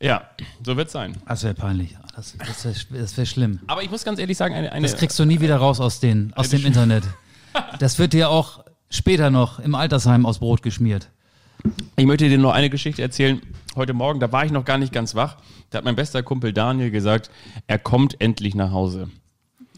Ja, 0.00 0.22
so 0.64 0.76
wird's 0.76 0.92
sein. 0.92 1.16
Das 1.26 1.42
wäre 1.42 1.54
peinlich. 1.54 1.96
Das, 2.14 2.36
das 2.38 2.64
wäre 2.92 3.16
wär 3.16 3.26
schlimm. 3.26 3.60
Aber 3.66 3.82
ich 3.82 3.90
muss 3.90 4.04
ganz 4.04 4.18
ehrlich 4.18 4.36
sagen, 4.36 4.54
eine, 4.54 4.70
eine 4.70 4.86
Das 4.86 4.96
kriegst 4.96 5.18
du 5.18 5.24
nie 5.24 5.40
wieder 5.40 5.56
raus 5.56 5.80
aus, 5.80 5.98
den, 5.98 6.32
aus 6.36 6.50
dem 6.50 6.64
Internet. 6.66 7.04
Das 7.78 7.98
wird 7.98 8.12
dir 8.12 8.30
auch 8.30 8.64
später 8.90 9.30
noch 9.30 9.58
im 9.58 9.74
Altersheim 9.74 10.26
aus 10.26 10.38
Brot 10.38 10.62
geschmiert. 10.62 11.10
Ich 11.96 12.06
möchte 12.06 12.28
dir 12.28 12.38
noch 12.38 12.52
eine 12.52 12.70
Geschichte 12.70 13.02
erzählen. 13.02 13.40
Heute 13.76 13.92
Morgen, 13.92 14.20
da 14.20 14.32
war 14.32 14.44
ich 14.44 14.52
noch 14.52 14.64
gar 14.64 14.78
nicht 14.78 14.92
ganz 14.92 15.14
wach. 15.14 15.36
Da 15.70 15.78
hat 15.78 15.84
mein 15.84 15.96
bester 15.96 16.22
Kumpel 16.22 16.52
Daniel 16.52 16.90
gesagt, 16.90 17.30
er 17.66 17.78
kommt 17.78 18.20
endlich 18.20 18.54
nach 18.54 18.72
Hause. 18.72 19.08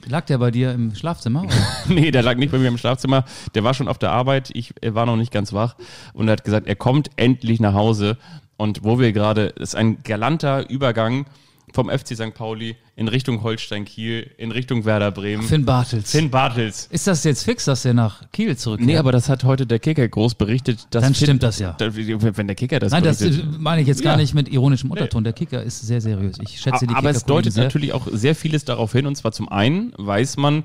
Lag 0.07 0.27
der 0.27 0.39
bei 0.39 0.51
dir 0.51 0.73
im 0.73 0.95
Schlafzimmer? 0.95 1.47
Nee, 1.89 2.11
der 2.11 2.23
lag 2.23 2.37
nicht 2.37 2.51
bei 2.51 2.59
mir 2.59 2.69
im 2.69 2.79
Schlafzimmer. 2.79 3.25
Der 3.55 3.65
war 3.65 3.75
schon 3.75 3.89
auf 3.89 3.99
der 3.99 4.11
Arbeit. 4.11 4.51
Ich 4.55 4.75
war 4.83 5.07
noch 5.07 5.17
nicht 5.17 5.33
ganz 5.33 5.53
wach. 5.53 5.77
Und 6.15 6.29
er 6.29 6.33
hat 6.33 6.45
gesagt, 6.45 6.67
er 6.67 6.77
kommt 6.77 7.11
endlich 7.17 7.61
nach 7.61 7.75
Hause. 7.75 8.19
Und 8.57 8.85
wo 8.85 8.99
wir 8.99 9.13
gerade, 9.13 9.53
das 9.57 9.71
ist 9.71 9.75
ein 9.75 10.03
galanter 10.03 10.69
Übergang 10.69 11.27
vom 11.75 11.91
FC 11.91 12.15
St. 12.15 12.33
Pauli 12.35 12.77
in 12.95 13.09
Richtung 13.09 13.43
Holstein 13.43 13.85
Kiel, 13.85 14.31
in 14.39 14.53
Richtung 14.53 14.85
Werder 14.85 15.11
Bremen. 15.11 15.43
Finn 15.43 15.65
Bartels. 15.65 16.13
Finn 16.13 16.31
Bartels. 16.31 16.87
Ist 16.93 17.09
das 17.09 17.25
jetzt 17.25 17.43
fix, 17.43 17.65
dass 17.65 17.83
der 17.83 17.95
nach 17.95 18.31
Kiel 18.31 18.57
zurückkehrt? 18.57 18.87
Nee, 18.87 18.97
aber 18.97 19.11
das 19.11 19.29
hat 19.29 19.43
heute 19.43 19.67
der 19.67 19.81
Kicker 19.81 20.07
groß 20.07 20.37
berichtet. 20.37 20.87
Dass 20.91 21.03
Dann 21.03 21.15
Finn- 21.15 21.25
stimmt 21.27 21.43
das 21.43 21.59
ja. 21.59 21.77
Wenn 21.81 22.47
der 22.47 22.55
Kicker 22.55 22.79
das 22.79 22.93
Nein, 22.93 23.03
das 23.03 23.19
berichtet. 23.19 23.45
äh, 23.45 23.59
meine 23.59 23.83
ich 23.83 23.89
jetzt 23.89 24.03
gar 24.05 24.13
Ja. 24.13 24.19
nicht 24.19 24.35
mit 24.35 24.49
ironischem 24.49 24.91
Unterton. 24.93 25.25
Der 25.25 25.33
Kicker 25.33 25.65
ist 25.65 25.81
sehr 25.81 26.01
seriös. 26.01 26.39
Ich 26.41 26.61
schätze 26.61 26.87
die 26.87 26.95
Aber 26.95 27.11
es 27.11 27.25
deutet 27.25 27.53
sehr. 27.53 27.65
natürlich 27.65 27.93
auch 27.93 28.07
sehr 28.13 28.37
vieles 28.37 28.65
darauf 28.65 28.93
hin. 28.93 29.07
Und 29.07 29.17
zwar 29.17 29.33
zum 29.33 29.49
einen 29.49 29.93
weiß 29.97 30.37
man, 30.37 30.63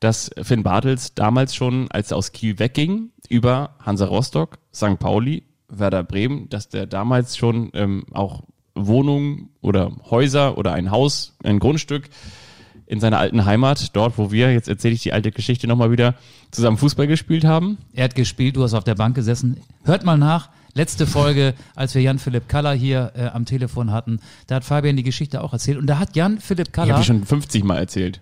dass 0.00 0.30
Finn 0.42 0.62
Bartels 0.62 1.14
damals 1.14 1.54
schon, 1.54 1.90
als 1.90 2.10
er 2.10 2.18
aus 2.18 2.32
Kiel 2.32 2.58
wegging, 2.58 3.08
über 3.30 3.76
Hansa 3.80 4.04
Rostock, 4.04 4.58
St. 4.74 4.98
Pauli, 4.98 5.44
Werder 5.68 6.02
Bremen, 6.04 6.50
dass 6.50 6.68
der 6.68 6.84
damals 6.86 7.38
schon 7.38 7.70
ähm, 7.72 8.04
auch 8.12 8.42
Wohnungen 8.74 9.50
oder 9.60 9.92
Häuser 10.10 10.56
oder 10.58 10.72
ein 10.72 10.90
Haus, 10.90 11.34
ein 11.44 11.58
Grundstück 11.58 12.08
in 12.86 13.00
seiner 13.00 13.18
alten 13.18 13.44
Heimat, 13.44 13.94
dort 13.96 14.18
wo 14.18 14.30
wir, 14.32 14.52
jetzt 14.52 14.68
erzähle 14.68 14.94
ich 14.94 15.02
die 15.02 15.12
alte 15.12 15.30
Geschichte 15.30 15.66
nochmal 15.66 15.90
wieder, 15.90 16.14
zusammen 16.50 16.76
Fußball 16.76 17.06
gespielt 17.06 17.44
haben. 17.44 17.78
Er 17.92 18.04
hat 18.04 18.14
gespielt, 18.14 18.56
du 18.56 18.62
hast 18.62 18.74
auf 18.74 18.84
der 18.84 18.94
Bank 18.94 19.14
gesessen. 19.14 19.58
Hört 19.84 20.04
mal 20.04 20.18
nach. 20.18 20.50
Letzte 20.74 21.06
Folge, 21.06 21.54
als 21.74 21.94
wir 21.94 22.00
Jan-Philipp 22.02 22.48
Kaller 22.48 22.72
hier 22.72 23.12
äh, 23.14 23.26
am 23.26 23.44
Telefon 23.44 23.92
hatten, 23.92 24.20
da 24.46 24.56
hat 24.56 24.64
Fabian 24.64 24.96
die 24.96 25.02
Geschichte 25.02 25.42
auch 25.42 25.52
erzählt. 25.52 25.76
Und 25.78 25.86
da 25.86 25.98
hat 25.98 26.16
Jan-Philipp 26.16 26.68
Ich 26.68 26.72
Kaller 26.72 26.92
habe 26.92 27.02
die 27.02 27.06
schon 27.06 27.24
50 27.24 27.62
Mal 27.64 27.76
erzählt. 27.78 28.20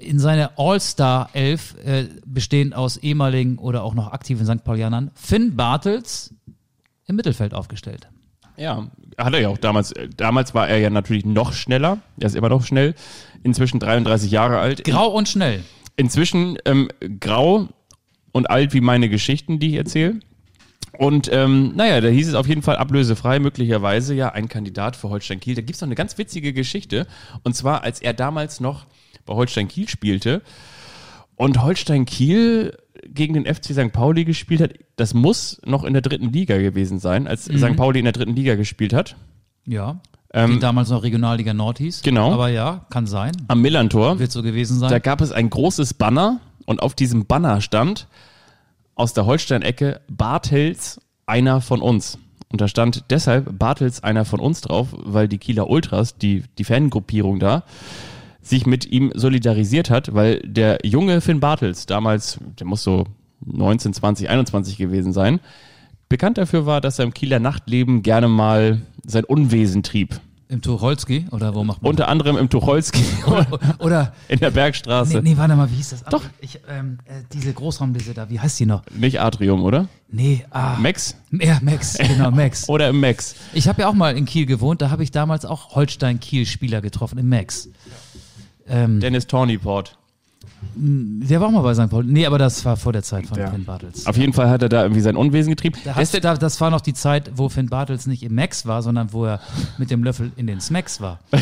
in 0.00 0.18
seiner 0.18 0.52
All-Star-Elf, 0.58 1.76
äh, 1.84 2.06
bestehend 2.26 2.74
aus 2.74 2.96
ehemaligen 2.96 3.58
oder 3.58 3.82
auch 3.84 3.94
noch 3.94 4.12
aktiven 4.12 4.44
St. 4.46 4.64
Paulianern, 4.64 5.10
Finn 5.14 5.54
Bartels 5.56 6.34
im 7.06 7.16
Mittelfeld 7.16 7.54
aufgestellt. 7.54 8.08
Ja, 8.56 8.88
hat 9.18 9.34
er 9.34 9.40
ja 9.40 9.48
auch 9.48 9.58
damals. 9.58 9.92
äh, 9.92 10.08
Damals 10.16 10.54
war 10.54 10.68
er 10.68 10.78
ja 10.78 10.90
natürlich 10.90 11.24
noch 11.24 11.52
schneller. 11.52 11.98
Er 12.18 12.26
ist 12.26 12.36
immer 12.36 12.48
noch 12.48 12.64
schnell. 12.64 12.94
Inzwischen 13.42 13.80
33 13.80 14.30
Jahre 14.30 14.58
alt. 14.58 14.84
Grau 14.84 15.08
und 15.08 15.28
schnell. 15.28 15.62
Inzwischen 15.96 16.58
ähm, 16.64 16.88
grau 17.20 17.68
und 18.32 18.50
alt 18.50 18.72
wie 18.74 18.80
meine 18.80 19.08
Geschichten, 19.08 19.58
die 19.58 19.70
ich 19.70 19.74
erzähle. 19.74 20.20
Und 20.96 21.28
ähm, 21.32 21.72
naja, 21.76 22.00
da 22.00 22.08
hieß 22.08 22.28
es 22.28 22.34
auf 22.34 22.46
jeden 22.48 22.62
Fall 22.62 22.76
ablösefrei, 22.76 23.38
möglicherweise 23.38 24.14
ja 24.14 24.30
ein 24.30 24.48
Kandidat 24.48 24.96
für 24.96 25.10
Holstein 25.10 25.38
Kiel. 25.40 25.54
Da 25.54 25.62
gibt's 25.62 25.80
noch 25.80 25.88
eine 25.88 25.94
ganz 25.94 26.18
witzige 26.18 26.52
Geschichte. 26.52 27.06
Und 27.44 27.54
zwar, 27.54 27.82
als 27.84 28.00
er 28.00 28.14
damals 28.14 28.60
noch 28.60 28.86
bei 29.26 29.34
Holstein 29.34 29.68
Kiel 29.68 29.88
spielte 29.88 30.42
und 31.36 31.62
Holstein 31.62 32.04
Kiel 32.04 32.76
gegen 33.06 33.34
den 33.34 33.46
FC 33.46 33.66
St. 33.72 33.92
Pauli 33.92 34.24
gespielt 34.24 34.60
hat, 34.60 34.74
das 34.96 35.14
muss 35.14 35.60
noch 35.64 35.84
in 35.84 35.92
der 35.92 36.02
dritten 36.02 36.32
Liga 36.32 36.58
gewesen 36.58 36.98
sein, 36.98 37.26
als 37.26 37.44
St. 37.44 37.76
Pauli 37.76 37.98
in 37.98 38.04
der 38.04 38.12
dritten 38.12 38.34
Liga 38.34 38.54
gespielt 38.54 38.92
hat. 38.92 39.16
Ja. 39.66 40.00
Ähm, 40.32 40.52
die 40.52 40.58
damals 40.58 40.90
noch 40.90 41.02
Regionalliga 41.02 41.54
Nord 41.54 41.78
hieß. 41.78 42.02
Genau. 42.02 42.32
Aber 42.32 42.48
ja, 42.48 42.86
kann 42.90 43.06
sein. 43.06 43.32
am 43.48 43.62
Millantor. 43.62 44.18
Wird 44.18 44.30
so 44.30 44.42
gewesen 44.42 44.78
sein. 44.78 44.90
Da 44.90 44.98
gab 44.98 45.20
es 45.20 45.32
ein 45.32 45.48
großes 45.48 45.94
Banner 45.94 46.40
und 46.66 46.82
auf 46.82 46.94
diesem 46.94 47.26
Banner 47.26 47.60
stand 47.60 48.08
aus 48.94 49.14
der 49.14 49.26
Holstein-Ecke 49.26 50.00
Bartels 50.08 51.00
einer 51.26 51.60
von 51.60 51.80
uns. 51.80 52.18
Und 52.50 52.60
da 52.60 52.68
stand 52.68 53.04
deshalb 53.10 53.58
Bartels 53.58 54.02
einer 54.02 54.24
von 54.24 54.40
uns 54.40 54.60
drauf, 54.60 54.88
weil 54.92 55.28
die 55.28 55.38
Kieler 55.38 55.68
Ultras, 55.68 56.16
die, 56.16 56.44
die 56.56 56.64
Fangruppierung 56.64 57.38
da, 57.38 57.62
sich 58.42 58.66
mit 58.66 58.86
ihm 58.86 59.12
solidarisiert 59.14 59.90
hat, 59.90 60.14
weil 60.14 60.40
der 60.40 60.78
junge 60.84 61.20
Finn 61.20 61.40
Bartels, 61.40 61.86
damals, 61.86 62.38
der 62.58 62.66
muss 62.66 62.82
so 62.82 63.04
19, 63.44 63.92
20, 63.92 64.28
21 64.28 64.76
gewesen 64.76 65.12
sein, 65.12 65.40
bekannt 66.08 66.38
dafür 66.38 66.66
war, 66.66 66.80
dass 66.80 66.98
er 66.98 67.04
im 67.04 67.14
Kieler 67.14 67.40
Nachtleben 67.40 68.02
gerne 68.02 68.28
mal 68.28 68.80
sein 69.04 69.24
Unwesen 69.24 69.82
trieb. 69.82 70.20
Im 70.50 70.62
Tucholsky 70.62 71.26
oder 71.30 71.54
wo 71.54 71.62
macht 71.62 71.82
man 71.82 71.90
Unter 71.90 72.08
anderem 72.08 72.38
im 72.38 72.48
Tucholsky 72.48 73.04
Oder, 73.80 74.14
in 74.28 74.38
der 74.38 74.50
Bergstraße. 74.50 75.20
nee, 75.20 75.30
nee, 75.32 75.36
warte 75.36 75.54
mal, 75.54 75.70
wie 75.70 75.74
hieß 75.74 75.90
das? 75.90 76.04
Doch. 76.04 76.22
Ich, 76.40 76.58
ähm, 76.70 76.98
äh, 77.04 77.20
diese 77.34 77.52
Großraumliste 77.52 78.14
da, 78.14 78.30
wie 78.30 78.40
heißt 78.40 78.58
die 78.58 78.64
noch? 78.64 78.82
Nicht 78.96 79.20
Atrium, 79.20 79.62
oder? 79.62 79.88
Nee, 80.10 80.46
ah. 80.50 80.78
Max? 80.78 81.16
Ja, 81.32 81.58
Max, 81.60 81.98
genau, 81.98 82.30
Max. 82.30 82.66
Oder 82.66 82.88
im 82.88 83.00
Max? 83.00 83.34
Ich 83.52 83.68
habe 83.68 83.82
ja 83.82 83.88
auch 83.88 83.94
mal 83.94 84.16
in 84.16 84.24
Kiel 84.24 84.46
gewohnt, 84.46 84.80
da 84.80 84.88
habe 84.88 85.02
ich 85.02 85.10
damals 85.10 85.44
auch 85.44 85.74
Holstein-Kiel-Spieler 85.74 86.80
getroffen, 86.80 87.18
im 87.18 87.28
Max. 87.28 87.68
Ähm, 88.68 89.00
Dennis 89.00 89.26
Tornyport. 89.26 89.96
der 90.74 91.40
war 91.40 91.48
auch 91.48 91.52
mal 91.52 91.62
bei 91.62 91.74
St. 91.74 91.90
Paul. 91.90 92.04
Nee, 92.04 92.26
aber 92.26 92.38
das 92.38 92.64
war 92.64 92.76
vor 92.76 92.92
der 92.92 93.02
Zeit 93.02 93.26
von 93.26 93.38
Ja. 93.38 93.50
Finn 93.50 93.64
Bartels. 93.64 94.06
Auf 94.06 94.16
jeden 94.16 94.32
Fall 94.32 94.50
hat 94.50 94.62
er 94.62 94.68
da 94.68 94.82
irgendwie 94.82 95.00
sein 95.00 95.16
Unwesen 95.16 95.50
getrieben. 95.50 95.78
Da 95.84 95.94
hat, 95.94 96.24
da, 96.24 96.36
das 96.36 96.60
war 96.60 96.70
noch 96.70 96.80
die 96.80 96.94
Zeit, 96.94 97.32
wo 97.36 97.48
Finn 97.48 97.68
Bartels 97.68 98.06
nicht 98.06 98.22
im 98.22 98.34
Max 98.34 98.66
war, 98.66 98.82
sondern 98.82 99.12
wo 99.12 99.24
er 99.24 99.40
mit 99.78 99.90
dem 99.90 100.04
Löffel 100.04 100.32
in 100.36 100.46
den 100.46 100.60
Smacks 100.60 101.00
war. 101.00 101.20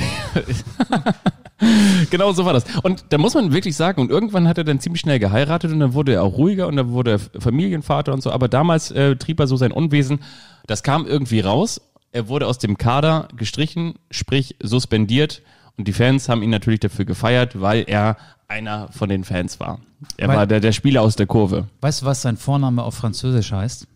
genau 2.10 2.32
so 2.32 2.44
war 2.44 2.52
das. 2.52 2.64
Und 2.82 3.04
da 3.10 3.18
muss 3.18 3.34
man 3.34 3.52
wirklich 3.52 3.76
sagen, 3.76 4.00
und 4.00 4.10
irgendwann 4.10 4.48
hat 4.48 4.58
er 4.58 4.64
dann 4.64 4.80
ziemlich 4.80 5.00
schnell 5.00 5.18
geheiratet 5.18 5.72
und 5.72 5.80
dann 5.80 5.94
wurde 5.94 6.14
er 6.14 6.22
auch 6.22 6.36
ruhiger 6.36 6.66
und 6.66 6.76
dann 6.76 6.90
wurde 6.90 7.12
er 7.12 7.18
Familienvater 7.40 8.12
und 8.12 8.22
so. 8.22 8.30
Aber 8.30 8.48
damals 8.48 8.90
äh, 8.90 9.16
trieb 9.16 9.40
er 9.40 9.46
so 9.46 9.56
sein 9.56 9.72
Unwesen. 9.72 10.20
Das 10.66 10.82
kam 10.82 11.06
irgendwie 11.06 11.40
raus. 11.40 11.80
Er 12.12 12.28
wurde 12.28 12.46
aus 12.46 12.58
dem 12.58 12.78
Kader 12.78 13.28
gestrichen, 13.36 13.94
sprich 14.10 14.56
suspendiert. 14.62 15.42
Und 15.78 15.86
die 15.88 15.92
Fans 15.92 16.28
haben 16.28 16.42
ihn 16.42 16.50
natürlich 16.50 16.80
dafür 16.80 17.04
gefeiert, 17.04 17.60
weil 17.60 17.84
er 17.86 18.16
einer 18.48 18.88
von 18.92 19.08
den 19.08 19.24
Fans 19.24 19.60
war. 19.60 19.80
Er 20.16 20.28
Weil- 20.28 20.36
war 20.36 20.46
der, 20.46 20.60
der 20.60 20.72
Spieler 20.72 21.02
aus 21.02 21.16
der 21.16 21.26
Kurve. 21.26 21.68
Weißt 21.80 22.02
du, 22.02 22.06
was 22.06 22.22
sein 22.22 22.36
Vorname 22.36 22.82
auf 22.82 22.94
Französisch 22.94 23.52
heißt? 23.52 23.86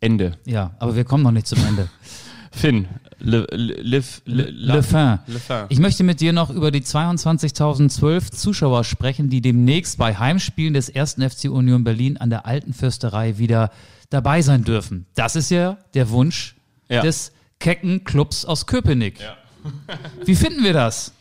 Ende. 0.00 0.36
Ja, 0.44 0.72
aber 0.78 0.96
wir 0.96 1.04
kommen 1.04 1.22
noch 1.22 1.30
nicht 1.30 1.46
zum 1.46 1.64
Ende. 1.66 1.88
Finn. 2.52 2.86
Le, 3.20 3.46
le, 3.52 3.74
le, 3.80 4.02
le, 4.26 4.42
Le 4.50 4.82
Fin. 4.82 5.18
Le 5.26 5.38
Fin. 5.38 5.64
Ich 5.70 5.78
möchte 5.78 6.02
mit 6.04 6.20
dir 6.20 6.32
noch 6.32 6.50
über 6.50 6.70
die 6.70 6.82
22.012 6.82 8.30
Zuschauer 8.32 8.84
sprechen, 8.84 9.30
die 9.30 9.40
demnächst 9.40 9.98
bei 9.98 10.14
Heimspielen 10.16 10.74
des 10.74 10.94
1. 10.94 11.14
FC 11.14 11.44
Union 11.50 11.84
Berlin 11.84 12.16
an 12.18 12.30
der 12.30 12.44
Alten 12.46 12.72
Fürsterei 12.74 13.38
wieder 13.38 13.70
dabei 14.10 14.42
sein 14.42 14.64
dürfen. 14.64 15.06
Das 15.14 15.36
ist 15.36 15.50
ja 15.50 15.78
der 15.94 16.10
Wunsch 16.10 16.54
Ja. 16.88 17.00
des 17.02 17.32
kecken 17.60 18.04
Clubs 18.04 18.44
aus 18.44 18.66
Köpenick. 18.66 19.20
Wie 20.24 20.34
finden 20.34 20.64
wir 20.64 20.72
das? 20.72 21.12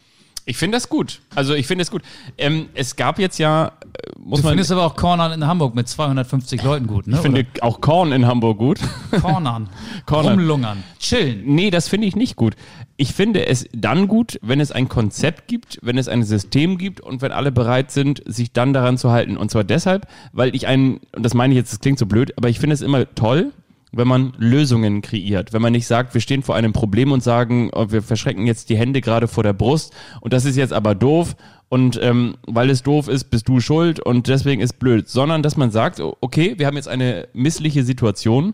Ich 0.46 0.58
finde 0.58 0.76
das 0.76 0.90
gut. 0.90 1.22
Also 1.36 1.54
ich 1.54 1.68
finde 1.68 1.84
es 1.84 1.92
gut. 1.92 2.02
Ähm, 2.38 2.68
es 2.74 2.98
gab 2.98 3.18
jetzt 3.18 3.38
ja, 3.38 3.68
äh, 3.68 3.72
muss 4.20 4.40
Du 4.40 4.44
man, 4.44 4.52
findest 4.52 4.74
aber 4.74 4.84
auch 4.84 4.96
Cornern 4.96 5.32
in 5.32 5.48
Hamburg 5.48 5.74
mit 5.74 5.88
250 5.88 6.62
Leuten 6.64 6.86
gut, 6.86 7.08
ne? 7.08 7.16
ich 7.16 7.22
finde 7.22 7.46
auch 7.62 7.80
Korn 7.80 8.12
in 8.12 8.28
Hamburg 8.28 8.58
gut. 8.58 8.80
Oder 9.12 9.22
Cornern, 9.22 9.70
Cornern. 10.06 10.34
rumlungern, 10.40 10.84
chillen. 11.00 11.44
Nee, 11.46 11.70
das 11.70 11.88
finde 11.88 12.08
ich 12.08 12.18
nicht 12.18 12.36
gut. 12.36 12.56
Ich 12.98 13.14
finde 13.14 13.48
es 13.48 13.68
dann 13.74 14.10
gut, 14.10 14.38
wenn 14.42 14.60
es 14.60 14.74
ein 14.74 14.90
Konzept 14.90 15.48
gibt, 15.48 15.80
wenn 15.82 15.98
es 15.98 16.10
ein 16.10 16.24
System 16.24 16.78
gibt 16.78 17.00
und 17.00 17.22
wenn 17.22 17.32
alle 17.32 17.54
bereit 17.54 17.92
sind, 17.92 18.22
sich 18.26 18.52
dann 18.52 18.74
daran 18.74 18.98
zu 18.98 19.12
halten. 19.12 19.38
Und 19.38 19.50
zwar 19.50 19.64
deshalb, 19.64 20.08
weil 20.34 20.54
ich 20.56 20.68
einen, 20.68 21.00
und 21.16 21.24
das 21.24 21.34
meine 21.34 21.54
ich 21.54 21.58
jetzt, 21.58 21.72
das 21.72 21.80
klingt 21.80 22.00
so 22.00 22.06
blöd, 22.06 22.34
aber 22.38 22.50
ich 22.50 22.60
finde 22.60 22.74
es 22.74 22.82
immer 22.82 23.06
toll, 23.16 23.54
wenn 23.94 24.08
man 24.08 24.34
Lösungen 24.38 25.02
kreiert. 25.02 25.54
Wenn 25.54 25.62
man 25.62 25.72
nicht 25.72 25.88
sagt, 25.88 26.14
wir 26.14 26.22
stehen 26.22 26.44
vor 26.44 26.56
einem 26.56 26.74
Problem 26.74 27.12
und 27.12 27.24
sagen, 27.24 27.70
oh, 27.74 27.88
wir 27.90 28.02
verschrecken 28.02 28.48
jetzt 28.48 28.70
die 28.70 28.78
Hände 28.78 29.02
gerade 29.02 29.28
vor 29.28 29.44
der 29.44 29.54
Brust 29.54 29.94
und 30.22 30.34
das 30.34 30.46
ist 30.46 30.58
jetzt 30.58 30.74
aber 30.74 30.96
doof 30.96 31.36
und 31.70 32.00
ähm, 32.02 32.36
weil 32.46 32.70
es 32.70 32.84
doof 32.84 33.08
ist, 33.08 33.26
bist 33.26 33.48
du 33.48 33.60
schuld 33.60 34.00
und 34.00 34.28
deswegen 34.28 34.62
ist 34.62 34.80
blöd. 34.80 35.08
Sondern 35.08 35.42
dass 35.44 35.58
man 35.58 35.72
sagt, 35.72 36.02
okay, 36.22 36.56
wir 36.58 36.68
haben 36.68 36.76
jetzt 36.76 36.88
eine 36.88 37.28
missliche 37.34 37.84
Situation 37.84 38.54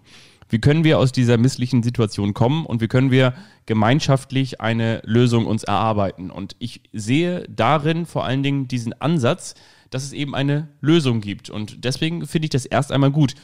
wie 0.49 0.59
können 0.59 0.83
wir 0.83 0.97
aus 0.97 1.11
dieser 1.11 1.37
misslichen 1.37 1.83
Situation 1.83 2.33
kommen 2.33 2.65
und 2.65 2.81
wie 2.81 2.87
können 2.87 3.11
wir 3.11 3.33
gemeinschaftlich 3.67 4.59
eine 4.59 5.01
Lösung 5.05 5.45
uns 5.45 5.63
erarbeiten. 5.63 6.31
Und 6.31 6.55
ich 6.57 6.81
sehe 6.91 7.45
darin 7.47 8.07
vor 8.07 8.25
allen 8.25 8.41
Dingen 8.43 8.67
diesen 8.67 8.99
Ansatz, 8.99 9.53
dass 9.91 10.03
es 10.03 10.11
eben 10.11 10.35
eine 10.35 10.69
Lösung 10.81 11.21
gibt. 11.21 11.49
Und 11.49 11.85
deswegen 11.85 12.25
finde 12.25 12.47
ich 12.47 12.49
das 12.49 12.65
erst 12.65 12.91
einmal 12.91 13.11
gut. 13.11 13.35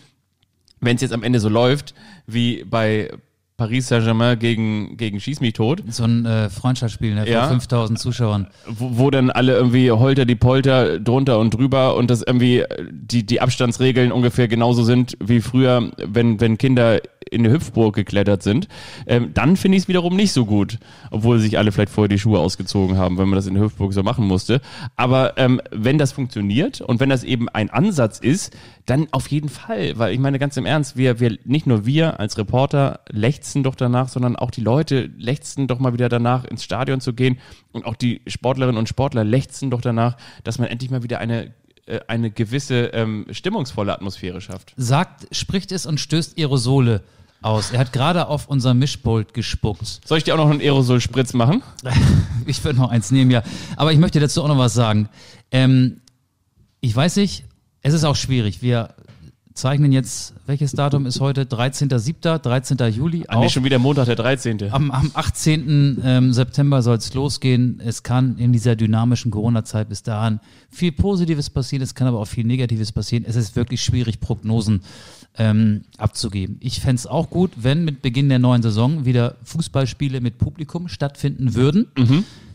Wenn 0.80 0.95
es 0.95 1.01
jetzt 1.01 1.13
am 1.13 1.23
Ende 1.23 1.39
so 1.39 1.49
läuft, 1.49 1.93
wie 2.28 2.63
bei 2.63 3.09
Paris 3.57 3.88
Saint-Germain 3.88 4.38
gegen, 4.38 4.97
gegen 4.97 5.21
Schieß 5.21 5.39
mich 5.39 5.53
tot, 5.53 5.82
So 5.88 6.03
ein 6.03 6.26
äh, 6.26 6.49
Freundschaftsspiel 6.49 7.15
ne, 7.15 7.30
Ja. 7.30 7.43
vor 7.43 7.51
5000 7.51 7.97
Zuschauern. 7.97 8.47
wo, 8.67 8.97
wo 8.97 9.09
dann 9.09 9.30
alle 9.32 9.53
irgendwie 9.53 9.89
holter 9.91 10.26
die 10.26 10.36
Polter 10.36 10.99
drunter 10.99 11.39
und 11.39 11.53
drüber 11.53 11.95
und 11.95 12.09
das 12.11 12.21
irgendwie 12.21 12.59
äh, 12.59 12.67
die, 12.91 13.26
die 13.26 13.39
Abstandsregeln 13.39 14.11
ungefähr 14.11 14.49
genauso 14.49 14.84
sind 14.84 15.15
wie 15.23 15.39
früher, 15.39 15.89
wenn, 16.05 16.41
wenn 16.41 16.57
Kinder 16.57 16.99
in 17.32 17.45
eine 17.45 17.53
Hüpfburg 17.53 17.95
geklettert 17.95 18.43
sind, 18.43 18.67
ähm, 19.07 19.32
dann 19.34 19.57
finde 19.57 19.78
ich 19.78 19.84
es 19.84 19.88
wiederum 19.88 20.15
nicht 20.15 20.32
so 20.32 20.45
gut, 20.45 20.80
obwohl 21.11 21.39
sich 21.39 21.57
alle 21.57 21.71
vielleicht 21.71 21.91
vorher 21.91 22.09
die 22.09 22.19
Schuhe 22.19 22.39
ausgezogen 22.39 22.97
haben, 22.97 23.17
wenn 23.17 23.28
man 23.28 23.36
das 23.36 23.47
in 23.47 23.55
der 23.55 23.63
Hüpfburg 23.63 23.93
so 23.93 24.03
machen 24.03 24.28
musste. 24.28 24.61
Aber 24.95 25.38
ähm, 25.38 25.61
wenn 25.71 25.97
das 25.97 26.11
funktioniert 26.11 26.82
und 26.82 26.99
wenn 26.99 27.09
das 27.09 27.23
eben 27.23 27.49
ein 27.49 27.69
Ansatz 27.69 28.19
ist, 28.19 28.55
dann 28.86 29.07
auf 29.11 29.28
jeden 29.28 29.49
Fall, 29.49 29.97
weil 29.97 30.13
ich 30.13 30.19
meine 30.19 30.39
ganz 30.39 30.57
im 30.57 30.65
Ernst, 30.65 30.95
wir, 30.95 31.19
wir 31.19 31.38
nicht 31.43 31.65
nur 31.65 31.86
wir 31.86 32.19
als 32.19 32.38
Reporter 32.38 32.99
lechzen 33.09 33.63
doch 33.63 33.76
danach, 33.76 34.09
sondern 34.09 34.36
auch 34.36 34.51
die 34.51 34.61
Leute 34.61 35.09
lechzen 35.17 35.67
doch 35.67 35.80
mal 35.80 35.93
wieder 35.93 36.09
danach, 36.09 36.45
ins 36.45 36.63
Stadion 36.63 37.01
zu 37.01 37.13
gehen 37.13 37.39
und 37.71 37.86
auch 37.86 37.95
die 37.95 38.21
Sportlerinnen 38.28 38.78
und 38.78 38.89
Sportler 38.89 39.23
lechzen 39.23 39.71
doch 39.71 39.82
danach, 39.82 40.17
dass 40.43 40.59
man 40.59 40.67
endlich 40.67 40.91
mal 40.91 41.03
wieder 41.03 41.19
eine 41.19 41.53
eine 42.08 42.32
gewisse 42.32 42.86
ähm, 42.88 43.28
stimmungsvolle 43.32 43.94
Atmosphäre 43.94 44.42
schafft. 44.42 44.74
Sagt, 44.76 45.28
spricht 45.36 45.72
es 45.72 45.86
und 45.86 46.00
stößt 46.00 46.38
Aerosole 46.38 47.04
aus. 47.42 47.72
Er 47.72 47.80
hat 47.80 47.94
gerade 47.94 48.28
auf 48.28 48.48
unser 48.48 48.74
Mischpult 48.74 49.34
gespuckt. 49.34 50.02
Soll 50.06 50.18
ich 50.18 50.24
dir 50.24 50.34
auch 50.34 50.40
noch 50.40 50.50
einen 50.50 50.62
Aerosol-Spritz 50.62 51.34
machen? 51.34 51.64
Ich 52.48 52.64
würde 52.64 52.78
noch 52.78 52.92
eins 52.92 53.10
nehmen, 53.10 53.32
ja. 53.32 53.42
Aber 53.76 53.92
ich 53.92 53.98
möchte 53.98 54.20
dazu 54.20 54.44
auch 54.44 54.48
noch 54.48 54.60
was 54.60 54.76
sagen. 54.76 55.10
Ähm, 55.50 56.02
ich 56.80 56.96
weiß 56.96 57.16
nicht, 57.16 57.44
es 57.82 57.96
ist 57.96 58.04
auch 58.04 58.16
schwierig. 58.16 58.62
Wir 58.62 58.95
zeichnen 59.56 59.93
jetzt, 59.93 60.34
welches 60.45 60.74
Datum 60.74 61.06
ist 61.06 61.22
heute? 61.22 61.43
13.07., 61.43 62.39
13. 62.39 62.78
Juli. 62.93 63.24
Ah, 63.28 63.39
nee, 63.39 63.49
schon 63.49 63.64
wieder 63.64 63.80
Montag, 63.80 64.06
der 64.06 64.18
13. 64.18 64.72
Am, 64.72 64.91
am 64.91 65.12
18. 65.14 66.01
Ähm, 66.03 66.34
September 66.34 66.82
soll 66.82 66.97
es 66.97 67.14
losgehen. 67.14 67.82
Es 67.84 68.03
kann 68.03 68.38
in 68.38 68.51
dieser 68.51 68.76
dynamischen 68.76 69.32
Corona-Zeit 69.32 69.88
bis 69.89 70.03
dahin 70.03 70.41
viel 70.70 70.91
Positives 70.91 71.49
passieren, 71.49 71.82
es 71.82 71.95
kann 71.95 72.08
aber 72.08 72.20
auch 72.20 72.28
viel 72.28 72.43
Negatives 72.43 72.91
passieren. 72.91 73.26
Es 73.26 73.38
ist 73.38 73.56
wirklich 73.56 73.82
schwierig, 73.82 74.20
Prognosen 74.20 74.82
ähm, 75.38 75.86
abzugeben. 75.97 76.58
Ich 76.60 76.82
fände 76.82 76.95
es 76.95 77.08
auch 77.08 77.30
gut, 77.30 77.51
wenn 77.56 77.86
mit 77.86 78.01
Beginn 78.01 78.28
der 78.28 78.39
neuen 78.39 78.62
Saison 78.62 79.06
wieder 79.06 79.38
Fußballspiele 79.43 80.20
mit 80.20 80.38
Publikum 80.38 80.89
stattfinden 80.89 81.56
würden. 81.56 81.88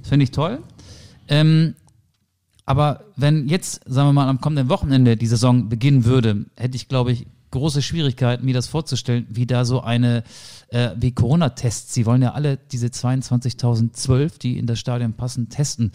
Das 0.00 0.10
finde 0.10 0.24
ich 0.24 0.30
toll. 0.32 0.58
Ähm, 1.28 1.74
aber 2.70 3.00
wenn 3.16 3.48
jetzt, 3.48 3.80
sagen 3.84 4.10
wir 4.10 4.12
mal, 4.12 4.28
am 4.28 4.40
kommenden 4.40 4.68
Wochenende 4.68 5.16
die 5.16 5.26
Saison 5.26 5.68
beginnen 5.68 6.04
würde, 6.04 6.46
hätte 6.56 6.76
ich, 6.76 6.86
glaube 6.86 7.10
ich, 7.10 7.26
große 7.50 7.82
Schwierigkeiten, 7.82 8.44
mir 8.44 8.54
das 8.54 8.68
vorzustellen, 8.68 9.26
wie 9.28 9.44
da 9.44 9.64
so 9.64 9.80
eine, 9.80 10.22
äh, 10.68 10.90
wie 10.94 11.10
Corona-Tests, 11.10 11.92
sie 11.92 12.06
wollen 12.06 12.22
ja 12.22 12.30
alle 12.30 12.58
diese 12.70 12.86
22.012, 12.86 14.38
die 14.38 14.56
in 14.56 14.68
das 14.68 14.78
Stadion 14.78 15.14
passen, 15.14 15.48
testen. 15.48 15.90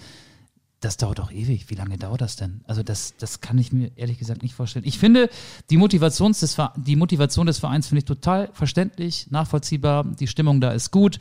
Das 0.81 0.97
dauert 0.97 1.19
doch 1.19 1.31
ewig. 1.31 1.69
Wie 1.69 1.75
lange 1.75 1.97
dauert 1.97 2.19
das 2.19 2.35
denn? 2.35 2.59
Also 2.65 2.83
das, 2.83 3.15
das 3.19 3.39
kann 3.39 3.57
ich 3.57 3.71
mir 3.71 3.91
ehrlich 3.95 4.19
gesagt 4.19 4.43
nicht 4.43 4.53
vorstellen. 4.53 4.83
Ich 4.85 4.99
finde, 4.99 5.29
die, 5.69 5.77
Motivations 5.77 6.41
des, 6.41 6.57
die 6.75 6.97
Motivation 6.97 7.47
des 7.47 7.57
Vereins 7.57 7.87
finde 7.87 7.99
ich 7.99 8.05
total 8.05 8.49
verständlich, 8.51 9.31
nachvollziehbar. 9.31 10.03
Die 10.03 10.27
Stimmung 10.27 10.59
da 10.59 10.71
ist 10.71 10.91
gut. 10.91 11.19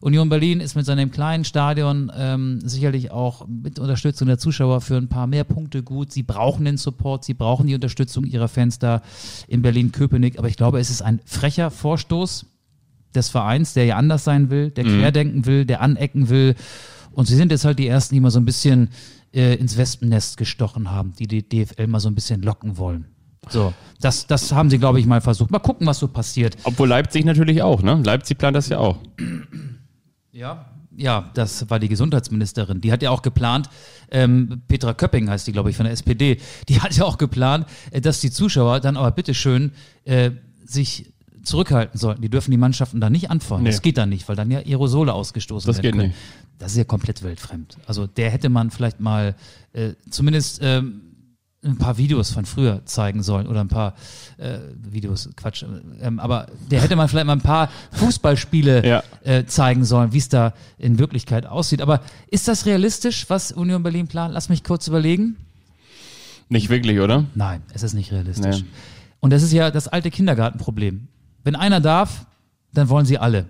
Union 0.00 0.30
Berlin 0.30 0.60
ist 0.60 0.76
mit 0.76 0.86
seinem 0.86 1.10
kleinen 1.10 1.44
Stadion 1.44 2.10
ähm, 2.16 2.60
sicherlich 2.64 3.10
auch 3.10 3.46
mit 3.46 3.78
Unterstützung 3.78 4.28
der 4.28 4.38
Zuschauer 4.38 4.80
für 4.80 4.96
ein 4.96 5.08
paar 5.08 5.26
mehr 5.26 5.44
Punkte 5.44 5.82
gut. 5.82 6.10
Sie 6.10 6.22
brauchen 6.22 6.64
den 6.64 6.78
Support, 6.78 7.24
sie 7.24 7.34
brauchen 7.34 7.66
die 7.66 7.74
Unterstützung 7.74 8.24
ihrer 8.24 8.48
Fans 8.48 8.78
da 8.78 9.02
in 9.46 9.60
Berlin-Köpenick. 9.60 10.38
Aber 10.38 10.48
ich 10.48 10.56
glaube, 10.56 10.80
es 10.80 10.88
ist 10.88 11.02
ein 11.02 11.20
frecher 11.26 11.70
Vorstoß 11.70 12.46
des 13.14 13.28
Vereins, 13.28 13.74
der 13.74 13.84
ja 13.84 13.96
anders 13.96 14.24
sein 14.24 14.48
will, 14.48 14.70
der 14.70 14.84
querdenken 14.84 15.44
will, 15.44 15.66
der 15.66 15.82
anecken 15.82 16.30
will. 16.30 16.54
Und 17.12 17.26
sie 17.26 17.36
sind 17.36 17.52
jetzt 17.52 17.66
halt 17.66 17.78
die 17.78 17.88
Ersten, 17.88 18.14
die 18.14 18.20
mal 18.20 18.30
so 18.30 18.40
ein 18.40 18.46
bisschen 18.46 18.88
äh, 19.34 19.56
ins 19.56 19.76
Wespennest 19.76 20.38
gestochen 20.38 20.90
haben, 20.90 21.12
die 21.18 21.26
die 21.26 21.46
DFL 21.46 21.88
mal 21.88 22.00
so 22.00 22.08
ein 22.08 22.14
bisschen 22.14 22.40
locken 22.40 22.78
wollen. 22.78 23.04
So, 23.48 23.74
das, 24.00 24.26
das 24.26 24.52
haben 24.52 24.70
sie, 24.70 24.78
glaube 24.78 25.00
ich, 25.00 25.06
mal 25.06 25.20
versucht. 25.20 25.50
Mal 25.50 25.58
gucken, 25.58 25.86
was 25.86 25.98
so 25.98 26.08
passiert. 26.08 26.56
Obwohl 26.64 26.88
Leipzig 26.88 27.24
natürlich 27.24 27.62
auch, 27.62 27.82
ne? 27.82 28.00
Leipzig 28.02 28.38
plant 28.38 28.56
das 28.56 28.68
ja 28.68 28.78
auch. 28.78 28.96
Ja, 30.40 30.64
ja, 30.96 31.30
das 31.34 31.68
war 31.68 31.78
die 31.78 31.88
Gesundheitsministerin. 31.88 32.80
Die 32.80 32.90
hat 32.92 33.02
ja 33.02 33.10
auch 33.10 33.22
geplant, 33.22 33.68
ähm, 34.10 34.62
Petra 34.68 34.94
Köpping 34.94 35.28
heißt 35.28 35.46
die, 35.46 35.52
glaube 35.52 35.70
ich, 35.70 35.76
von 35.76 35.84
der 35.84 35.92
SPD, 35.92 36.38
die 36.68 36.80
hat 36.80 36.96
ja 36.96 37.04
auch 37.04 37.18
geplant, 37.18 37.66
äh, 37.90 38.00
dass 38.00 38.20
die 38.20 38.30
Zuschauer 38.30 38.80
dann 38.80 38.96
aber 38.96 39.10
bitteschön 39.10 39.72
äh, 40.04 40.30
sich 40.64 41.12
zurückhalten 41.42 41.98
sollten. 41.98 42.22
Die 42.22 42.30
dürfen 42.30 42.50
die 42.50 42.56
Mannschaften 42.56 43.00
da 43.00 43.10
nicht 43.10 43.30
anfeuern. 43.30 43.62
Nee. 43.62 43.70
Das 43.70 43.82
geht 43.82 43.98
dann 43.98 44.08
nicht, 44.08 44.28
weil 44.28 44.36
dann 44.36 44.50
ja 44.50 44.60
Aerosole 44.60 45.12
ausgestoßen 45.12 45.68
Das 45.68 45.76
werden 45.76 45.82
geht 45.82 45.92
können. 45.92 46.08
nicht. 46.08 46.18
Das 46.58 46.72
ist 46.72 46.78
ja 46.78 46.84
komplett 46.84 47.22
weltfremd. 47.22 47.76
Also 47.86 48.06
der 48.06 48.30
hätte 48.30 48.48
man 48.48 48.70
vielleicht 48.70 49.00
mal 49.00 49.34
äh, 49.72 49.92
zumindest 50.10 50.60
ähm, 50.62 51.02
ein 51.62 51.76
paar 51.76 51.98
Videos 51.98 52.30
von 52.30 52.46
früher 52.46 52.80
zeigen 52.86 53.22
sollen 53.22 53.46
oder 53.46 53.60
ein 53.60 53.68
paar 53.68 53.94
äh, 54.38 54.58
Videos, 54.90 55.28
Quatsch, 55.36 55.64
ähm, 56.00 56.18
aber 56.18 56.46
der 56.70 56.80
hätte 56.80 56.96
man 56.96 57.06
vielleicht 57.08 57.26
mal 57.26 57.34
ein 57.34 57.42
paar 57.42 57.68
Fußballspiele 57.92 58.86
Ja. 58.86 59.02
äh, 59.24 59.44
zeigen 59.44 59.84
sollen, 59.84 60.12
wie 60.14 60.18
es 60.18 60.30
da 60.30 60.54
in 60.78 60.98
Wirklichkeit 60.98 61.44
aussieht. 61.44 61.82
Aber 61.82 62.00
ist 62.30 62.48
das 62.48 62.64
realistisch, 62.64 63.26
was 63.28 63.52
Union 63.52 63.82
Berlin 63.82 64.08
plant? 64.08 64.32
Lass 64.32 64.48
mich 64.48 64.64
kurz 64.64 64.88
überlegen. 64.88 65.36
Nicht 66.48 66.70
wirklich, 66.70 66.98
oder? 66.98 67.26
Nein, 67.34 67.62
es 67.74 67.82
ist 67.82 67.92
nicht 67.94 68.10
realistisch. 68.10 68.62
Nee. 68.62 68.68
Und 69.20 69.30
das 69.30 69.42
ist 69.42 69.52
ja 69.52 69.70
das 69.70 69.86
alte 69.86 70.10
Kindergartenproblem. 70.10 71.08
Wenn 71.44 71.56
einer 71.56 71.80
darf, 71.80 72.26
dann 72.72 72.88
wollen 72.88 73.04
sie 73.06 73.18
alle. 73.18 73.46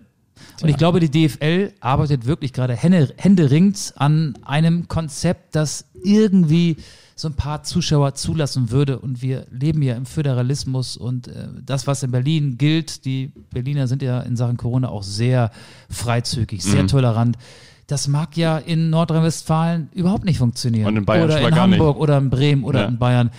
Und 0.62 0.68
ich 0.68 0.76
glaube, 0.76 1.00
die 1.00 1.10
DFL 1.10 1.72
arbeitet 1.80 2.26
wirklich 2.26 2.52
gerade 2.52 2.74
hände- 2.74 3.12
händeringend 3.16 3.94
an 3.96 4.34
einem 4.44 4.88
Konzept, 4.88 5.54
das 5.54 5.86
irgendwie 6.02 6.76
so 7.16 7.28
ein 7.28 7.34
paar 7.34 7.62
Zuschauer 7.62 8.14
zulassen 8.14 8.70
würde. 8.70 8.98
Und 8.98 9.20
wir 9.22 9.46
leben 9.50 9.82
ja 9.82 9.94
im 9.94 10.06
Föderalismus 10.06 10.96
und 10.96 11.28
äh, 11.28 11.48
das, 11.64 11.86
was 11.86 12.02
in 12.02 12.10
Berlin 12.10 12.56
gilt, 12.56 13.04
die 13.04 13.30
Berliner 13.52 13.86
sind 13.88 14.00
ja 14.02 14.20
in 14.20 14.36
Sachen 14.36 14.56
Corona 14.56 14.88
auch 14.88 15.02
sehr 15.02 15.50
freizügig, 15.90 16.64
Mhm. 16.64 16.70
sehr 16.70 16.86
tolerant. 16.86 17.36
Das 17.86 18.06
mag 18.08 18.36
ja 18.36 18.56
in 18.58 18.88
Nordrhein-Westfalen 18.90 19.88
überhaupt 19.92 20.24
nicht 20.24 20.38
funktionieren. 20.38 20.86
Und 20.86 20.96
in 20.96 21.04
Bayern 21.04 21.24
oder 21.24 21.46
in. 21.46 21.54
Hamburg 21.54 21.98
oder 21.98 22.18
in 22.18 22.30
Bremen 22.30 22.64
oder 22.64 22.82
Ja. 22.82 22.86
in 22.88 22.98
Bayern. 22.98 23.30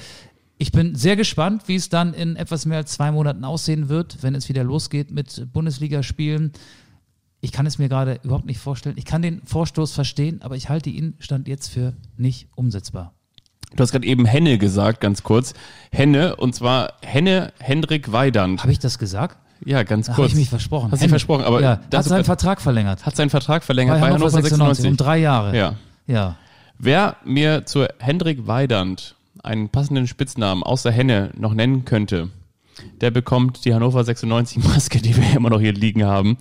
Ich 0.57 0.71
bin 0.71 0.93
sehr 0.93 1.15
gespannt, 1.15 1.63
wie 1.67 1.75
es 1.75 1.89
dann 1.89 2.13
in 2.13 2.35
etwas 2.35 2.67
mehr 2.67 2.77
als 2.77 2.91
zwei 2.91 3.11
Monaten 3.11 3.43
aussehen 3.45 3.89
wird, 3.89 4.17
wenn 4.21 4.35
es 4.35 4.47
wieder 4.47 4.63
losgeht 4.63 5.09
mit 5.09 5.47
Bundesligaspielen. 5.53 6.51
Ich 7.41 7.51
kann 7.51 7.65
es 7.65 7.79
mir 7.79 7.89
gerade 7.89 8.19
überhaupt 8.23 8.45
nicht 8.45 8.59
vorstellen. 8.59 8.95
Ich 8.97 9.05
kann 9.05 9.21
den 9.21 9.41
Vorstoß 9.45 9.93
verstehen, 9.93 10.41
aber 10.43 10.55
ich 10.55 10.69
halte 10.69 10.89
ihn 10.91 11.15
Stand 11.19 11.47
jetzt 11.47 11.69
für 11.69 11.93
nicht 12.17 12.47
umsetzbar. 12.55 13.13
Du 13.75 13.81
hast 13.81 13.91
gerade 13.91 14.05
eben 14.05 14.25
Henne 14.25 14.57
gesagt, 14.57 15.01
ganz 15.01 15.23
kurz. 15.23 15.53
Henne, 15.91 16.35
und 16.35 16.53
zwar 16.53 16.93
Henne 17.01 17.53
Hendrik 17.59 18.11
Weidand. 18.11 18.61
Habe 18.61 18.71
ich 18.71 18.79
das 18.79 18.99
gesagt? 18.99 19.37
Ja, 19.65 19.83
ganz 19.83 20.07
Da 20.07 20.13
habe 20.13 20.23
kurz. 20.23 20.31
ich 20.33 20.37
mich 20.37 20.49
versprochen. 20.49 20.91
Hast 20.91 21.03
du 21.03 21.07
versprochen, 21.07 21.43
aber 21.43 21.61
ja, 21.61 21.79
hat 21.93 22.03
seinen 22.05 22.23
Vertrag 22.25 22.61
verlängert. 22.61 23.05
hat 23.05 23.15
seinen 23.15 23.29
Vertrag 23.29 23.63
verlängert 23.63 23.99
Bei 24.01 24.11
Hannover 24.11 24.29
96 24.29 24.87
um 24.87 24.97
drei 24.97 25.17
Jahre. 25.19 25.55
Ja. 25.55 25.75
Ja. 26.07 26.35
Wer 26.77 27.17
mir 27.23 27.65
zu 27.65 27.85
Hendrik 27.99 28.47
Weidand 28.47 29.15
einen 29.43 29.69
passenden 29.69 30.07
Spitznamen 30.07 30.63
außer 30.63 30.91
Henne 30.91 31.31
noch 31.37 31.53
nennen 31.53 31.85
könnte, 31.85 32.29
der 33.01 33.11
bekommt 33.11 33.65
die 33.65 33.73
Hannover 33.73 34.03
96 34.03 34.63
Maske, 34.63 34.99
die 34.99 35.15
wir 35.15 35.35
immer 35.35 35.49
noch 35.49 35.59
hier 35.59 35.73
liegen 35.73 36.03
haben. 36.03 36.37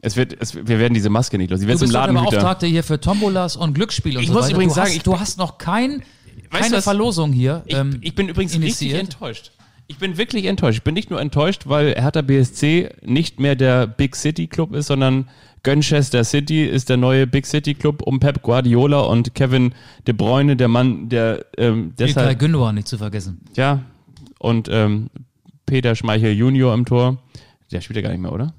Es 0.00 0.16
wird, 0.16 0.36
es, 0.40 0.54
wir 0.54 0.78
werden 0.78 0.94
diese 0.94 1.10
Maske 1.10 1.38
nicht 1.38 1.50
los. 1.50 1.60
Sie 1.60 1.66
Du 1.66 1.70
wird 1.70 1.80
bist 1.80 1.92
im 1.92 2.00
doch 2.00 2.06
der. 2.06 2.12
Beauftragte 2.12 2.66
hier 2.66 2.84
für 2.84 3.00
Tombolas 3.00 3.56
und 3.56 3.74
Glücksspiel 3.74 4.16
und 4.16 4.22
Ich 4.22 4.28
so 4.28 4.34
muss 4.34 4.44
weiter. 4.44 4.54
übrigens 4.54 4.74
du 4.74 4.76
sagen, 4.76 4.88
hast, 4.90 4.96
ich 4.96 5.02
du 5.02 5.18
hast 5.20 5.38
noch 5.38 5.58
kein, 5.58 6.02
du 6.42 6.48
keine 6.50 6.76
was? 6.76 6.84
Verlosung 6.84 7.32
hier. 7.32 7.62
Ich, 7.66 7.74
ähm, 7.74 7.98
ich 8.00 8.14
bin 8.14 8.28
übrigens 8.28 8.52
richtig 8.52 8.88
initiiert. 8.90 9.00
enttäuscht. 9.14 9.52
Ich 9.88 9.98
bin 9.98 10.16
wirklich 10.18 10.44
enttäuscht. 10.44 10.78
Ich 10.78 10.84
bin 10.84 10.94
nicht 10.94 11.10
nur 11.10 11.20
enttäuscht, 11.20 11.62
weil 11.66 11.94
Hertha 11.94 12.20
BSC 12.22 12.90
nicht 13.04 13.40
mehr 13.40 13.56
der 13.56 13.86
Big 13.86 14.14
City 14.16 14.46
Club 14.46 14.74
ist, 14.74 14.86
sondern 14.88 15.28
Gönchester 15.62 16.22
City 16.24 16.64
ist 16.66 16.88
der 16.90 16.98
neue 16.98 17.26
Big 17.26 17.46
City 17.46 17.74
Club 17.74 18.02
um 18.02 18.20
Pep 18.20 18.42
Guardiola 18.42 19.00
und 19.00 19.34
Kevin 19.34 19.74
De 20.06 20.14
Bruyne, 20.14 20.56
der 20.56 20.68
Mann, 20.68 21.08
der 21.08 21.44
ähm, 21.56 21.94
Ilkay 21.98 22.06
deshalb 22.06 22.38
Gündogan 22.38 22.74
nicht 22.76 22.86
zu 22.86 22.98
vergessen. 22.98 23.40
ja 23.56 23.80
und 24.38 24.68
ähm, 24.70 25.08
Peter 25.66 25.94
Schmeichel 25.96 26.32
Junior 26.32 26.72
im 26.74 26.84
Tor. 26.84 27.18
Der 27.72 27.80
spielt 27.80 27.96
ja 27.96 28.02
gar 28.02 28.10
nicht 28.10 28.20
mehr, 28.20 28.32
oder? 28.32 28.54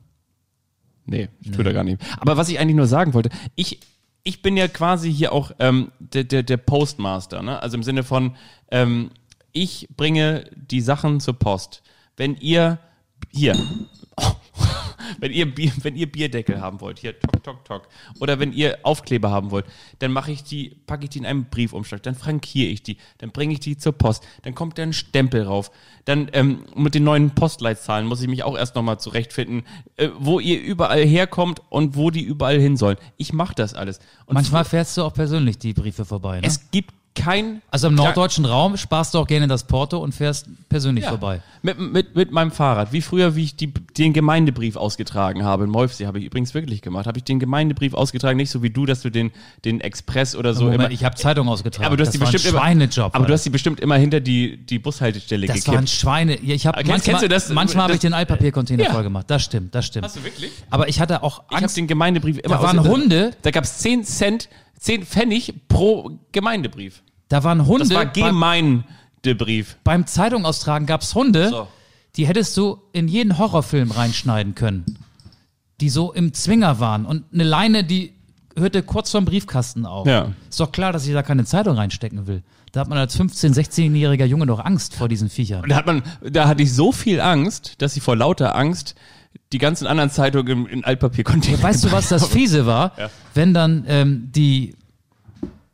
Nee, 1.09 1.29
tut 1.51 1.65
er 1.65 1.73
gar 1.73 1.83
nicht. 1.83 2.01
Aber 2.19 2.37
was 2.37 2.49
ich 2.49 2.59
eigentlich 2.59 2.75
nur 2.75 2.87
sagen 2.87 3.13
wollte, 3.13 3.29
ich, 3.55 3.79
ich 4.23 4.41
bin 4.41 4.57
ja 4.57 4.67
quasi 4.67 5.11
hier 5.11 5.33
auch 5.33 5.51
ähm, 5.59 5.91
der, 5.99 6.23
der, 6.23 6.43
der 6.43 6.57
Postmaster, 6.57 7.41
ne? 7.41 7.61
Also 7.61 7.77
im 7.77 7.83
Sinne 7.83 8.03
von, 8.03 8.35
ähm, 8.69 9.09
ich 9.51 9.87
bringe 9.97 10.45
die 10.55 10.81
Sachen 10.81 11.19
zur 11.19 11.33
Post. 11.33 11.81
Wenn 12.15 12.35
ihr 12.35 12.77
hier, 13.31 13.55
wenn 15.19 15.31
ihr, 15.31 15.53
Bier, 15.53 15.71
wenn 15.81 15.95
ihr 15.95 16.11
Bierdeckel 16.11 16.61
haben 16.61 16.81
wollt, 16.81 16.99
hier, 16.99 17.19
tok, 17.19 17.43
tok, 17.43 17.65
tok, 17.65 17.87
oder 18.19 18.39
wenn 18.39 18.53
ihr 18.53 18.79
Aufkleber 18.83 19.31
haben 19.31 19.51
wollt, 19.51 19.65
dann 19.99 20.11
mache 20.11 20.31
ich 20.31 20.43
die, 20.43 20.75
packe 20.87 21.05
ich 21.05 21.09
die 21.09 21.19
in 21.19 21.25
einen 21.25 21.45
Briefumschlag, 21.45 22.03
dann 22.03 22.15
frankiere 22.15 22.69
ich 22.69 22.83
die, 22.83 22.97
dann 23.19 23.31
bringe 23.31 23.53
ich 23.53 23.59
die 23.59 23.77
zur 23.77 23.93
Post, 23.93 24.25
dann 24.43 24.55
kommt 24.55 24.77
da 24.77 24.83
ein 24.83 24.93
Stempel 24.93 25.43
rauf, 25.43 25.71
dann 26.05 26.29
ähm, 26.33 26.65
mit 26.75 26.95
den 26.95 27.03
neuen 27.03 27.31
Postleitzahlen 27.31 28.07
muss 28.07 28.21
ich 28.21 28.27
mich 28.27 28.43
auch 28.43 28.57
erst 28.57 28.75
nochmal 28.75 28.99
zurechtfinden, 28.99 29.63
äh, 29.97 30.09
wo 30.17 30.39
ihr 30.39 30.61
überall 30.61 31.05
herkommt 31.05 31.61
und 31.69 31.95
wo 31.95 32.09
die 32.11 32.23
überall 32.23 32.59
hin 32.59 32.77
sollen. 32.77 32.97
Ich 33.17 33.33
mache 33.33 33.55
das 33.55 33.73
alles. 33.73 33.99
Und 34.25 34.35
Manchmal 34.35 34.65
fährst 34.65 34.97
du 34.97 35.03
auch 35.03 35.13
persönlich 35.13 35.57
die 35.57 35.73
Briefe 35.73 36.05
vorbei. 36.05 36.41
Ne? 36.41 36.47
es 36.47 36.71
gibt 36.71 36.93
kein 37.15 37.61
Also 37.69 37.87
im 37.87 37.95
norddeutschen 37.95 38.45
Raum 38.45 38.77
sparst 38.77 39.13
du 39.13 39.17
auch 39.19 39.27
gerne 39.27 39.47
das 39.47 39.65
Porto 39.65 39.97
und 39.97 40.13
fährst 40.15 40.47
persönlich 40.69 41.03
Ja. 41.03 41.09
vorbei. 41.09 41.41
Mit, 41.61 41.77
mit, 41.79 42.15
mit 42.15 42.31
meinem 42.31 42.51
Fahrrad. 42.51 42.93
Wie 42.93 43.01
früher, 43.01 43.35
wie 43.35 43.43
ich 43.43 43.55
die, 43.57 43.73
den 43.97 44.13
Gemeindebrief 44.13 44.77
ausgetragen 44.77 45.43
habe. 45.43 45.65
In 45.65 45.69
Molfsee 45.69 46.05
habe 46.07 46.19
ich 46.19 46.25
übrigens 46.25 46.53
wirklich 46.53 46.81
gemacht. 46.81 47.07
Habe 47.07 47.17
ich 47.17 47.25
den 47.25 47.39
Gemeindebrief 47.39 47.93
ausgetragen, 47.93 48.37
nicht 48.37 48.49
so 48.51 48.63
wie 48.63 48.69
du, 48.69 48.85
dass 48.85 49.01
du 49.01 49.09
den, 49.09 49.31
den 49.65 49.81
Express 49.81 50.35
oder 50.35 50.53
so 50.53 50.65
Moment, 50.65 50.81
immer. 50.83 50.91
ich 50.91 51.03
habe 51.03 51.15
Zeitung 51.15 51.49
ausgetragen. 51.49 51.87
aber 51.87 51.97
du 51.97 52.01
hast 52.01 52.07
das 52.09 52.13
die 52.13 52.19
bestimmt 52.19 52.45
ein 52.55 52.59
Schweinejob. 52.61 53.07
Immer, 53.07 53.15
aber 53.15 53.25
du 53.25 53.33
hast 53.33 53.43
die 53.45 53.49
bestimmt 53.49 53.79
immer 53.81 53.95
hinter 53.95 54.21
die, 54.21 54.57
die 54.65 54.79
Bushaltestelle 54.79 55.47
das 55.47 55.67
war 55.67 55.73
ein 55.73 55.81
gekippt. 55.81 55.89
Schweine. 55.99 56.41
Ja, 56.41 56.55
ich 56.55 56.65
hab 56.67 56.75
Kennst- 56.75 56.89
manchmal, 56.89 57.11
kennst 57.13 57.23
du 57.23 57.27
das? 57.27 57.49
manchmal 57.49 57.83
habe 57.83 57.91
Das- 57.93 57.97
ich 57.97 58.01
den 58.01 58.13
Altpapiercontainer 58.13 58.83
Ja. 58.85 58.91
voll 58.93 59.03
gemacht. 59.03 59.25
Das 59.29 59.43
stimmt, 59.43 59.75
das 59.75 59.85
stimmt. 59.87 60.05
Hast 60.05 60.15
du 60.15 60.23
wirklich? 60.23 60.51
Aber 60.69 60.87
ich 60.87 61.01
hatte 61.01 61.21
auch 61.23 61.43
Ich 61.49 61.55
habe 61.55 61.63
Angst. 61.65 61.75
den 61.75 61.87
Gemeindebrief 61.87 62.37
immer 62.37 62.55
Da 62.57 62.63
waren 62.63 62.87
Hunde. 62.87 63.31
Da 63.41 63.51
gab 63.51 63.65
es 63.65 63.79
10 63.79 64.05
Cent, 64.05 64.47
10 64.79 65.05
Pfennig 65.05 65.53
pro 65.67 66.19
Gemeindebrief. 66.31 67.03
Da 67.27 67.43
waren 67.43 67.67
Hunde. 67.67 67.85
Das 67.87 67.93
war 67.93 68.05
Gemeindebrief. 68.07 69.77
beim 69.83 70.07
Zeitung 70.07 70.45
austragen 70.45 70.85
gab 70.85 71.01
es 71.01 71.13
Hunde, 71.13 71.49
So. 71.49 71.67
die 72.15 72.25
hättest 72.27 72.55
du 72.57 72.81
in 72.93 73.07
jeden 73.07 73.37
Horrorfilm 73.37 73.91
reinschneiden 73.91 74.55
können. 74.55 74.97
Die 75.81 75.89
so 75.89 76.11
im 76.11 76.33
Zwinger 76.33 76.79
waren. 76.79 77.05
Und 77.05 77.25
eine 77.33 77.43
Leine, 77.43 77.83
die 77.83 78.13
hörte 78.57 78.83
kurz 78.83 79.11
vorm 79.11 79.25
Briefkasten 79.25 79.85
auf. 79.85 80.07
Ja. 80.07 80.33
Ist 80.49 80.59
doch 80.59 80.71
klar, 80.71 80.91
dass 80.91 81.05
ich 81.07 81.13
da 81.13 81.23
keine 81.23 81.45
Zeitung 81.45 81.75
reinstecken 81.77 82.27
will. 82.27 82.43
Da 82.71 82.81
hat 82.81 82.87
man 82.89 82.97
als 82.97 83.17
15-, 83.19 83.53
16-jähriger 83.55 84.25
Junge 84.25 84.45
doch 84.45 84.63
Angst 84.63 84.95
vor 84.95 85.07
diesen 85.07 85.29
Viechern. 85.29 85.63
Und 85.63 85.69
da 85.69 85.75
hat 85.77 85.85
man, 85.85 86.03
da 86.21 86.47
hatte 86.47 86.63
ich 86.63 86.73
so 86.73 86.91
viel 86.91 87.19
Angst, 87.21 87.75
dass 87.81 87.95
ich 87.97 88.03
vor 88.03 88.15
lauter 88.15 88.55
Angst 88.55 88.95
die 89.51 89.57
ganzen 89.57 89.87
anderen 89.87 90.11
Zeitungen 90.11 90.67
in 90.67 90.83
Altpapiercontainer. 90.83 91.61
Weißt 91.61 91.83
du, 91.83 91.91
was 91.91 92.09
das 92.09 92.27
Fiese 92.27 92.65
war? 92.65 92.93
Wenn 93.33 93.53
dann 93.53 93.83
ähm, 93.87 94.29
die, 94.31 94.75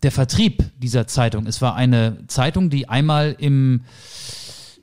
der 0.04 0.12
Vertrieb 0.12 0.64
dieser 0.80 1.08
Zeitung, 1.08 1.46
es 1.46 1.62
war 1.62 1.76
eine 1.76 2.26
Zeitung, 2.28 2.70
die 2.70 2.88
einmal 2.88 3.36
im, 3.38 3.82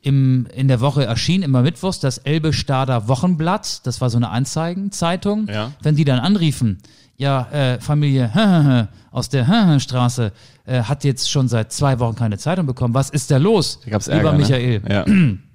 im, 0.03 0.47
in 0.55 0.69
der 0.69 0.81
Woche 0.81 1.05
erschien, 1.05 1.43
immer 1.43 1.63
Mittwochs, 1.63 2.01
das 2.01 2.19
Elbe-Stader 2.19 3.09
Wochenblatt, 3.09 3.87
das 3.87 4.01
war 4.01 4.11
so 4.11 4.19
eine 4.19 4.29
Anzeigenzeitung. 4.29 5.49
Ja. 5.49 5.73
Wenn 5.81 5.97
die 5.97 6.05
dann 6.05 6.19
anriefen, 6.19 6.79
ja, 7.17 7.49
äh, 7.51 7.81
Familie 7.81 8.89
aus 9.11 9.29
der 9.29 9.79
Straße 9.81 10.33
äh, 10.67 10.83
hat 10.83 11.05
jetzt 11.05 11.31
schon 11.31 11.49
seit 11.49 11.73
zwei 11.73 11.99
Wochen 11.99 12.17
keine 12.17 12.37
Zeitung 12.37 12.67
bekommen. 12.67 12.95
Was 12.95 13.11
ist 13.11 13.31
da 13.31 13.37
los? 13.39 13.81
Da 13.85 13.91
gab's 13.91 14.07
Lieber 14.07 14.19
Ärger, 14.19 14.33
Michael. 14.33 14.81
Ne? 14.81 14.91
Ja. 14.91 15.07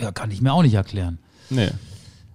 Ja, 0.00 0.12
kann 0.12 0.30
ich 0.30 0.40
mir 0.40 0.52
auch 0.52 0.62
nicht 0.62 0.74
erklären. 0.74 1.18
Nee. 1.50 1.70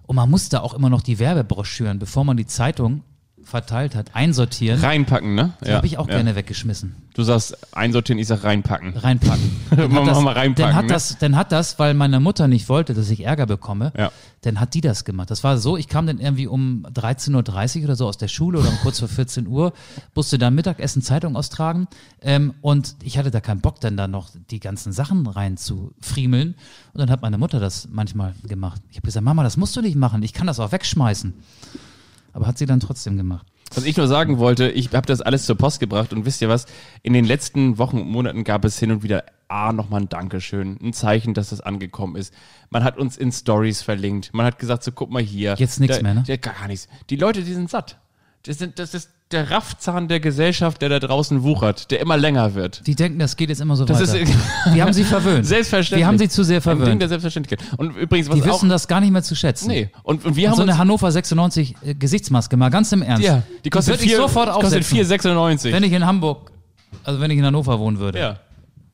Und 0.06 0.16
man 0.16 0.30
musste 0.30 0.62
auch 0.62 0.74
immer 0.74 0.90
noch 0.90 1.02
die 1.02 1.18
Werbebroschüren, 1.18 1.98
bevor 1.98 2.24
man 2.24 2.36
die 2.36 2.46
Zeitung 2.46 3.02
verteilt 3.44 3.94
hat, 3.94 4.14
einsortieren. 4.14 4.80
Reinpacken, 4.80 5.34
ne? 5.34 5.52
Die 5.64 5.72
habe 5.72 5.86
ich 5.86 5.98
auch 5.98 6.06
gerne 6.06 6.34
weggeschmissen. 6.34 6.96
Du 7.14 7.22
sagst 7.22 7.56
einsortieren, 7.76 8.18
ich 8.18 8.26
sag 8.26 8.42
reinpacken. 8.42 8.96
Reinpacken. 8.96 9.48
Dann 9.70 9.94
hat 9.94 10.06
wir 10.06 10.20
mal 10.20 10.32
reinpacken, 10.34 10.70
Dann 10.70 10.74
hat, 10.74 10.86
ne? 10.86 10.92
das, 10.92 11.16
dann 11.18 11.36
hat 11.36 11.52
das, 11.52 11.78
weil 11.78 11.94
meine 11.94 12.18
Mutter 12.18 12.48
nicht 12.48 12.68
wollte, 12.68 12.92
dass 12.92 13.08
ich 13.08 13.24
Ärger 13.24 13.46
bekomme, 13.46 13.92
Ja. 13.96 14.10
dann 14.42 14.58
hat 14.58 14.74
die 14.74 14.80
das 14.80 15.04
gemacht. 15.04 15.30
Das 15.30 15.44
war 15.44 15.58
so, 15.58 15.76
ich 15.76 15.86
kam 15.86 16.08
dann 16.08 16.18
irgendwie 16.18 16.48
um 16.48 16.84
13.30 16.92 17.78
Uhr 17.78 17.84
oder 17.84 17.94
so 17.96 18.08
aus 18.08 18.18
der 18.18 18.26
Schule 18.26 18.58
oder 18.58 18.68
um 18.68 18.76
kurz 18.82 18.98
vor 18.98 19.06
14 19.08 19.46
Uhr, 19.46 19.72
musste 20.14 20.38
dann 20.38 20.56
Mittagessen 20.56 21.02
Zeitung 21.02 21.36
austragen 21.36 21.86
ähm, 22.20 22.54
und 22.62 22.96
ich 23.04 23.16
hatte 23.16 23.30
da 23.30 23.40
keinen 23.40 23.60
Bock, 23.60 23.80
dann 23.80 23.96
da 23.96 24.08
noch 24.08 24.30
die 24.50 24.58
ganzen 24.58 24.92
Sachen 24.92 25.26
rein 25.28 25.56
zu 25.56 25.92
friemeln. 26.00 26.56
Und 26.94 26.98
dann 27.00 27.10
hat 27.10 27.22
meine 27.22 27.38
Mutter 27.38 27.60
das 27.60 27.88
manchmal 27.92 28.34
gemacht. 28.48 28.82
Ich 28.90 28.96
habe 28.96 29.06
gesagt, 29.06 29.24
Mama, 29.24 29.44
das 29.44 29.56
musst 29.56 29.76
du 29.76 29.82
nicht 29.82 29.96
machen, 29.96 30.24
ich 30.24 30.32
kann 30.32 30.48
das 30.48 30.58
auch 30.58 30.72
wegschmeißen. 30.72 31.32
Aber 32.34 32.46
hat 32.46 32.58
sie 32.58 32.66
dann 32.66 32.80
trotzdem 32.80 33.16
gemacht. 33.16 33.46
Was 33.74 33.84
ich 33.84 33.96
nur 33.96 34.06
sagen 34.06 34.38
wollte, 34.38 34.68
ich 34.68 34.92
habe 34.92 35.06
das 35.06 35.20
alles 35.20 35.46
zur 35.46 35.56
Post 35.56 35.80
gebracht 35.80 36.12
und 36.12 36.26
wisst 36.26 36.42
ihr 36.42 36.48
was? 36.48 36.66
In 37.02 37.12
den 37.12 37.24
letzten 37.24 37.78
Wochen 37.78 37.98
und 37.98 38.08
Monaten 38.08 38.44
gab 38.44 38.64
es 38.64 38.78
hin 38.78 38.90
und 38.90 39.02
wieder 39.02 39.24
ah, 39.48 39.72
nochmal 39.72 40.02
ein 40.02 40.08
Dankeschön, 40.08 40.78
ein 40.82 40.92
Zeichen, 40.92 41.32
dass 41.32 41.50
das 41.50 41.60
angekommen 41.60 42.16
ist. 42.16 42.34
Man 42.70 42.84
hat 42.84 42.98
uns 42.98 43.16
in 43.16 43.32
Stories 43.32 43.82
verlinkt. 43.82 44.34
Man 44.34 44.46
hat 44.46 44.58
gesagt, 44.58 44.84
so 44.84 44.92
guck 44.92 45.10
mal 45.10 45.22
hier. 45.22 45.54
Jetzt 45.58 45.80
nix 45.80 45.96
da, 45.96 46.02
mehr, 46.02 46.14
ne? 46.14 46.24
Ja, 46.26 46.36
gar 46.36 46.66
nichts. 46.68 46.88
Die 47.08 47.16
Leute, 47.16 47.42
die 47.42 47.54
sind 47.54 47.70
satt. 47.70 47.98
Das, 48.42 48.58
sind, 48.58 48.78
das 48.78 48.94
ist 48.94 49.10
der 49.30 49.50
Raffzahn 49.50 50.06
der 50.06 50.20
Gesellschaft, 50.20 50.80
der 50.82 50.88
da 50.90 50.98
draußen 51.00 51.42
wuchert, 51.42 51.90
der 51.90 52.00
immer 52.00 52.16
länger 52.16 52.54
wird. 52.54 52.86
Die 52.86 52.94
denken, 52.94 53.18
das 53.18 53.36
geht 53.36 53.48
jetzt 53.48 53.60
immer 53.60 53.74
so 53.74 53.84
Das 53.84 54.00
weiter. 54.12 54.26
Wir 54.72 54.82
haben 54.84 54.92
sie 54.92 55.02
verwöhnt. 55.02 55.46
selbstverständlich. 55.46 56.00
Wir 56.02 56.06
haben 56.06 56.18
sie 56.18 56.28
zu 56.28 56.44
sehr 56.44 56.58
Ein 56.58 56.62
Ding 56.62 56.78
verwöhnt. 56.78 57.02
der 57.02 57.08
Selbstverständlichkeit. 57.08 57.66
Und 57.78 57.96
übrigens, 57.96 58.28
was 58.28 58.36
Die 58.36 58.44
wissen 58.44 58.68
das 58.68 58.86
gar 58.86 59.00
nicht 59.00 59.10
mehr 59.10 59.22
zu 59.22 59.34
schätzen. 59.34 59.68
Nee, 59.68 59.90
und, 60.02 60.24
und 60.24 60.36
wir 60.36 60.44
Und 60.46 60.50
haben 60.52 60.56
so 60.58 60.62
eine. 60.62 60.78
Hannover 60.78 61.10
96 61.10 61.74
äh, 61.82 61.94
Gesichtsmaske, 61.94 62.56
mal 62.56 62.68
ganz 62.68 62.92
im 62.92 63.02
Ernst. 63.02 63.24
Ja, 63.24 63.42
die 63.64 63.70
kostet 63.70 63.94
würde 63.94 64.04
ich 64.04 64.10
vier- 64.10 64.18
sofort 64.18 64.50
kostet 64.52 64.80
aufsetzen. 64.84 64.98
4,96. 65.20 65.72
Wenn 65.72 65.82
ich 65.82 65.92
in 65.92 66.06
Hamburg, 66.06 66.52
also 67.02 67.20
wenn 67.20 67.30
ich 67.30 67.38
in 67.38 67.44
Hannover 67.46 67.78
wohnen 67.80 67.98
würde. 67.98 68.18
Ja. 68.20 68.38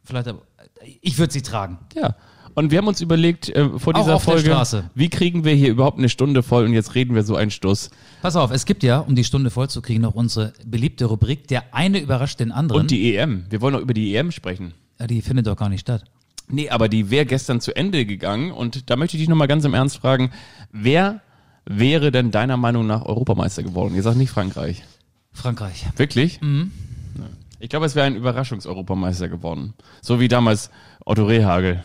Vielleicht, 0.04 0.28
aber, 0.28 0.40
ich 1.02 1.18
würde 1.18 1.32
sie 1.32 1.42
tragen. 1.42 1.78
Ja. 1.94 2.14
Und 2.60 2.70
wir 2.70 2.76
haben 2.76 2.88
uns 2.88 3.00
überlegt, 3.00 3.48
äh, 3.48 3.70
vor 3.78 3.94
Auch 3.94 4.00
dieser 4.02 4.14
auf 4.16 4.24
der 4.26 4.34
Folge, 4.34 4.50
Straße. 4.50 4.90
wie 4.94 5.08
kriegen 5.08 5.44
wir 5.44 5.54
hier 5.54 5.70
überhaupt 5.70 5.96
eine 5.96 6.10
Stunde 6.10 6.42
voll 6.42 6.66
und 6.66 6.74
jetzt 6.74 6.94
reden 6.94 7.14
wir 7.14 7.22
so 7.22 7.34
einen 7.34 7.50
Stuss. 7.50 7.88
Pass 8.20 8.36
auf, 8.36 8.50
es 8.50 8.66
gibt 8.66 8.82
ja, 8.82 8.98
um 8.98 9.14
die 9.14 9.24
Stunde 9.24 9.48
voll 9.48 9.70
zu 9.70 9.80
kriegen, 9.80 10.02
noch 10.02 10.14
unsere 10.14 10.52
beliebte 10.66 11.06
Rubrik, 11.06 11.48
der 11.48 11.74
eine 11.74 12.00
überrascht 12.00 12.38
den 12.38 12.52
anderen. 12.52 12.82
Und 12.82 12.90
die 12.90 13.16
EM. 13.16 13.46
Wir 13.48 13.62
wollen 13.62 13.72
noch 13.72 13.80
über 13.80 13.94
die 13.94 14.14
EM 14.14 14.30
sprechen. 14.30 14.74
ja, 14.98 15.06
die 15.06 15.22
findet 15.22 15.46
doch 15.46 15.56
gar 15.56 15.70
nicht 15.70 15.80
statt. 15.80 16.04
Nee, 16.48 16.68
aber 16.68 16.90
die 16.90 17.08
wäre 17.08 17.24
gestern 17.24 17.62
zu 17.62 17.74
Ende 17.74 18.04
gegangen 18.04 18.52
und 18.52 18.90
da 18.90 18.96
möchte 18.96 19.16
ich 19.16 19.22
dich 19.22 19.30
nochmal 19.30 19.48
ganz 19.48 19.64
im 19.64 19.72
Ernst 19.72 19.96
fragen, 19.96 20.30
wer 20.70 21.22
wäre 21.64 22.10
denn 22.12 22.30
deiner 22.30 22.58
Meinung 22.58 22.86
nach 22.86 23.06
Europameister 23.06 23.62
geworden? 23.62 23.94
Ihr 23.94 24.02
sagt 24.02 24.18
nicht 24.18 24.30
Frankreich. 24.30 24.82
Frankreich. 25.32 25.86
Wirklich? 25.96 26.42
Mhm. 26.42 26.72
Ich 27.58 27.70
glaube, 27.70 27.86
es 27.86 27.94
wäre 27.94 28.06
ein 28.06 28.16
Überraschungseuropameister 28.16 29.30
geworden. 29.30 29.72
So 30.02 30.20
wie 30.20 30.28
damals 30.28 30.70
Otto 31.06 31.24
Rehagel 31.24 31.84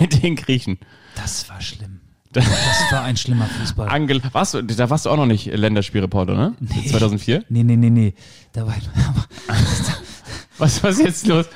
mit 0.00 0.22
den 0.22 0.36
Griechen. 0.36 0.78
Das 1.14 1.48
war 1.48 1.60
schlimm. 1.60 2.00
Das 2.32 2.46
war 2.90 3.02
ein 3.04 3.16
schlimmer 3.18 3.46
Fußball. 3.46 3.88
Angel, 3.90 4.22
warst 4.32 4.54
du, 4.54 4.62
da 4.62 4.88
warst 4.88 5.04
du 5.04 5.10
auch 5.10 5.16
noch 5.16 5.26
nicht 5.26 5.46
Länderspielreporter, 5.46 6.34
ne? 6.34 6.54
2004? 6.88 7.44
Nee, 7.50 7.62
nee, 7.62 7.76
nee, 7.76 7.90
nee. 7.90 8.14
Da 8.54 8.66
war, 8.66 8.74
Was, 10.58 10.82
was 10.82 10.98
ist 10.98 11.04
jetzt 11.04 11.26
los? 11.26 11.46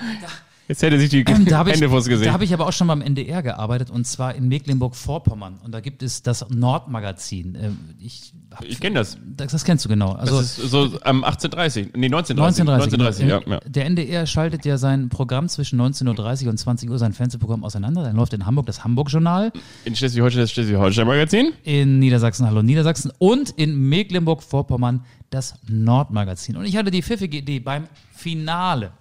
Jetzt 0.69 0.83
hätte 0.83 0.99
sich 0.99 1.11
die 1.11 1.25
Ähm, 1.27 1.45
da 1.45 1.59
habe 1.59 1.71
ich, 1.71 1.77
Hände 1.77 1.89
vors 1.89 2.07
Gesicht. 2.09 2.29
da 2.29 2.33
hab 2.33 2.43
ich 2.43 2.53
aber 2.53 2.67
auch 2.67 2.73
schon 2.73 2.89
beim 2.89 3.01
NDR 3.01 3.43
gearbeitet 3.43 3.89
und 3.91 4.05
zwar 4.07 4.35
in 4.35 4.49
Mecklenburg-Vorpommern. 4.49 5.61
Und 5.65 5.73
da 5.73 5.81
gibt 5.81 6.03
es 6.03 6.23
das 6.23 6.45
Nordmagazin. 6.51 7.57
Ähm, 7.61 7.79
Ich, 8.01 8.33
ich 8.67 8.81
kenne 8.81 8.97
das. 8.97 9.17
das, 9.37 9.53
das 9.53 9.65
kennst 9.65 9.85
du 9.85 9.89
genau. 9.89 10.13
Also 10.13 10.39
Das 10.39 10.59
ist 10.59 10.71
so 10.71 10.85
am 11.03 11.23
1830, 11.25 11.91
nee, 11.95 12.07
1930. 12.07 12.63
1930. 12.63 13.25
1930, 13.25 13.49
ja, 13.49 13.53
ja. 13.55 13.61
Der 13.71 13.85
NDR 13.87 14.27
schaltet 14.27 14.65
ja 14.65 14.77
sein 14.79 15.09
Programm 15.09 15.49
zwischen 15.49 15.81
19.30 15.81 16.45
Uhr 16.45 16.51
und 16.51 16.59
20 16.59 16.91
Uhr, 16.91 16.99
sein 16.99 17.13
Fernsehprogramm 17.13 17.63
auseinander. 17.65 18.03
Dann 18.03 18.17
läuft 18.17 18.33
in 18.33 18.45
Hamburg 18.47 18.67
das 18.67 18.83
Hamburg-Journal, 18.83 19.53
In 19.85 19.95
Schleswig-Holstein 19.95 20.43
das 20.43 20.51
Schleswig-Holstein-Magazin. 20.53 21.53
in 21.63 21.99
Niedersachsen 21.99 22.47
Hallo 22.47 22.63
Niedersachsen 22.63 23.13
und 23.19 23.51
in 23.51 23.89
Mecklenburg-Vorpommern 23.89 25.05
das 25.31 25.55
Nordmagazin. 25.69 26.57
Und 26.57 26.65
ich 26.65 26.77
hatte 26.77 26.91
die 26.91 27.03
pfiffige 27.03 27.39
Idee, 27.39 27.61
beim 27.61 27.89
Finale 28.15 28.93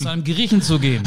zu 0.00 0.08
einem 0.08 0.24
Griechen 0.24 0.62
zu 0.62 0.78
gehen 0.78 1.02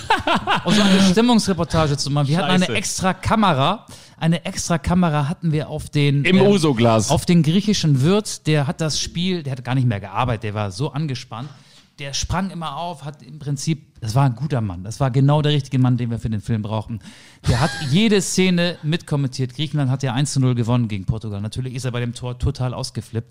und 0.64 0.74
so 0.74 0.80
eine 0.80 1.00
Stimmungsreportage 1.02 1.98
zu 1.98 2.10
machen. 2.10 2.28
Wir 2.28 2.38
hatten 2.38 2.50
eine 2.50 2.64
Scheiße. 2.64 2.78
extra 2.78 3.14
Kamera. 3.14 3.86
Eine 4.16 4.44
extra 4.44 4.78
Kamera 4.78 5.28
hatten 5.28 5.52
wir 5.52 5.68
auf 5.68 5.90
den 5.90 6.24
Im 6.24 6.38
ähm, 6.38 6.46
Uso-Glas. 6.46 7.10
auf 7.10 7.26
den 7.26 7.42
griechischen 7.42 8.02
Wirt, 8.02 8.46
der 8.46 8.66
hat 8.66 8.80
das 8.80 9.00
Spiel, 9.00 9.42
der 9.42 9.52
hat 9.52 9.64
gar 9.64 9.74
nicht 9.74 9.86
mehr 9.86 10.00
gearbeitet, 10.00 10.44
der 10.44 10.54
war 10.54 10.70
so 10.70 10.92
angespannt. 10.92 11.50
Der 11.98 12.14
sprang 12.14 12.50
immer 12.50 12.76
auf, 12.76 13.04
hat 13.04 13.22
im 13.22 13.38
Prinzip, 13.38 14.00
das 14.00 14.14
war 14.14 14.24
ein 14.24 14.34
guter 14.34 14.62
Mann, 14.62 14.82
das 14.82 14.98
war 14.98 15.10
genau 15.10 15.42
der 15.42 15.52
richtige 15.52 15.78
Mann, 15.78 15.98
den 15.98 16.10
wir 16.10 16.18
für 16.18 16.30
den 16.30 16.40
Film 16.40 16.62
brauchen. 16.62 17.00
Der 17.48 17.60
hat 17.60 17.70
jede 17.90 18.22
Szene 18.22 18.78
mitkommentiert. 18.82 19.54
Griechenland 19.54 19.90
hat 19.90 20.02
ja 20.02 20.14
1 20.14 20.32
zu 20.32 20.40
0 20.40 20.54
gewonnen 20.54 20.88
gegen 20.88 21.04
Portugal. 21.04 21.42
Natürlich 21.42 21.74
ist 21.74 21.84
er 21.84 21.90
bei 21.90 22.00
dem 22.00 22.14
Tor 22.14 22.38
total 22.38 22.72
ausgeflippt. 22.72 23.30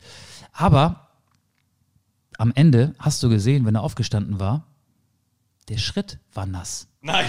Aber 0.54 1.08
am 2.38 2.52
Ende 2.54 2.93
hast 2.99 3.24
du 3.24 3.30
gesehen, 3.30 3.66
wenn 3.66 3.76
er 3.76 3.82
aufgestanden 3.82 4.39
war, 4.39 4.68
der 5.72 5.78
Schritt 5.78 6.19
war 6.34 6.45
nass. 6.45 6.89
Nein. 7.01 7.26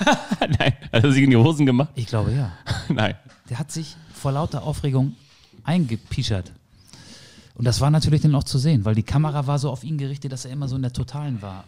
Nein. 0.40 0.72
Hat 0.92 1.04
er 1.04 1.12
sich 1.12 1.22
in 1.22 1.30
die 1.30 1.36
Hosen 1.36 1.66
gemacht? 1.66 1.90
Ich 1.94 2.06
glaube 2.06 2.32
ja. 2.32 2.52
Nein. 2.88 3.14
Der 3.48 3.60
hat 3.60 3.70
sich 3.70 3.96
vor 4.12 4.32
lauter 4.32 4.64
Aufregung 4.64 5.14
eingepischert. 5.62 6.50
Und 7.54 7.64
das 7.64 7.80
war 7.80 7.90
natürlich 7.90 8.22
dann 8.22 8.34
auch 8.34 8.42
zu 8.42 8.58
sehen, 8.58 8.84
weil 8.84 8.96
die 8.96 9.04
Kamera 9.04 9.46
war 9.46 9.60
so 9.60 9.70
auf 9.70 9.84
ihn 9.84 9.98
gerichtet, 9.98 10.32
dass 10.32 10.46
er 10.46 10.50
immer 10.50 10.66
so 10.66 10.74
in 10.74 10.82
der 10.82 10.92
Totalen 10.92 11.42
war. 11.42 11.64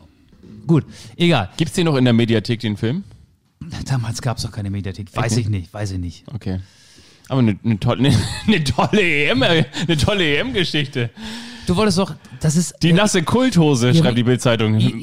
Gut, 0.67 0.85
egal. 1.15 1.51
Gibt's 1.57 1.75
den 1.75 1.85
noch 1.85 1.95
in 1.95 2.05
der 2.05 2.15
Mediathek, 2.15 2.59
den 2.59 2.77
Film? 2.77 3.05
Damals 3.87 4.21
gab 4.23 4.39
es 4.39 4.43
doch 4.43 4.51
keine 4.51 4.71
Mediathek. 4.71 5.15
Weiß 5.15 5.37
ich 5.37 5.49
nicht, 5.49 5.73
weiß 5.73 5.93
ich 5.93 5.99
nicht. 5.99 6.25
Okay. 6.35 6.59
Aber 7.29 7.39
eine, 7.39 7.57
eine, 7.65 7.79
tolle, 7.79 8.09
eine, 8.09 8.19
eine 8.49 8.65
tolle 8.65 9.03
EM, 9.03 9.43
äh, 9.43 9.67
eine 9.87 9.97
tolle 9.97 10.37
EM-Geschichte. 10.37 11.11
Du 11.67 11.77
wolltest 11.77 11.99
doch, 11.99 12.15
das 12.41 12.57
ist. 12.57 12.75
Die 12.83 12.91
äh, 12.91 12.93
nasse 12.93 13.23
Kulthose, 13.23 13.89
ihr- 13.91 13.95
schreibt 13.95 14.19
die 14.19 14.25
Bildzeitung. 14.25 14.73
Mike 14.73 15.01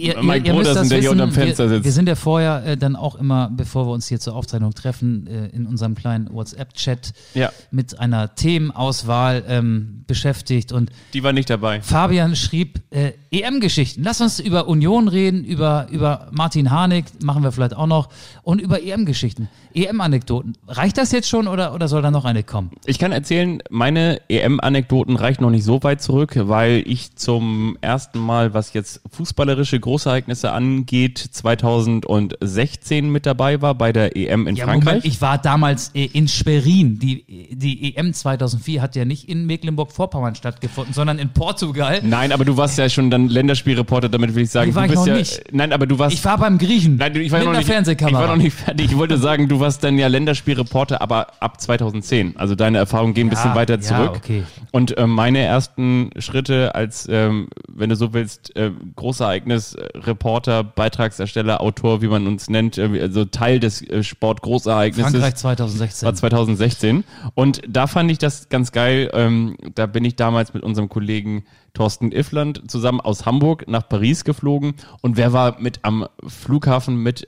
ihr 0.47 0.53
Brodersen, 0.53 0.89
der 0.89 0.99
hier 0.99 1.11
unterm 1.11 1.31
Fenster 1.31 1.65
wir, 1.65 1.69
sitzt. 1.75 1.85
wir 1.85 1.91
sind 1.91 2.07
ja 2.09 2.15
vorher 2.15 2.65
äh, 2.65 2.77
dann 2.77 2.95
auch 2.97 3.15
immer, 3.15 3.49
bevor 3.55 3.87
wir 3.87 3.91
uns 3.93 4.07
hier 4.07 4.19
zur 4.19 4.35
Aufzeichnung 4.35 4.73
treffen, 4.73 5.27
äh, 5.27 5.47
in 5.55 5.65
unserem 5.65 5.95
kleinen 5.95 6.29
WhatsApp-Chat 6.33 7.13
Ja. 7.33 7.51
mit 7.71 7.99
einer 7.99 8.35
Themenauswahl 8.35 9.43
ähm, 9.47 10.03
beschäftigt 10.07 10.71
und 10.71 10.91
die 11.13 11.23
war 11.23 11.31
nicht 11.33 11.49
dabei. 11.49 11.81
Fabian 11.81 12.35
schrieb 12.35 12.81
äh, 12.91 13.11
EM-Geschichten. 13.31 14.03
Lass 14.03 14.19
uns 14.21 14.39
über 14.39 14.67
Union 14.67 15.07
reden, 15.07 15.43
über, 15.45 15.87
über 15.91 16.27
Martin 16.31 16.71
Harnik, 16.71 17.05
machen 17.23 17.43
wir 17.43 17.51
vielleicht 17.51 17.75
auch 17.75 17.87
noch, 17.87 18.09
und 18.43 18.59
über 18.59 18.81
EM-Geschichten. 18.83 19.47
EM-Anekdoten. 19.73 20.53
Reicht 20.67 20.97
das 20.97 21.11
jetzt 21.11 21.29
schon 21.29 21.47
oder, 21.47 21.73
oder 21.73 21.87
soll 21.87 22.01
da 22.01 22.11
noch 22.11 22.25
eine 22.25 22.43
kommen? 22.43 22.71
Ich 22.85 22.99
kann 22.99 23.11
erzählen, 23.11 23.61
meine 23.69 24.19
EM-Anekdoten 24.29 25.15
reichen 25.15 25.43
noch 25.43 25.51
nicht 25.51 25.63
so 25.63 25.81
weit 25.83 26.01
zurück, 26.01 26.33
weil 26.49 26.83
ich 26.85 27.15
zum 27.15 27.77
ersten 27.81 28.19
Mal, 28.19 28.53
was 28.53 28.73
jetzt 28.73 29.01
fußballerische 29.11 29.79
Großereignisse 29.79 30.51
angeht, 30.51 31.17
2016 31.17 33.09
mit 33.09 33.25
dabei 33.25 33.61
war 33.61 33.75
bei 33.75 33.93
der 33.93 34.15
EM 34.15 34.47
in 34.47 34.57
Frankreich. 34.57 34.85
Moment, 34.85 35.05
ich 35.05 35.21
war 35.21 35.37
damals 35.37 35.91
äh, 35.95 36.05
in 36.05 36.27
Schwerin. 36.27 36.99
Die, 36.99 37.23
die 37.51 37.95
EM 37.95 38.13
2004 38.13 38.81
hat 38.81 38.95
ja 38.95 39.05
nicht 39.05 39.29
in 39.29 39.45
Mecklenburg-Vorpommern 39.45 40.35
stattgefunden, 40.35 40.93
sondern 40.93 41.19
in 41.19 41.29
Portugal. 41.29 42.01
Nein, 42.03 42.31
aber 42.31 42.45
du 42.45 42.57
warst 42.57 42.77
ja 42.77 42.89
schon 42.89 43.09
dann 43.09 43.29
Länderspielreporter, 43.29 44.09
damit 44.09 44.35
will 44.35 44.43
ich 44.43 44.49
sagen, 44.49 44.71
Nee, 44.71 44.75
war 44.75 44.87
du 44.87 44.93
ich 44.93 44.95
bist 44.95 45.07
noch 45.07 45.13
ja. 45.13 45.19
nicht. 45.19 45.43
Nein, 45.53 45.73
aber 45.73 45.85
du 45.85 45.99
warst. 45.99 46.15
Ich 46.15 46.25
war 46.25 46.37
beim 46.37 46.57
Griechen 46.57 46.97
Nein, 46.97 47.15
ich 47.15 47.31
war 47.31 47.39
mit 47.39 47.45
noch 47.45 47.51
einer 47.51 47.59
nicht, 47.59 47.67
Fernsehkamera. 47.69 48.21
Ich 48.23 48.27
war 48.27 48.35
noch 48.35 48.43
nicht 48.43 48.55
fertig. 48.55 48.85
Ich 48.91 48.97
wollte 48.97 49.17
sagen, 49.17 49.47
du 49.47 49.59
warst 49.59 49.83
dann 49.83 49.97
ja 49.97 50.07
Länderspielreporter, 50.07 51.01
aber 51.01 51.27
ab 51.39 51.61
2010. 51.61 52.37
Also 52.37 52.55
deine 52.55 52.77
Erfahrungen 52.79 53.13
gehen 53.13 53.27
ein 53.27 53.29
bisschen 53.29 53.55
weiter 53.55 53.75
ja, 53.75 53.81
zurück. 53.81 54.13
okay. 54.15 54.43
Und 54.71 54.95
ähm, 54.97 55.11
meine 55.11 55.39
ersten 55.39 56.09
Schritte 56.17 56.38
als, 56.47 57.07
ähm, 57.09 57.49
wenn 57.67 57.89
du 57.89 57.95
so 57.95 58.13
willst, 58.13 58.55
äh, 58.55 58.71
Großereignis, 58.95 59.73
äh, 59.73 59.97
Reporter, 59.97 60.63
Beitragsersteller, 60.63 61.59
Autor, 61.59 62.01
wie 62.01 62.07
man 62.07 62.27
uns 62.27 62.49
nennt, 62.49 62.77
äh, 62.77 63.01
also 63.01 63.25
Teil 63.25 63.59
des 63.59 63.81
äh, 63.81 64.03
Sportgroßereignisses. 64.03 65.11
Frankreich 65.11 65.35
2016. 65.35 66.05
War 66.05 66.15
2016. 66.15 67.03
Und 67.35 67.61
da 67.67 67.87
fand 67.87 68.11
ich 68.11 68.17
das 68.19 68.49
ganz 68.49 68.71
geil. 68.71 69.09
Ähm, 69.13 69.57
da 69.75 69.85
bin 69.85 70.05
ich 70.05 70.15
damals 70.15 70.53
mit 70.53 70.63
unserem 70.63 70.87
Kollegen 70.87 71.43
Thorsten 71.73 72.11
Iffland 72.11 72.69
zusammen 72.69 73.01
aus 73.01 73.25
Hamburg 73.25 73.67
nach 73.67 73.87
Paris 73.89 74.23
geflogen. 74.23 74.75
Und 75.01 75.17
wer 75.17 75.33
war 75.33 75.59
mit 75.59 75.79
am 75.83 76.07
Flughafen 76.25 76.95
mit 76.95 77.27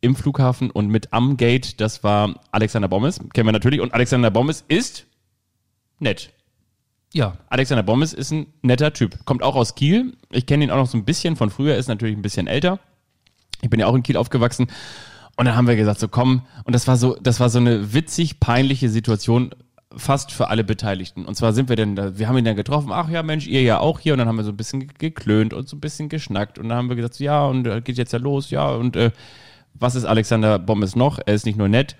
im 0.00 0.14
Flughafen 0.14 0.70
und 0.70 0.88
mit 0.88 1.12
am 1.12 1.36
Gate? 1.36 1.80
Das 1.80 2.02
war 2.04 2.34
Alexander 2.50 2.88
Bommes. 2.88 3.20
Kennen 3.32 3.48
wir 3.48 3.52
natürlich. 3.52 3.80
Und 3.80 3.94
Alexander 3.94 4.30
Bommes 4.30 4.64
ist 4.68 5.06
nett. 5.98 6.32
Ja, 7.16 7.38
Alexander 7.48 7.82
Bommes 7.82 8.12
ist 8.12 8.30
ein 8.30 8.46
netter 8.60 8.92
Typ. 8.92 9.24
Kommt 9.24 9.42
auch 9.42 9.56
aus 9.56 9.74
Kiel. 9.74 10.12
Ich 10.30 10.44
kenne 10.44 10.64
ihn 10.64 10.70
auch 10.70 10.76
noch 10.76 10.86
so 10.86 10.98
ein 10.98 11.06
bisschen 11.06 11.34
von 11.34 11.48
früher, 11.48 11.76
ist 11.76 11.88
natürlich 11.88 12.14
ein 12.14 12.20
bisschen 12.20 12.46
älter. 12.46 12.78
Ich 13.62 13.70
bin 13.70 13.80
ja 13.80 13.86
auch 13.86 13.94
in 13.94 14.02
Kiel 14.02 14.18
aufgewachsen. 14.18 14.66
Und 15.36 15.46
dann 15.46 15.56
haben 15.56 15.66
wir 15.66 15.76
gesagt, 15.76 15.98
so 15.98 16.08
komm, 16.08 16.42
und 16.64 16.74
das 16.74 16.86
war 16.86 16.98
so, 16.98 17.16
das 17.22 17.40
war 17.40 17.48
so 17.48 17.58
eine 17.58 17.94
witzig 17.94 18.38
peinliche 18.38 18.90
Situation 18.90 19.54
fast 19.96 20.30
für 20.30 20.48
alle 20.50 20.62
Beteiligten. 20.62 21.24
Und 21.24 21.36
zwar 21.36 21.54
sind 21.54 21.70
wir 21.70 21.76
denn 21.76 21.96
da, 21.96 22.18
wir 22.18 22.28
haben 22.28 22.36
ihn 22.36 22.44
dann 22.44 22.54
getroffen, 22.54 22.90
ach 22.92 23.08
ja, 23.08 23.22
Mensch, 23.22 23.46
ihr 23.46 23.62
ja 23.62 23.78
auch 23.78 23.98
hier. 23.98 24.12
Und 24.12 24.18
dann 24.18 24.28
haben 24.28 24.36
wir 24.36 24.44
so 24.44 24.52
ein 24.52 24.56
bisschen 24.58 24.86
geklönt 24.98 25.54
und 25.54 25.70
so 25.70 25.76
ein 25.76 25.80
bisschen 25.80 26.10
geschnackt. 26.10 26.58
Und 26.58 26.68
dann 26.68 26.76
haben 26.76 26.88
wir 26.90 26.96
gesagt, 26.96 27.14
so, 27.14 27.24
ja, 27.24 27.46
und 27.46 27.66
äh, 27.66 27.80
geht 27.80 27.96
jetzt 27.96 28.12
ja 28.12 28.18
los, 28.18 28.50
ja, 28.50 28.68
und 28.68 28.94
äh, 28.94 29.10
was 29.72 29.94
ist 29.94 30.04
Alexander 30.04 30.58
Bommes 30.58 30.96
noch? 30.96 31.18
Er 31.24 31.32
ist 31.32 31.46
nicht 31.46 31.56
nur 31.56 31.68
nett, 31.68 31.96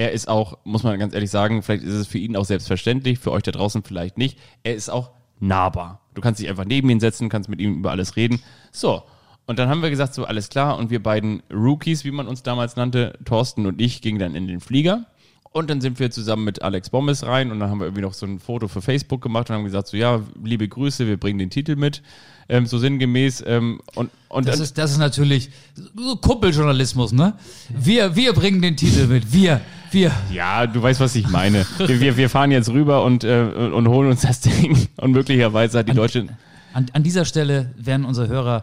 er 0.00 0.12
ist 0.12 0.28
auch, 0.28 0.56
muss 0.64 0.82
man 0.82 0.98
ganz 0.98 1.12
ehrlich 1.12 1.30
sagen, 1.30 1.62
vielleicht 1.62 1.84
ist 1.84 1.92
es 1.92 2.06
für 2.06 2.16
ihn 2.16 2.34
auch 2.34 2.46
selbstverständlich, 2.46 3.18
für 3.18 3.32
euch 3.32 3.42
da 3.42 3.50
draußen 3.50 3.82
vielleicht 3.82 4.16
nicht. 4.16 4.38
Er 4.62 4.74
ist 4.74 4.88
auch 4.88 5.10
nahbar. 5.40 6.00
Du 6.14 6.22
kannst 6.22 6.40
dich 6.40 6.48
einfach 6.48 6.64
neben 6.64 6.88
ihn 6.88 7.00
setzen, 7.00 7.28
kannst 7.28 7.50
mit 7.50 7.60
ihm 7.60 7.74
über 7.74 7.90
alles 7.90 8.16
reden. 8.16 8.42
So. 8.72 9.02
Und 9.44 9.58
dann 9.58 9.68
haben 9.68 9.82
wir 9.82 9.90
gesagt, 9.90 10.14
so 10.14 10.24
alles 10.24 10.48
klar. 10.48 10.78
Und 10.78 10.88
wir 10.88 11.02
beiden 11.02 11.42
Rookies, 11.52 12.02
wie 12.06 12.12
man 12.12 12.28
uns 12.28 12.42
damals 12.42 12.76
nannte, 12.76 13.18
Thorsten 13.26 13.66
und 13.66 13.78
ich, 13.78 14.00
gingen 14.00 14.18
dann 14.18 14.34
in 14.34 14.46
den 14.46 14.60
Flieger. 14.60 15.04
Und 15.52 15.68
dann 15.68 15.80
sind 15.80 15.98
wir 15.98 16.12
zusammen 16.12 16.44
mit 16.44 16.62
Alex 16.62 16.90
Bommes 16.90 17.26
rein 17.26 17.50
und 17.50 17.58
dann 17.58 17.70
haben 17.70 17.80
wir 17.80 17.86
irgendwie 17.86 18.02
noch 18.02 18.14
so 18.14 18.24
ein 18.24 18.38
Foto 18.38 18.68
für 18.68 18.80
Facebook 18.80 19.20
gemacht 19.20 19.50
und 19.50 19.56
haben 19.56 19.64
gesagt, 19.64 19.88
so 19.88 19.96
ja, 19.96 20.20
liebe 20.44 20.68
Grüße, 20.68 21.08
wir 21.08 21.16
bringen 21.16 21.40
den 21.40 21.50
Titel 21.50 21.74
mit, 21.74 22.02
ähm, 22.48 22.66
so 22.66 22.78
sinngemäß. 22.78 23.42
Ähm, 23.48 23.80
und 23.96 24.10
und 24.28 24.46
Das 24.46 24.60
ist, 24.60 24.78
das 24.78 24.92
ist 24.92 24.98
natürlich 24.98 25.50
so 25.74 26.14
Kumpeljournalismus, 26.14 27.10
ne? 27.10 27.34
Wir, 27.68 28.14
wir 28.14 28.32
bringen 28.32 28.62
den 28.62 28.76
Titel 28.76 29.08
mit. 29.08 29.32
Wir, 29.32 29.60
wir. 29.90 30.12
ja, 30.32 30.68
du 30.68 30.80
weißt, 30.80 31.00
was 31.00 31.16
ich 31.16 31.28
meine. 31.28 31.66
wir, 31.78 32.00
wir, 32.00 32.16
wir 32.16 32.30
fahren 32.30 32.52
jetzt 32.52 32.68
rüber 32.68 33.02
und, 33.02 33.24
äh, 33.24 33.42
und 33.42 33.88
holen 33.88 34.08
uns 34.08 34.20
das 34.20 34.38
Ding 34.38 34.88
und 34.98 35.10
möglicherweise 35.10 35.78
hat 35.80 35.88
die 35.88 35.94
deutsche... 35.94 36.28
An, 36.72 36.86
an 36.92 37.02
dieser 37.02 37.24
Stelle 37.24 37.74
werden 37.76 38.04
unsere 38.04 38.28
Hörer 38.28 38.62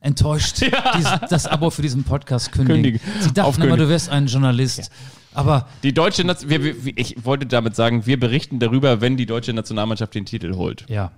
enttäuscht, 0.00 0.62
dies, 0.96 1.08
das 1.30 1.46
Abo 1.46 1.70
für 1.70 1.82
diesen 1.82 2.02
Podcast 2.02 2.50
kündigen. 2.50 2.98
Kündigen. 2.98 3.00
Sie 3.20 3.32
dachten 3.32 3.62
immer, 3.62 3.76
du 3.76 3.88
wärst 3.88 4.08
ein 4.08 4.26
Journalist. 4.26 4.90
Aber 5.34 5.68
Die 5.82 5.92
deutsche 5.92 6.24
Nation, 6.24 6.50
wir, 6.50 6.62
wir, 6.62 6.92
ich 6.96 7.24
wollte 7.24 7.46
damit 7.46 7.76
sagen, 7.76 8.06
wir 8.06 8.18
berichten 8.18 8.58
darüber, 8.58 9.00
wenn 9.00 9.16
die 9.16 9.26
deutsche 9.26 9.52
Nationalmannschaft 9.52 10.14
den 10.14 10.24
Titel 10.24 10.54
holt. 10.56 10.84
ja, 10.88 11.12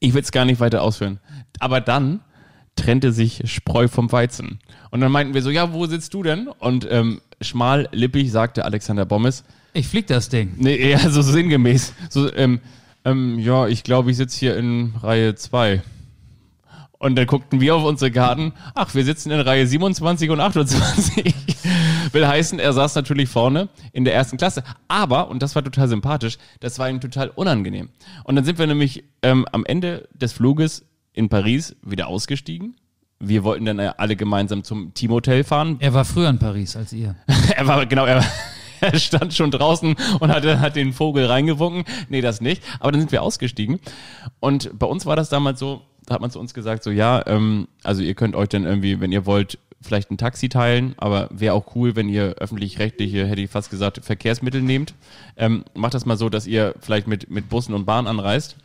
Ich 0.00 0.14
will 0.14 0.22
es 0.22 0.32
gar 0.32 0.44
nicht 0.44 0.60
weiter 0.60 0.82
ausführen. 0.82 1.20
Aber 1.58 1.80
dann 1.80 2.20
trennte 2.76 3.12
sich 3.12 3.42
Spreu 3.44 3.88
vom 3.88 4.10
Weizen. 4.10 4.58
Und 4.90 5.00
dann 5.00 5.12
meinten 5.12 5.34
wir 5.34 5.42
so, 5.42 5.50
ja, 5.50 5.72
wo 5.72 5.86
sitzt 5.86 6.14
du 6.14 6.22
denn? 6.22 6.48
Und 6.48 6.86
ähm, 6.90 7.20
schmallippig 7.40 8.30
sagte 8.30 8.64
Alexander 8.64 9.04
Bommes, 9.04 9.44
ich 9.74 9.88
flieg 9.88 10.06
das 10.06 10.28
Ding. 10.28 10.52
nee, 10.56 10.76
eher 10.76 10.98
so 11.10 11.22
sinngemäß, 11.22 11.94
so, 12.10 12.32
ähm, 12.34 12.60
ähm, 13.04 13.38
ja, 13.38 13.66
ich 13.66 13.84
glaube, 13.84 14.10
ich 14.10 14.16
sitze 14.16 14.38
hier 14.38 14.56
in 14.56 14.94
Reihe 15.02 15.34
2. 15.34 15.82
Und 17.02 17.16
dann 17.16 17.26
guckten 17.26 17.60
wir 17.60 17.74
auf 17.74 17.82
unsere 17.82 18.12
Karten, 18.12 18.52
ach, 18.76 18.94
wir 18.94 19.04
sitzen 19.04 19.32
in 19.32 19.40
Reihe 19.40 19.66
27 19.66 20.30
und 20.30 20.38
28. 20.38 21.34
Will 22.12 22.28
heißen, 22.28 22.60
er 22.60 22.72
saß 22.72 22.94
natürlich 22.94 23.28
vorne 23.28 23.70
in 23.92 24.04
der 24.04 24.14
ersten 24.14 24.36
Klasse. 24.36 24.62
Aber, 24.86 25.28
und 25.28 25.42
das 25.42 25.56
war 25.56 25.64
total 25.64 25.88
sympathisch, 25.88 26.38
das 26.60 26.78
war 26.78 26.88
ihm 26.88 27.00
total 27.00 27.30
unangenehm. 27.30 27.88
Und 28.22 28.36
dann 28.36 28.44
sind 28.44 28.60
wir 28.60 28.68
nämlich 28.68 29.02
ähm, 29.22 29.46
am 29.50 29.64
Ende 29.64 30.08
des 30.14 30.32
Fluges 30.32 30.84
in 31.12 31.28
Paris 31.28 31.74
wieder 31.82 32.06
ausgestiegen. 32.06 32.76
Wir 33.18 33.42
wollten 33.42 33.64
dann 33.64 33.80
äh, 33.80 33.90
alle 33.96 34.14
gemeinsam 34.14 34.62
zum 34.62 34.94
Teamhotel 34.94 35.42
fahren. 35.42 35.78
Er 35.80 35.94
war 35.94 36.04
früher 36.04 36.30
in 36.30 36.38
Paris 36.38 36.76
als 36.76 36.92
ihr. 36.92 37.16
er 37.56 37.66
war, 37.66 37.84
genau, 37.86 38.04
er, 38.04 38.24
er 38.80 38.96
stand 38.96 39.34
schon 39.34 39.50
draußen 39.50 39.96
und 40.20 40.30
hat, 40.30 40.44
hat 40.44 40.76
den 40.76 40.92
Vogel 40.92 41.26
reingewunken. 41.26 41.82
Nee, 42.08 42.20
das 42.20 42.40
nicht. 42.40 42.62
Aber 42.78 42.92
dann 42.92 43.00
sind 43.00 43.10
wir 43.10 43.22
ausgestiegen. 43.22 43.80
Und 44.38 44.78
bei 44.78 44.86
uns 44.86 45.04
war 45.04 45.16
das 45.16 45.30
damals 45.30 45.58
so, 45.58 45.82
da 46.06 46.14
hat 46.14 46.20
man 46.20 46.30
zu 46.30 46.40
uns 46.40 46.54
gesagt, 46.54 46.82
so, 46.82 46.90
ja, 46.90 47.24
ähm, 47.26 47.68
also 47.82 48.02
ihr 48.02 48.14
könnt 48.14 48.34
euch 48.34 48.48
dann 48.48 48.64
irgendwie, 48.64 49.00
wenn 49.00 49.12
ihr 49.12 49.26
wollt, 49.26 49.58
vielleicht 49.82 50.10
ein 50.10 50.18
Taxi 50.18 50.48
teilen, 50.48 50.94
aber 50.96 51.28
wäre 51.32 51.54
auch 51.54 51.74
cool, 51.74 51.96
wenn 51.96 52.08
ihr 52.08 52.34
öffentlich-rechtliche, 52.34 53.26
hätte 53.26 53.40
ich 53.40 53.50
fast 53.50 53.70
gesagt, 53.70 54.00
Verkehrsmittel 54.02 54.62
nehmt. 54.62 54.94
Ähm, 55.36 55.64
macht 55.74 55.94
das 55.94 56.06
mal 56.06 56.16
so, 56.16 56.28
dass 56.28 56.46
ihr 56.46 56.74
vielleicht 56.80 57.06
mit, 57.06 57.30
mit 57.30 57.48
Bussen 57.48 57.74
und 57.74 57.84
Bahn 57.84 58.06
anreist. 58.06 58.56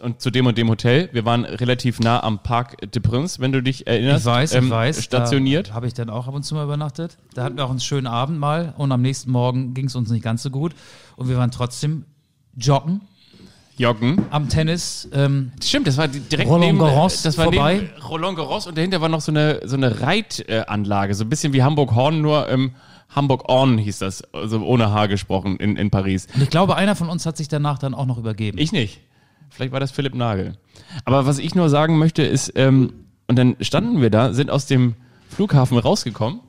Und 0.00 0.20
zu 0.20 0.30
dem 0.30 0.46
und 0.46 0.58
dem 0.58 0.68
Hotel. 0.68 1.10
Wir 1.12 1.24
waren 1.24 1.44
relativ 1.44 2.00
nah 2.00 2.22
am 2.22 2.42
Parc 2.42 2.76
de 2.90 3.00
Prince, 3.00 3.40
wenn 3.40 3.52
du 3.52 3.62
dich 3.62 3.86
erinnerst. 3.86 4.26
Ich 4.26 4.32
weiß, 4.32 4.54
ähm, 4.54 4.64
ich 4.64 4.70
weiß. 4.70 5.04
Stationiert. 5.04 5.74
Habe 5.74 5.86
ich 5.86 5.94
dann 5.94 6.10
auch 6.10 6.26
ab 6.26 6.34
und 6.34 6.42
zu 6.42 6.54
mal 6.54 6.64
übernachtet. 6.64 7.18
Da 7.34 7.44
hatten 7.44 7.56
wir 7.56 7.64
auch 7.64 7.70
einen 7.70 7.78
schönen 7.78 8.08
Abend 8.08 8.38
mal 8.38 8.74
und 8.78 8.90
am 8.90 9.00
nächsten 9.00 9.30
Morgen 9.30 9.74
ging 9.74 9.86
es 9.86 9.94
uns 9.94 10.10
nicht 10.10 10.24
ganz 10.24 10.42
so 10.42 10.50
gut. 10.50 10.74
Und 11.16 11.28
wir 11.28 11.36
waren 11.36 11.52
trotzdem 11.52 12.04
joggen 12.56 13.02
Joggen. 13.78 14.24
am 14.30 14.48
Tennis. 14.48 15.08
Ähm, 15.12 15.52
Stimmt, 15.62 15.86
das 15.86 15.96
war 15.96 16.08
di- 16.08 16.20
direkt 16.20 16.48
Roland 16.48 16.66
neben 16.66 16.78
Garros 16.78 17.22
das 17.22 17.36
war 17.38 17.44
vorbei. 17.44 17.88
Neben 17.92 18.02
Roland 18.06 18.36
Garros 18.36 18.66
und 18.66 18.76
dahinter 18.76 19.00
war 19.00 19.08
noch 19.08 19.20
so 19.20 19.32
eine 19.32 19.60
so 19.64 19.76
eine 19.76 20.00
Reitanlage, 20.00 21.14
so 21.14 21.24
ein 21.24 21.28
bisschen 21.30 21.52
wie 21.52 21.62
Hamburg 21.62 21.94
Horn, 21.94 22.20
nur 22.20 22.48
ähm, 22.48 22.72
Hamburg 23.08 23.48
On 23.48 23.78
hieß 23.78 23.98
das, 23.98 24.22
also 24.32 24.60
ohne 24.64 24.90
H 24.92 25.06
gesprochen 25.06 25.56
in, 25.56 25.76
in 25.76 25.90
Paris. 25.90 26.26
und 26.34 26.42
ich 26.42 26.50
glaube, 26.50 26.76
einer 26.76 26.96
von 26.96 27.08
uns 27.08 27.26
hat 27.26 27.36
sich 27.36 27.48
danach 27.48 27.78
dann 27.78 27.94
auch 27.94 28.06
noch 28.06 28.18
übergeben. 28.18 28.58
Ich 28.58 28.72
nicht. 28.72 29.00
Vielleicht 29.50 29.72
war 29.72 29.80
das 29.80 29.90
Philipp 29.90 30.14
Nagel. 30.14 30.56
Aber 31.04 31.26
was 31.26 31.38
ich 31.38 31.54
nur 31.54 31.68
sagen 31.68 31.98
möchte 31.98 32.22
ist, 32.22 32.52
ähm, 32.56 32.92
und 33.28 33.36
dann 33.38 33.56
standen 33.60 34.00
wir 34.00 34.08
da, 34.10 34.32
sind 34.32 34.50
aus 34.50 34.64
dem 34.66 34.94
Flughafen 35.28 35.76
rausgekommen 35.78 36.40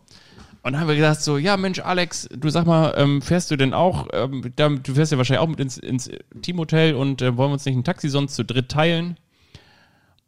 und 0.63 0.71
dann 0.71 0.79
haben 0.79 0.87
wir 0.87 0.95
gedacht 0.95 1.21
so, 1.21 1.37
ja 1.37 1.57
Mensch 1.57 1.79
Alex, 1.79 2.29
du 2.31 2.49
sag 2.49 2.65
mal, 2.65 2.93
ähm, 2.97 3.21
fährst 3.21 3.51
du 3.51 3.57
denn 3.57 3.73
auch, 3.73 4.07
ähm, 4.13 4.53
da, 4.55 4.69
du 4.69 4.93
fährst 4.93 5.11
ja 5.11 5.17
wahrscheinlich 5.17 5.41
auch 5.41 5.49
mit 5.49 5.59
ins, 5.59 5.77
ins 5.77 6.09
Teamhotel 6.41 6.95
und 6.95 7.21
äh, 7.21 7.35
wollen 7.35 7.49
wir 7.49 7.53
uns 7.53 7.65
nicht 7.65 7.75
ein 7.75 7.83
Taxi 7.83 8.07
sonst 8.07 8.35
zu 8.35 8.45
dritt 8.45 8.69
teilen? 8.69 9.17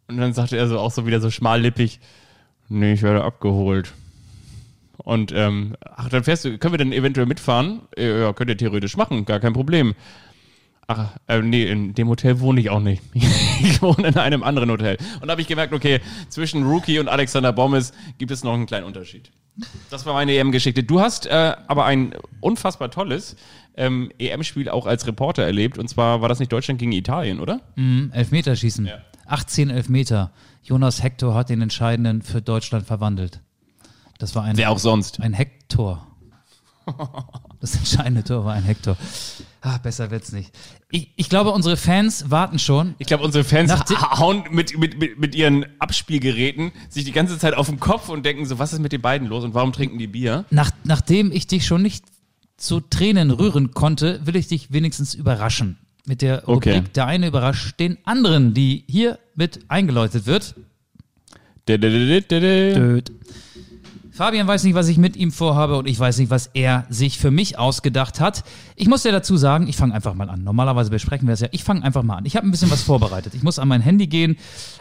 Und 0.07 0.17
dann 0.17 0.33
sagte 0.33 0.57
er 0.57 0.67
so 0.67 0.77
auch 0.77 0.91
so 0.91 1.07
wieder 1.07 1.21
so 1.21 1.31
schmallippig, 1.31 2.01
nee, 2.67 2.93
ich 2.93 3.01
werde 3.01 3.23
abgeholt. 3.23 3.93
Und 4.97 5.31
ähm, 5.33 5.77
ach, 5.81 6.09
dann 6.09 6.25
fährst 6.25 6.43
du, 6.43 6.57
können 6.57 6.73
wir 6.73 6.79
denn 6.79 6.91
eventuell 6.91 7.27
mitfahren? 7.27 7.81
Äh, 7.95 8.19
Ja, 8.19 8.33
könnt 8.33 8.49
ihr 8.49 8.57
theoretisch 8.57 8.97
machen, 8.97 9.23
gar 9.23 9.39
kein 9.39 9.53
Problem. 9.53 9.95
Ach, 10.87 11.11
äh, 11.27 11.41
nee, 11.41 11.63
in 11.63 11.95
dem 11.95 12.09
Hotel 12.09 12.41
wohne 12.41 12.59
ich 12.59 12.69
auch 12.69 12.81
nicht. 12.81 13.01
ich 13.13 13.81
wohne 13.81 14.09
in 14.09 14.17
einem 14.17 14.43
anderen 14.43 14.69
Hotel. 14.69 14.97
Und 15.21 15.27
da 15.27 15.31
habe 15.31 15.41
ich 15.41 15.47
gemerkt, 15.47 15.73
okay, 15.73 16.01
zwischen 16.27 16.63
Rookie 16.63 16.99
und 16.99 17.07
Alexander 17.07 17.53
Bommes 17.53 17.93
gibt 18.17 18.31
es 18.31 18.43
noch 18.43 18.53
einen 18.53 18.65
kleinen 18.65 18.85
Unterschied. 18.85 19.31
Das 19.89 20.05
war 20.05 20.13
meine 20.13 20.33
EM-Geschichte. 20.35 20.83
Du 20.83 20.99
hast 20.99 21.25
äh, 21.27 21.55
aber 21.67 21.85
ein 21.85 22.13
unfassbar 22.41 22.91
tolles 22.91 23.35
ähm, 23.77 24.11
EM-Spiel 24.19 24.69
auch 24.69 24.85
als 24.85 25.07
Reporter 25.07 25.43
erlebt. 25.43 25.77
Und 25.77 25.87
zwar 25.87 26.21
war 26.21 26.29
das 26.29 26.39
nicht 26.39 26.51
Deutschland 26.51 26.79
gegen 26.79 26.91
Italien, 26.91 27.39
oder? 27.39 27.61
Elfmeterschießen. 28.11 28.89
18 29.27 29.69
Elfmeter. 29.69 30.31
Jonas 30.63 31.01
Hector 31.03 31.33
hat 31.35 31.49
den 31.49 31.61
entscheidenden 31.61 32.21
für 32.21 32.41
Deutschland 32.41 32.85
verwandelt. 32.85 33.41
Das 34.17 34.35
war 34.35 34.43
ein, 34.43 34.57
Wer 34.57 34.71
auch 34.71 34.79
sonst. 34.79 35.19
ein 35.21 35.33
Hector. 35.33 36.05
Das 37.61 37.75
entscheidende 37.77 38.23
Tor 38.23 38.45
war 38.45 38.53
ein 38.53 38.63
Hector. 38.63 38.95
Ah, 39.65 39.79
besser 39.79 40.11
wird's 40.11 40.31
nicht. 40.31 40.51
Ich, 40.91 41.09
ich 41.15 41.27
glaube, 41.27 41.49
unsere 41.49 41.75
Fans 41.75 42.29
warten 42.29 42.59
schon. 42.59 42.93
Ich 42.99 43.07
glaube, 43.07 43.23
unsere 43.23 43.43
Fans 43.43 43.71
hauen 43.71 44.43
mit, 44.51 44.77
mit, 44.77 44.99
mit, 44.99 45.17
mit 45.17 45.33
ihren 45.33 45.65
Abspielgeräten 45.79 46.71
sich 46.87 47.03
die 47.03 47.11
ganze 47.11 47.39
Zeit 47.39 47.55
auf 47.55 47.67
den 47.67 47.79
Kopf 47.79 48.09
und 48.09 48.23
denken 48.27 48.45
so, 48.45 48.59
was 48.59 48.73
ist 48.73 48.79
mit 48.79 48.91
den 48.91 49.01
beiden 49.01 49.27
los 49.27 49.43
und 49.43 49.55
warum 49.55 49.73
trinken 49.73 49.97
die 49.97 50.05
Bier? 50.05 50.45
Nach, 50.51 50.69
nachdem 50.83 51.31
ich 51.31 51.47
dich 51.47 51.65
schon 51.65 51.81
nicht 51.81 52.05
zu 52.57 52.79
Tränen 52.79 53.31
rühren 53.31 53.71
konnte, 53.71 54.21
will 54.23 54.35
ich 54.35 54.47
dich 54.47 54.71
wenigstens 54.71 55.15
überraschen. 55.15 55.79
Mit 56.05 56.21
der 56.21 56.43
Rubrik 56.45 56.57
Okay. 56.57 56.83
Der 56.93 57.07
eine 57.07 57.25
überrascht 57.25 57.79
den 57.79 57.97
anderen, 58.03 58.53
die 58.53 58.83
hier 58.87 59.17
mit 59.33 59.61
eingeläutet 59.67 60.27
wird. 60.27 60.53
Dä-dä-dä-dä-dä. 61.67 62.75
Död. 62.75 63.11
Fabian 64.15 64.47
weiß 64.47 64.63
nicht, 64.63 64.75
was 64.75 64.87
ich 64.87 64.97
mit 64.97 65.17
ihm 65.17 65.33
vorhabe 65.33 65.75
und 65.75 65.89
ich 65.89 65.99
weiß 65.99 66.19
nicht, 66.19 66.29
was 66.29 66.49
er 66.53 66.85
sich 66.89 67.19
für 67.19 67.31
mich 67.31 67.59
ausgedacht 67.59 68.21
hat. 68.21 68.45
Ich 68.77 68.87
muss 68.87 69.03
ja 69.03 69.11
dazu 69.11 69.35
sagen, 69.35 69.67
ich 69.67 69.75
fange 69.75 69.93
einfach 69.93 70.13
mal 70.13 70.29
an. 70.29 70.41
Normalerweise 70.41 70.89
besprechen 70.89 71.27
wir 71.27 71.33
es 71.33 71.41
ja. 71.41 71.49
Ich 71.51 71.65
fange 71.65 71.83
einfach 71.83 72.01
mal 72.01 72.15
an. 72.15 72.25
Ich 72.25 72.37
habe 72.37 72.47
ein 72.47 72.51
bisschen 72.51 72.71
was 72.71 72.81
vorbereitet. 72.81 73.33
Ich 73.35 73.43
muss 73.43 73.59
an 73.59 73.67
mein 73.67 73.81
Handy 73.81 74.07
gehen. 74.07 74.37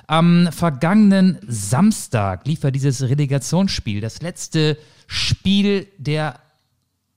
Am 0.06 0.48
vergangenen 0.52 1.38
Samstag 1.48 2.46
lief 2.46 2.62
ja 2.62 2.70
dieses 2.70 3.02
Relegationsspiel, 3.02 4.00
das 4.00 4.22
letzte 4.22 4.78
Spiel 5.08 5.88
der 5.98 6.36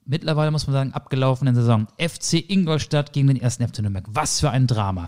mittlerweile 0.08 0.50
muss 0.50 0.66
man 0.66 0.74
sagen 0.74 0.94
abgelaufenen 0.94 1.54
Saison. 1.54 1.86
FC 2.00 2.50
Ingolstadt 2.50 3.14
gegen 3.14 3.28
den 3.28 3.38
ersten 3.38 3.68
FC 3.68 3.80
Nürnberg. 3.82 4.06
Was 4.08 4.40
für 4.40 4.50
ein 4.50 4.66
Drama. 4.66 5.08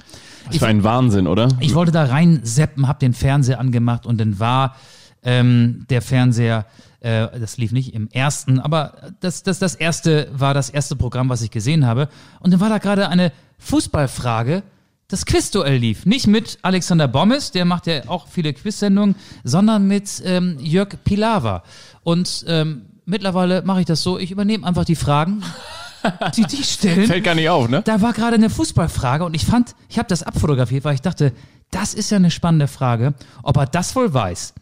Das 0.52 0.62
war 0.62 0.68
ein 0.68 0.84
Wahnsinn, 0.84 1.26
oder? 1.26 1.48
Ich 1.60 1.74
wollte 1.74 1.92
da 1.92 2.04
rein 2.04 2.42
seppen, 2.44 2.88
hab 2.88 3.00
den 3.00 3.14
Fernseher 3.14 3.60
angemacht 3.60 4.06
und 4.06 4.20
dann 4.20 4.40
war 4.40 4.76
ähm, 5.24 5.86
der 5.90 6.02
Fernseher, 6.02 6.66
äh, 7.02 7.28
das 7.40 7.58
lief 7.58 7.72
nicht 7.72 7.94
im 7.94 8.10
ersten, 8.10 8.60
aber 8.60 9.14
das, 9.20 9.44
das, 9.44 9.60
das 9.60 9.76
erste 9.76 10.30
war 10.34 10.54
das 10.54 10.70
erste 10.70 10.96
Programm, 10.96 11.30
was 11.30 11.42
ich 11.42 11.52
gesehen 11.52 11.86
habe. 11.86 12.10
Und 12.40 12.52
dann 12.52 12.60
war 12.60 12.70
da 12.70 12.78
gerade 12.78 13.10
eine 13.10 13.32
Fußballfrage. 13.60 14.64
Das 15.08 15.26
Quizduell 15.26 15.78
lief. 15.78 16.06
Nicht 16.06 16.28
mit 16.28 16.60
Alexander 16.62 17.08
Bommes, 17.08 17.52
der 17.52 17.66
macht 17.66 17.88
ja 17.88 18.08
auch 18.08 18.28
viele 18.28 18.54
Quiz-Sendungen, 18.54 19.16
sondern 19.44 19.88
mit 19.88 20.22
ähm, 20.24 20.58
Jörg 20.60 20.90
Pilawa. 21.04 21.64
Und 22.04 22.46
ähm, 22.48 22.84
mittlerweile 23.06 23.64
mache 23.64 23.82
ich 23.82 23.86
das 23.88 24.04
so, 24.04 24.20
ich 24.20 24.30
übernehme 24.30 24.68
einfach 24.68 24.86
die 24.86 24.96
Fragen, 24.96 25.42
die 26.36 26.44
die 26.44 26.64
stellen. 26.64 27.08
Fällt 27.08 27.24
gar 27.24 27.36
nicht 27.36 27.50
auf, 27.50 27.68
ne? 27.68 27.82
Da 27.84 28.02
war 28.02 28.14
gerade 28.14 28.36
eine 28.36 28.50
Fußballfrage 28.50 29.26
und 29.26 29.34
ich 29.34 29.46
fand, 29.46 29.76
ich 29.90 29.98
habe 29.98 30.08
das 30.08 30.22
abfotografiert, 30.22 30.84
weil 30.84 30.94
ich 30.94 31.02
dachte, 31.02 31.34
das 31.72 31.94
ist 31.94 32.10
ja 32.12 32.18
eine 32.18 32.32
spannende 32.32 32.68
Frage, 32.68 33.14
ob 33.44 33.58
er 33.58 33.66
das 33.66 33.96
wohl 33.96 34.14
weiß. 34.14 34.54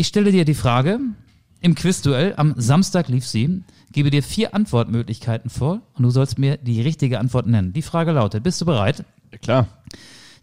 Ich 0.00 0.06
stelle 0.06 0.32
dir 0.32 0.46
die 0.46 0.54
Frage 0.54 0.98
im 1.60 1.74
Quizduell, 1.74 2.32
am 2.38 2.54
Samstag 2.56 3.08
lief 3.08 3.26
sie, 3.26 3.62
gebe 3.92 4.08
dir 4.08 4.22
vier 4.22 4.54
Antwortmöglichkeiten 4.54 5.50
vor 5.50 5.82
und 5.92 6.04
du 6.04 6.08
sollst 6.08 6.38
mir 6.38 6.56
die 6.56 6.80
richtige 6.80 7.18
Antwort 7.20 7.46
nennen. 7.46 7.74
Die 7.74 7.82
Frage 7.82 8.12
lautet, 8.12 8.42
bist 8.42 8.58
du 8.62 8.64
bereit? 8.64 9.04
Klar. 9.42 9.68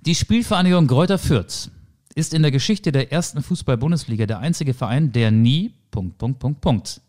Die 0.02 0.14
Spielvereinigung 0.14 0.86
Greuther 0.86 1.18
Fürth 1.18 1.72
ist 2.14 2.36
in 2.36 2.44
der 2.44 2.52
Geschichte 2.52 2.92
der 2.92 3.12
ersten 3.12 3.42
Fußball-Bundesliga 3.42 4.28
der 4.28 4.38
einzige 4.38 4.76
Verein, 4.76 5.12
der 5.12 5.32
nie, 5.32 5.74
Punkt, 5.90 6.20
Punkt, 6.20 6.38
Punkt, 6.38 6.62
Punkt, 6.62 7.02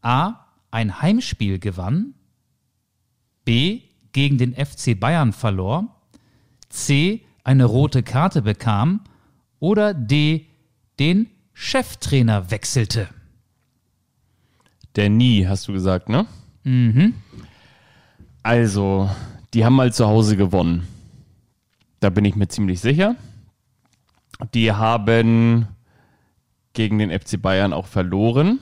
A, 0.00 0.46
ein 0.70 1.02
Heimspiel 1.02 1.58
gewann, 1.58 2.14
B, 3.44 3.80
gegen 4.12 4.38
den 4.38 4.54
FC 4.54 4.96
Bayern 4.96 5.32
verlor, 5.32 5.96
C, 6.68 7.22
eine 7.42 7.64
rote 7.64 8.04
Karte 8.04 8.42
bekam 8.42 9.00
oder 9.58 9.94
D, 9.94 10.46
den 11.00 11.26
Cheftrainer 11.60 12.52
wechselte. 12.52 13.08
Der 14.94 15.08
Nie, 15.10 15.46
hast 15.48 15.66
du 15.66 15.72
gesagt, 15.72 16.08
ne? 16.08 16.24
Also, 18.44 19.10
die 19.52 19.64
haben 19.64 19.74
mal 19.74 19.92
zu 19.92 20.06
Hause 20.06 20.36
gewonnen. 20.36 20.86
Da 21.98 22.10
bin 22.10 22.24
ich 22.24 22.36
mir 22.36 22.46
ziemlich 22.46 22.80
sicher. 22.80 23.16
Die 24.54 24.70
haben 24.72 25.66
gegen 26.74 26.98
den 26.98 27.10
FC 27.10 27.42
Bayern 27.42 27.72
auch 27.72 27.86
verloren. 27.88 28.60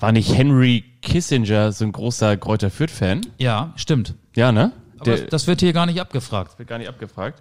War 0.00 0.10
nicht 0.10 0.36
Henry 0.36 0.84
Kissinger 1.00 1.70
so 1.70 1.84
ein 1.84 1.92
großer 1.92 2.36
Kräuter 2.36 2.70
Fürth-Fan? 2.70 3.20
Ja, 3.38 3.72
stimmt. 3.76 4.14
Ja, 4.34 4.50
ne? 4.50 4.72
Aber 4.96 5.04
Der 5.04 5.16
das, 5.18 5.26
das 5.30 5.46
wird 5.46 5.60
hier 5.60 5.72
gar 5.72 5.86
nicht 5.86 6.00
abgefragt. 6.00 6.58
wird 6.58 6.68
gar 6.68 6.78
nicht 6.78 6.88
abgefragt. 6.88 7.40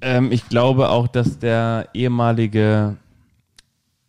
Ähm, 0.00 0.30
ich 0.32 0.48
glaube 0.48 0.88
auch, 0.90 1.08
dass 1.08 1.38
der 1.38 1.88
ehemalige 1.94 2.96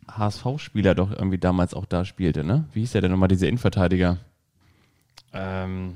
HSV-Spieler 0.09 0.95
doch 0.95 1.11
irgendwie 1.11 1.37
damals 1.37 1.73
auch 1.73 1.85
da 1.85 2.05
spielte, 2.05 2.43
ne? 2.43 2.65
Wie 2.73 2.81
hieß 2.81 2.91
der 2.93 3.01
denn 3.01 3.11
nochmal, 3.11 3.29
dieser 3.29 3.47
Innenverteidiger? 3.47 4.17
Ähm, 5.33 5.95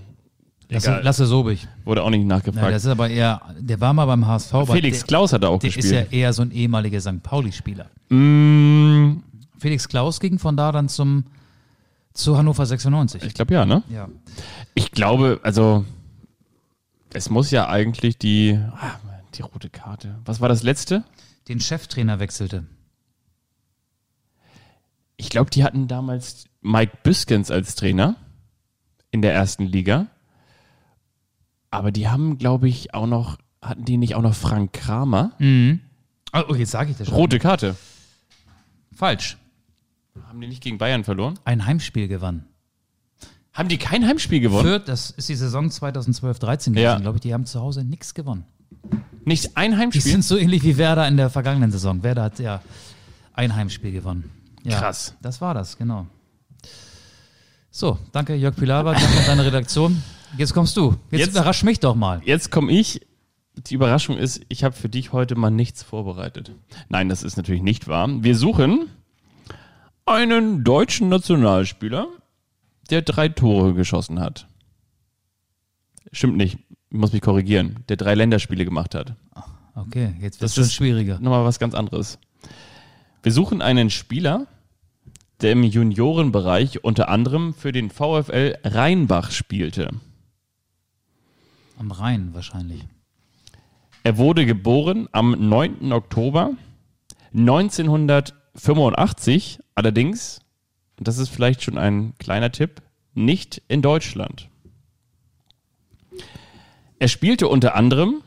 Lasse. 0.69 1.01
Lasse 1.03 1.25
Sobich. 1.25 1.67
Wurde 1.83 2.01
auch 2.01 2.09
nicht 2.09 2.21
Ja, 2.21 2.27
nachgefragt. 2.27 2.73
das 2.73 2.85
ist 2.85 2.91
aber 2.91 3.09
eher, 3.09 3.41
der 3.59 3.81
war 3.81 3.91
mal 3.93 4.05
beim 4.05 4.25
HSV. 4.25 4.53
Felix 4.71 4.99
der, 4.99 5.07
Klaus 5.07 5.33
hat 5.33 5.43
da 5.43 5.49
auch 5.49 5.59
der 5.59 5.69
ist 5.69 5.75
gespielt. 5.75 6.07
ja 6.11 6.17
eher 6.17 6.31
so 6.33 6.43
ein 6.43 6.51
ehemaliger 6.51 7.01
St. 7.01 7.21
Pauli-Spieler. 7.21 7.87
Mm, 8.07 9.17
Felix 9.59 9.89
Klaus 9.89 10.21
ging 10.21 10.39
von 10.39 10.55
da 10.55 10.71
dann 10.71 10.87
zum 10.87 11.25
zu 12.13 12.37
Hannover 12.37 12.65
96. 12.65 13.23
ich 13.23 13.33
glaube 13.33 13.53
ja, 13.53 13.65
ne? 13.65 13.83
ja. 13.89 14.07
Ich 14.73 14.91
glaube, 14.91 15.41
also 15.43 15.83
es 17.13 17.29
muss 17.29 17.51
ja 17.51 17.67
eigentlich 17.67 18.17
die, 18.17 18.57
ah, 18.79 18.91
die 19.31 19.41
rote 19.41 19.69
Karte. 19.69 20.19
Was 20.25 20.39
war 20.41 20.49
das 20.49 20.63
letzte? 20.63 21.03
Den 21.47 21.59
Cheftrainer 21.59 22.19
wechselte. 22.19 22.65
Ich 25.17 25.29
glaube, 25.29 25.49
die 25.49 25.63
hatten 25.63 25.87
damals 25.87 26.45
Mike 26.61 26.97
Biskens 27.03 27.51
als 27.51 27.75
Trainer 27.75 28.15
in 29.11 29.21
der 29.21 29.33
ersten 29.33 29.65
Liga. 29.65 30.07
Aber 31.69 31.91
die 31.91 32.09
haben, 32.09 32.37
glaube 32.37 32.67
ich, 32.67 32.93
auch 32.93 33.07
noch, 33.07 33.37
hatten 33.61 33.85
die 33.85 33.97
nicht 33.97 34.15
auch 34.15 34.21
noch 34.21 34.33
Frank 34.35 34.73
Kramer? 34.73 35.31
Oh, 36.33 36.55
jetzt 36.55 36.71
sage 36.71 36.91
ich 36.91 36.97
das 36.97 37.07
schon. 37.07 37.15
Rote 37.15 37.39
Karte. 37.39 37.75
Falsch. 38.93 39.37
Haben 40.27 40.41
die 40.41 40.47
nicht 40.47 40.61
gegen 40.63 40.77
Bayern 40.77 41.03
verloren? 41.03 41.39
Ein 41.45 41.65
Heimspiel 41.65 42.07
gewann. 42.07 42.45
Haben 43.53 43.69
die 43.69 43.77
kein 43.77 44.05
Heimspiel 44.07 44.39
gewonnen? 44.39 44.63
Fürth, 44.65 44.87
das 44.87 45.11
ist 45.11 45.29
die 45.29 45.35
Saison 45.35 45.67
2012-13 45.67 46.71
gewesen, 46.71 46.75
Ja. 46.77 46.99
glaube 46.99 47.17
ich. 47.17 47.21
Die 47.21 47.33
haben 47.33 47.45
zu 47.45 47.59
Hause 47.61 47.83
nichts 47.83 48.13
gewonnen. 48.13 48.45
Nicht 49.25 49.55
ein 49.57 49.71
Die 49.71 49.77
Heimspiel? 49.77 50.01
sind 50.01 50.23
so 50.23 50.37
ähnlich 50.37 50.63
wie 50.63 50.77
Werder 50.77 51.07
in 51.07 51.17
der 51.17 51.29
vergangenen 51.29 51.71
Saison. 51.71 52.01
Werder 52.03 52.23
hat 52.23 52.39
ja 52.39 52.61
ein 53.33 53.55
Heimspiel 53.55 53.91
gewonnen. 53.91 54.31
Ja, 54.63 54.79
Krass. 54.79 55.15
Das 55.21 55.41
war 55.41 55.53
das, 55.53 55.77
genau. 55.77 56.07
So, 57.69 57.97
danke 58.11 58.35
Jörg 58.35 58.55
Pilawa, 58.55 58.93
danke 58.93 59.17
an 59.19 59.25
deine 59.25 59.45
Redaktion. 59.45 60.01
Jetzt 60.37 60.53
kommst 60.53 60.75
du. 60.77 60.95
Jetzt, 61.11 61.19
Jetzt- 61.19 61.29
überrasch 61.31 61.63
mich 61.63 61.79
doch 61.79 61.95
mal. 61.95 62.21
Jetzt 62.25 62.51
komme 62.51 62.71
ich. 62.71 63.01
Die 63.67 63.75
Überraschung 63.75 64.17
ist, 64.17 64.41
ich 64.49 64.63
habe 64.63 64.75
für 64.75 64.87
dich 64.89 65.11
heute 65.11 65.35
mal 65.35 65.51
nichts 65.51 65.83
vorbereitet. 65.83 66.51
Nein, 66.89 67.09
das 67.09 67.21
ist 67.21 67.35
natürlich 67.37 67.61
nicht 67.61 67.87
wahr. 67.87 68.07
Wir 68.23 68.35
suchen 68.35 68.87
einen 70.05 70.63
deutschen 70.63 71.09
Nationalspieler, 71.09 72.07
der 72.89 73.01
drei 73.01 73.27
Tore 73.29 73.73
geschossen 73.73 74.19
hat. 74.19 74.47
Stimmt 76.11 76.37
nicht. 76.37 76.59
Ich 76.91 76.97
muss 76.97 77.13
mich 77.13 77.21
korrigieren. 77.21 77.85
Der 77.87 77.95
drei 77.95 78.15
Länderspiele 78.15 78.65
gemacht 78.65 78.95
hat. 78.95 79.15
Okay, 79.75 80.13
jetzt 80.19 80.41
wird 80.41 80.43
Das 80.43 80.57
es 80.57 80.73
schon 80.73 80.85
schwieriger. 80.85 81.19
Nochmal 81.19 81.45
was 81.45 81.57
ganz 81.57 81.73
anderes. 81.73 82.19
Wir 83.23 83.31
suchen 83.31 83.61
einen 83.61 83.89
Spieler, 83.89 84.47
der 85.39 85.53
im 85.53 85.63
Juniorenbereich 85.63 86.83
unter 86.83 87.07
anderem 87.07 87.53
für 87.53 87.71
den 87.71 87.89
VfL 87.89 88.57
Rheinbach 88.65 89.31
spielte. 89.31 89.91
Am 91.79 91.91
Rhein 91.91 92.33
wahrscheinlich. 92.33 92.83
Er 94.03 94.17
wurde 94.17 94.45
geboren 94.45 95.07
am 95.13 95.31
9. 95.31 95.93
Oktober 95.93 96.51
1985, 97.33 99.59
allerdings, 99.75 100.41
das 100.97 101.17
ist 101.17 101.29
vielleicht 101.29 101.63
schon 101.63 101.77
ein 101.77 102.15
kleiner 102.17 102.51
Tipp, 102.51 102.81
nicht 103.13 103.61
in 103.69 103.81
Deutschland. 103.81 104.50
Er 107.01 107.07
spielte 107.07 107.47
unter 107.47 107.73
anderem 107.73 108.21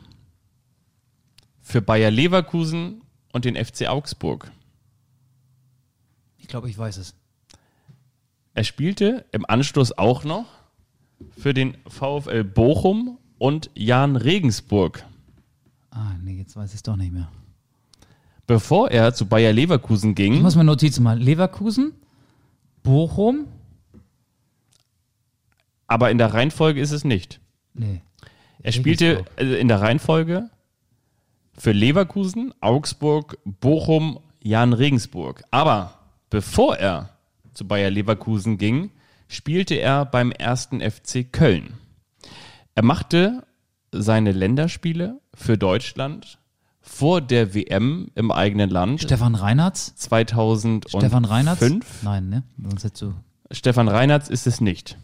für 1.61 1.81
Bayer 1.81 2.11
Leverkusen 2.11 3.03
und 3.31 3.45
den 3.45 3.55
FC 3.55 3.87
Augsburg. 3.87 4.51
Ich 6.37 6.49
glaube, 6.49 6.69
ich 6.69 6.77
weiß 6.77 6.97
es. 6.97 7.15
Er 8.53 8.65
spielte 8.65 9.23
im 9.31 9.45
Anschluss 9.45 9.97
auch 9.97 10.25
noch 10.25 10.47
für 11.37 11.53
den 11.53 11.77
VfL 11.87 12.43
Bochum 12.43 13.17
und 13.37 13.69
Jan 13.75 14.17
Regensburg. 14.17 15.05
Ah, 15.91 16.11
nee, 16.21 16.35
jetzt 16.35 16.57
weiß 16.57 16.71
ich 16.71 16.75
es 16.75 16.83
doch 16.83 16.97
nicht 16.97 17.13
mehr. 17.13 17.31
Bevor 18.45 18.91
er 18.91 19.13
zu 19.13 19.25
Bayer 19.25 19.53
Leverkusen 19.53 20.09
Ich 20.09 20.15
ging, 20.17 20.41
muss 20.41 20.57
mir 20.57 20.65
Notizen 20.65 21.03
machen. 21.03 21.21
Leverkusen, 21.21 21.93
Bochum, 22.83 23.47
aber 25.87 26.11
in 26.11 26.17
der 26.17 26.33
Reihenfolge 26.33 26.81
ist 26.81 26.91
es 26.91 27.05
nicht. 27.05 27.39
nee. 27.73 28.01
Er 28.61 28.71
spielte 28.71 29.25
äh, 29.37 29.59
in 29.59 29.67
der 29.67 29.81
Reihenfolge 29.81 30.49
für 31.57 31.71
Leverkusen, 31.71 32.53
Augsburg, 32.61 33.37
Bochum, 33.45 34.19
Jan 34.41 34.73
Regensburg. 34.73 35.43
Aber 35.51 35.99
bevor 36.29 36.77
er 36.77 37.09
zu 37.53 37.67
Bayer 37.67 37.89
Leverkusen 37.89 38.57
ging, 38.57 38.91
spielte 39.27 39.75
er 39.75 40.05
beim 40.05 40.31
ersten 40.31 40.81
FC 40.81 41.31
Köln. 41.31 41.73
Er 42.75 42.83
machte 42.83 43.45
seine 43.91 44.31
Länderspiele 44.31 45.19
für 45.33 45.57
Deutschland 45.57 46.37
vor 46.81 47.21
der 47.21 47.55
WM 47.55 48.11
im 48.15 48.31
eigenen 48.31 48.69
Land 48.69 49.01
Stefan 49.01 49.35
Reinhardt? 49.35 49.77
2005. 49.77 50.89
Stefan 50.89 51.25
Reinhardt? 51.25 51.61
Nein, 52.03 52.29
ne? 52.29 52.43
Sonst 52.61 52.83
hättest 52.83 53.01
du. 53.01 53.13
Stefan 53.51 53.87
Reinhardt 53.87 54.29
ist 54.29 54.45
es 54.45 54.61
nicht. 54.61 54.97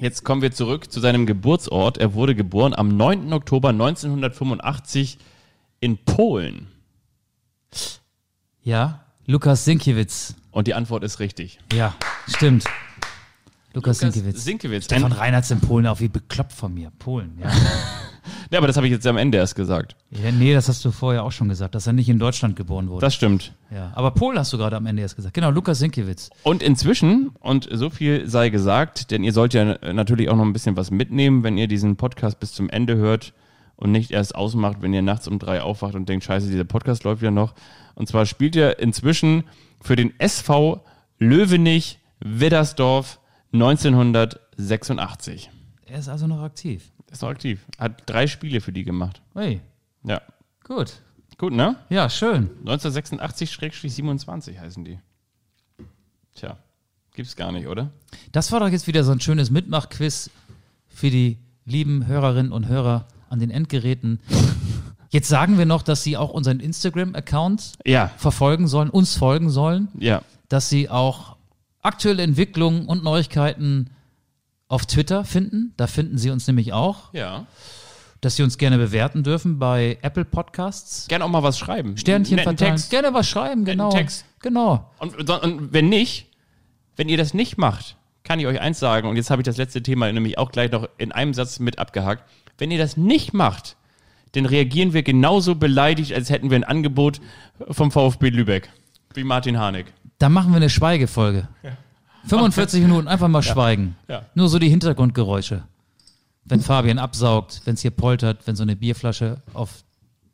Jetzt 0.00 0.24
kommen 0.24 0.42
wir 0.42 0.50
zurück 0.50 0.90
zu 0.90 1.00
seinem 1.00 1.24
Geburtsort. 1.24 1.98
Er 1.98 2.14
wurde 2.14 2.34
geboren 2.34 2.74
am 2.74 2.96
9. 2.96 3.32
Oktober 3.32 3.68
1985 3.68 5.18
in 5.80 5.98
Polen. 5.98 6.66
Ja, 8.62 9.04
Lukas 9.26 9.64
Sinkiewicz. 9.64 10.34
Und 10.50 10.66
die 10.66 10.74
Antwort 10.74 11.04
ist 11.04 11.20
richtig. 11.20 11.58
Ja, 11.72 11.94
stimmt. 12.26 12.64
Lukas, 13.72 14.00
Lukas 14.00 14.14
Sinkiewicz. 14.14 14.44
Sinkiewicz. 14.44 14.84
Stefan 14.84 15.12
Ein, 15.12 15.18
Reinhardt 15.18 15.50
in 15.50 15.60
Polen 15.60 15.86
auch 15.86 16.00
wie 16.00 16.08
bekloppt 16.08 16.52
von 16.52 16.74
mir. 16.74 16.90
Polen, 16.98 17.38
ja. 17.40 17.50
ja, 18.50 18.58
aber 18.58 18.66
das 18.66 18.76
habe 18.76 18.86
ich 18.86 18.92
jetzt 18.92 19.06
am 19.06 19.16
Ende 19.16 19.38
erst 19.38 19.54
gesagt. 19.54 19.96
ja. 20.10 20.30
Nee, 20.32 20.52
das 20.54 20.68
hast 20.68 20.84
du 20.84 20.90
vorher 20.90 21.24
auch 21.24 21.32
schon 21.32 21.48
gesagt, 21.48 21.74
dass 21.74 21.86
er 21.86 21.92
nicht 21.92 22.08
in 22.08 22.18
Deutschland 22.18 22.56
geboren 22.56 22.88
wurde. 22.88 23.00
Das 23.04 23.14
stimmt. 23.14 23.52
ja. 23.70 23.92
Aber 23.94 24.10
Polen 24.12 24.38
hast 24.38 24.52
du 24.52 24.58
gerade 24.58 24.76
am 24.76 24.86
Ende 24.86 25.02
erst 25.02 25.16
gesagt. 25.16 25.34
Genau, 25.34 25.50
Lukas 25.50 25.78
Sinkiewicz. 25.78 26.30
Und 26.42 26.62
inzwischen, 26.62 27.30
und 27.40 27.68
so 27.72 27.90
viel 27.90 28.28
sei 28.28 28.48
gesagt, 28.50 29.10
denn 29.10 29.24
ihr 29.24 29.32
sollt 29.32 29.54
ja 29.54 29.78
natürlich 29.92 30.28
auch 30.28 30.36
noch 30.36 30.44
ein 30.44 30.52
bisschen 30.52 30.76
was 30.76 30.90
mitnehmen, 30.90 31.42
wenn 31.42 31.56
ihr 31.58 31.68
diesen 31.68 31.96
Podcast 31.96 32.40
bis 32.40 32.52
zum 32.52 32.68
Ende 32.70 32.96
hört 32.96 33.32
und 33.76 33.92
nicht 33.92 34.10
erst 34.10 34.34
ausmacht, 34.34 34.78
wenn 34.80 34.94
ihr 34.94 35.02
nachts 35.02 35.26
um 35.28 35.38
drei 35.38 35.60
aufwacht 35.62 35.94
und 35.94 36.08
denkt, 36.08 36.24
scheiße, 36.24 36.48
dieser 36.48 36.64
Podcast 36.64 37.04
läuft 37.04 37.22
ja 37.22 37.30
noch. 37.30 37.54
Und 37.94 38.08
zwar 38.08 38.26
spielt 38.26 38.56
er 38.56 38.78
inzwischen 38.78 39.44
für 39.80 39.96
den 39.96 40.18
SV 40.18 40.84
Löwenich 41.18 41.98
Widdersdorf 42.20 43.18
1986. 43.52 45.50
Er 45.86 45.98
ist 45.98 46.08
also 46.08 46.26
noch 46.26 46.40
aktiv. 46.42 46.90
Ist 47.14 47.22
noch 47.22 47.28
aktiv. 47.30 47.64
Hat 47.78 48.02
drei 48.06 48.26
Spiele 48.26 48.60
für 48.60 48.72
die 48.72 48.82
gemacht. 48.84 49.22
Hey, 49.34 49.60
Ja. 50.02 50.20
gut. 50.64 50.94
Gut, 51.38 51.52
ne? 51.52 51.76
Ja, 51.88 52.10
schön. 52.10 52.50
1986-27 52.64 54.58
heißen 54.60 54.84
die. 54.84 54.98
Tja, 56.34 56.56
gibt's 57.14 57.36
gar 57.36 57.52
nicht, 57.52 57.66
oder? 57.68 57.90
Das 58.32 58.50
war 58.52 58.60
doch 58.60 58.68
jetzt 58.68 58.86
wieder 58.86 59.04
so 59.04 59.12
ein 59.12 59.20
schönes 59.20 59.50
Mitmachquiz 59.50 60.30
für 60.88 61.10
die 61.10 61.38
lieben 61.64 62.06
Hörerinnen 62.06 62.52
und 62.52 62.66
Hörer 62.68 63.06
an 63.30 63.38
den 63.40 63.50
Endgeräten. 63.50 64.20
Jetzt 65.10 65.28
sagen 65.28 65.58
wir 65.58 65.66
noch, 65.66 65.82
dass 65.82 66.02
sie 66.02 66.16
auch 66.16 66.30
unseren 66.30 66.58
Instagram-Account 66.60 67.74
Ja, 67.86 68.08
verfolgen 68.16 68.66
sollen, 68.68 68.90
uns 68.90 69.14
folgen 69.16 69.50
sollen, 69.50 69.88
ja. 69.98 70.22
dass 70.48 70.68
sie 70.68 70.88
auch 70.90 71.36
aktuelle 71.82 72.22
Entwicklungen 72.22 72.86
und 72.86 73.04
Neuigkeiten 73.04 73.90
auf 74.68 74.86
Twitter 74.86 75.24
finden. 75.24 75.72
Da 75.76 75.86
finden 75.86 76.18
sie 76.18 76.30
uns 76.30 76.46
nämlich 76.46 76.72
auch, 76.72 77.12
Ja. 77.12 77.46
dass 78.20 78.36
sie 78.36 78.42
uns 78.42 78.58
gerne 78.58 78.78
bewerten 78.78 79.22
dürfen 79.22 79.58
bei 79.58 79.98
Apple 80.02 80.24
Podcasts. 80.24 81.06
Gerne 81.08 81.24
auch 81.24 81.28
mal 81.28 81.42
was 81.42 81.58
schreiben. 81.58 81.96
Sternchen 81.96 82.36
Netten 82.36 82.56
verteilen. 82.56 82.76
Text. 82.76 82.90
Gerne 82.90 83.12
was 83.14 83.28
schreiben, 83.28 83.64
genau. 83.64 83.90
Text. 83.90 84.24
Genau. 84.40 84.90
Und, 84.98 85.30
und 85.30 85.72
wenn 85.72 85.88
nicht, 85.88 86.26
wenn 86.96 87.08
ihr 87.08 87.16
das 87.16 87.34
nicht 87.34 87.58
macht, 87.58 87.96
kann 88.24 88.40
ich 88.40 88.46
euch 88.46 88.60
eins 88.60 88.78
sagen, 88.78 89.08
und 89.08 89.16
jetzt 89.16 89.30
habe 89.30 89.42
ich 89.42 89.46
das 89.46 89.58
letzte 89.58 89.82
Thema 89.82 90.10
nämlich 90.10 90.38
auch 90.38 90.50
gleich 90.50 90.70
noch 90.70 90.88
in 90.96 91.12
einem 91.12 91.34
Satz 91.34 91.58
mit 91.58 91.78
abgehakt. 91.78 92.24
Wenn 92.56 92.70
ihr 92.70 92.78
das 92.78 92.96
nicht 92.96 93.34
macht, 93.34 93.76
dann 94.32 94.46
reagieren 94.46 94.92
wir 94.94 95.02
genauso 95.02 95.54
beleidigt, 95.54 96.12
als 96.14 96.30
hätten 96.30 96.50
wir 96.50 96.56
ein 96.56 96.64
Angebot 96.64 97.20
vom 97.70 97.90
VfB 97.90 98.30
Lübeck. 98.30 98.70
Wie 99.12 99.24
Martin 99.24 99.58
Harnik. 99.58 99.92
Dann 100.18 100.32
machen 100.32 100.50
wir 100.52 100.56
eine 100.56 100.70
Schweigefolge. 100.70 101.48
45 102.26 102.82
Minuten 102.82 103.08
einfach 103.08 103.28
mal 103.28 103.42
schweigen. 103.42 103.96
Ja. 104.08 104.24
Nur 104.34 104.48
so 104.48 104.58
die 104.58 104.68
Hintergrundgeräusche. 104.68 105.64
Wenn 106.44 106.60
Fabian 106.60 106.98
absaugt, 106.98 107.62
wenn 107.64 107.74
es 107.74 107.80
hier 107.82 107.90
poltert, 107.90 108.46
wenn 108.46 108.56
so 108.56 108.62
eine 108.62 108.76
Bierflasche 108.76 109.42
auf 109.54 109.84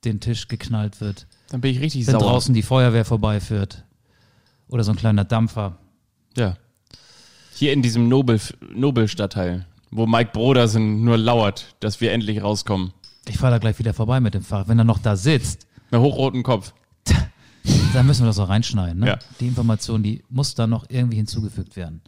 den 0.04 0.20
Tisch 0.20 0.48
geknallt 0.48 1.00
wird, 1.00 1.26
Dann 1.50 1.60
bin 1.60 1.72
ich 1.72 1.80
richtig 1.80 2.06
wenn 2.06 2.12
sauer. 2.12 2.22
draußen 2.22 2.54
die 2.54 2.62
Feuerwehr 2.62 3.04
vorbeiführt. 3.04 3.84
Oder 4.68 4.82
so 4.84 4.92
ein 4.92 4.96
kleiner 4.96 5.24
Dampfer. 5.24 5.76
Ja. 6.36 6.56
Hier 7.54 7.72
in 7.72 7.82
diesem 7.82 8.08
Nobel, 8.08 8.40
Nobelstadtteil, 8.72 9.66
wo 9.90 10.06
Mike 10.06 10.30
Brodersen 10.32 11.04
nur 11.04 11.18
lauert, 11.18 11.74
dass 11.80 12.00
wir 12.00 12.12
endlich 12.12 12.42
rauskommen. 12.42 12.92
Ich 13.28 13.36
fahre 13.38 13.52
da 13.54 13.58
gleich 13.58 13.78
wieder 13.78 13.92
vorbei 13.94 14.20
mit 14.20 14.34
dem 14.34 14.42
Fahrrad. 14.42 14.68
Wenn 14.68 14.78
er 14.78 14.84
noch 14.84 14.98
da 14.98 15.16
sitzt, 15.16 15.66
Mit 15.90 16.00
hochroten 16.00 16.42
Kopf. 16.42 16.72
dann 17.92 18.06
müssen 18.06 18.22
wir 18.22 18.26
das 18.26 18.38
auch 18.38 18.48
reinschneiden. 18.48 19.00
Ne? 19.00 19.06
Ja. 19.06 19.18
Die 19.40 19.46
Information, 19.46 20.02
die 20.02 20.22
muss 20.28 20.54
da 20.54 20.66
noch 20.66 20.86
irgendwie 20.88 21.16
hinzugefügt 21.16 21.76
werden. 21.76 22.02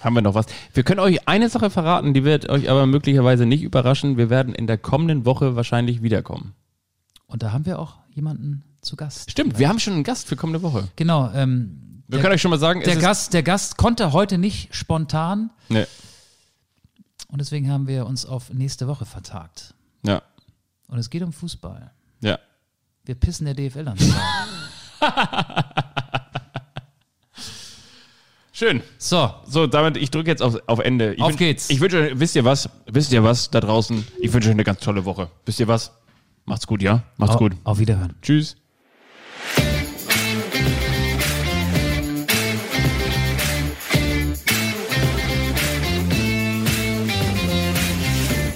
Haben 0.00 0.14
wir 0.14 0.22
noch 0.22 0.34
was? 0.34 0.46
Wir 0.74 0.84
können 0.84 1.00
euch 1.00 1.26
eine 1.28 1.48
Sache 1.48 1.70
verraten, 1.70 2.14
die 2.14 2.24
wird 2.24 2.48
euch 2.48 2.70
aber 2.70 2.86
möglicherweise 2.86 3.46
nicht 3.46 3.62
überraschen. 3.62 4.16
Wir 4.16 4.30
werden 4.30 4.54
in 4.54 4.66
der 4.66 4.78
kommenden 4.78 5.24
Woche 5.24 5.56
wahrscheinlich 5.56 6.02
wiederkommen. 6.02 6.54
Und 7.26 7.42
da 7.42 7.52
haben 7.52 7.66
wir 7.66 7.78
auch 7.78 7.96
jemanden 8.14 8.64
zu 8.80 8.96
Gast. 8.96 9.30
Stimmt, 9.30 9.58
wir 9.58 9.68
haben 9.68 9.78
schon 9.78 9.94
einen 9.94 10.04
Gast 10.04 10.28
für 10.28 10.36
kommende 10.36 10.62
Woche. 10.62 10.88
Genau. 10.96 11.30
Ähm, 11.34 12.02
Wir 12.06 12.16
der, 12.16 12.20
können 12.20 12.34
euch 12.34 12.40
schon 12.42 12.50
mal 12.50 12.58
sagen, 12.58 12.80
der, 12.82 12.94
es 12.94 13.00
Gast, 13.00 13.34
der 13.34 13.42
Gast 13.42 13.76
konnte 13.76 14.12
heute 14.12 14.38
nicht 14.38 14.74
spontan. 14.74 15.50
Nee. 15.68 15.86
und 17.28 17.38
deswegen 17.38 17.70
haben 17.70 17.86
wir 17.86 18.06
uns 18.06 18.24
auf 18.24 18.52
nächste 18.52 18.86
Woche 18.86 19.04
vertagt. 19.04 19.74
Ja. 20.06 20.22
Und 20.86 20.98
es 20.98 21.10
geht 21.10 21.22
um 21.22 21.32
Fußball. 21.32 21.90
Ja. 22.20 22.38
Wir 23.04 23.14
pissen 23.14 23.44
der 23.44 23.54
DFL 23.54 23.84
Bein. 23.84 23.96
Schön. 28.52 28.82
So, 28.98 29.32
So, 29.46 29.66
damit, 29.68 29.96
ich 29.96 30.10
drücke 30.10 30.28
jetzt 30.30 30.42
auf, 30.42 30.56
auf 30.66 30.80
Ende. 30.80 31.14
Ich 31.14 31.22
Auf 31.22 31.32
wünsch- 31.32 31.38
geht's. 31.38 31.70
Ich 31.70 31.80
wünsche 31.80 31.98
euch, 32.00 32.18
wisst 32.18 32.34
ihr 32.34 32.44
was? 32.44 32.68
Wisst 32.86 33.12
ihr 33.12 33.22
was 33.22 33.50
da 33.50 33.60
draußen? 33.60 34.04
Ich 34.20 34.32
wünsche 34.32 34.48
euch 34.48 34.54
eine 34.54 34.64
ganz 34.64 34.80
tolle 34.80 35.04
Woche. 35.04 35.30
Wisst 35.46 35.60
ihr 35.60 35.68
was? 35.68 35.92
Macht's 36.44 36.66
gut, 36.66 36.82
ja? 36.82 37.02
Macht's 37.18 37.36
au- 37.36 37.38
gut. 37.38 37.52
auf 37.64 37.78
Wiederhören. 37.78 38.14
Tschüss. 38.22 38.56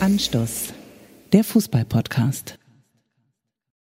Anstoß. 0.01 0.73
Der 1.33 1.45
Fußball-Podcast. 1.45 2.59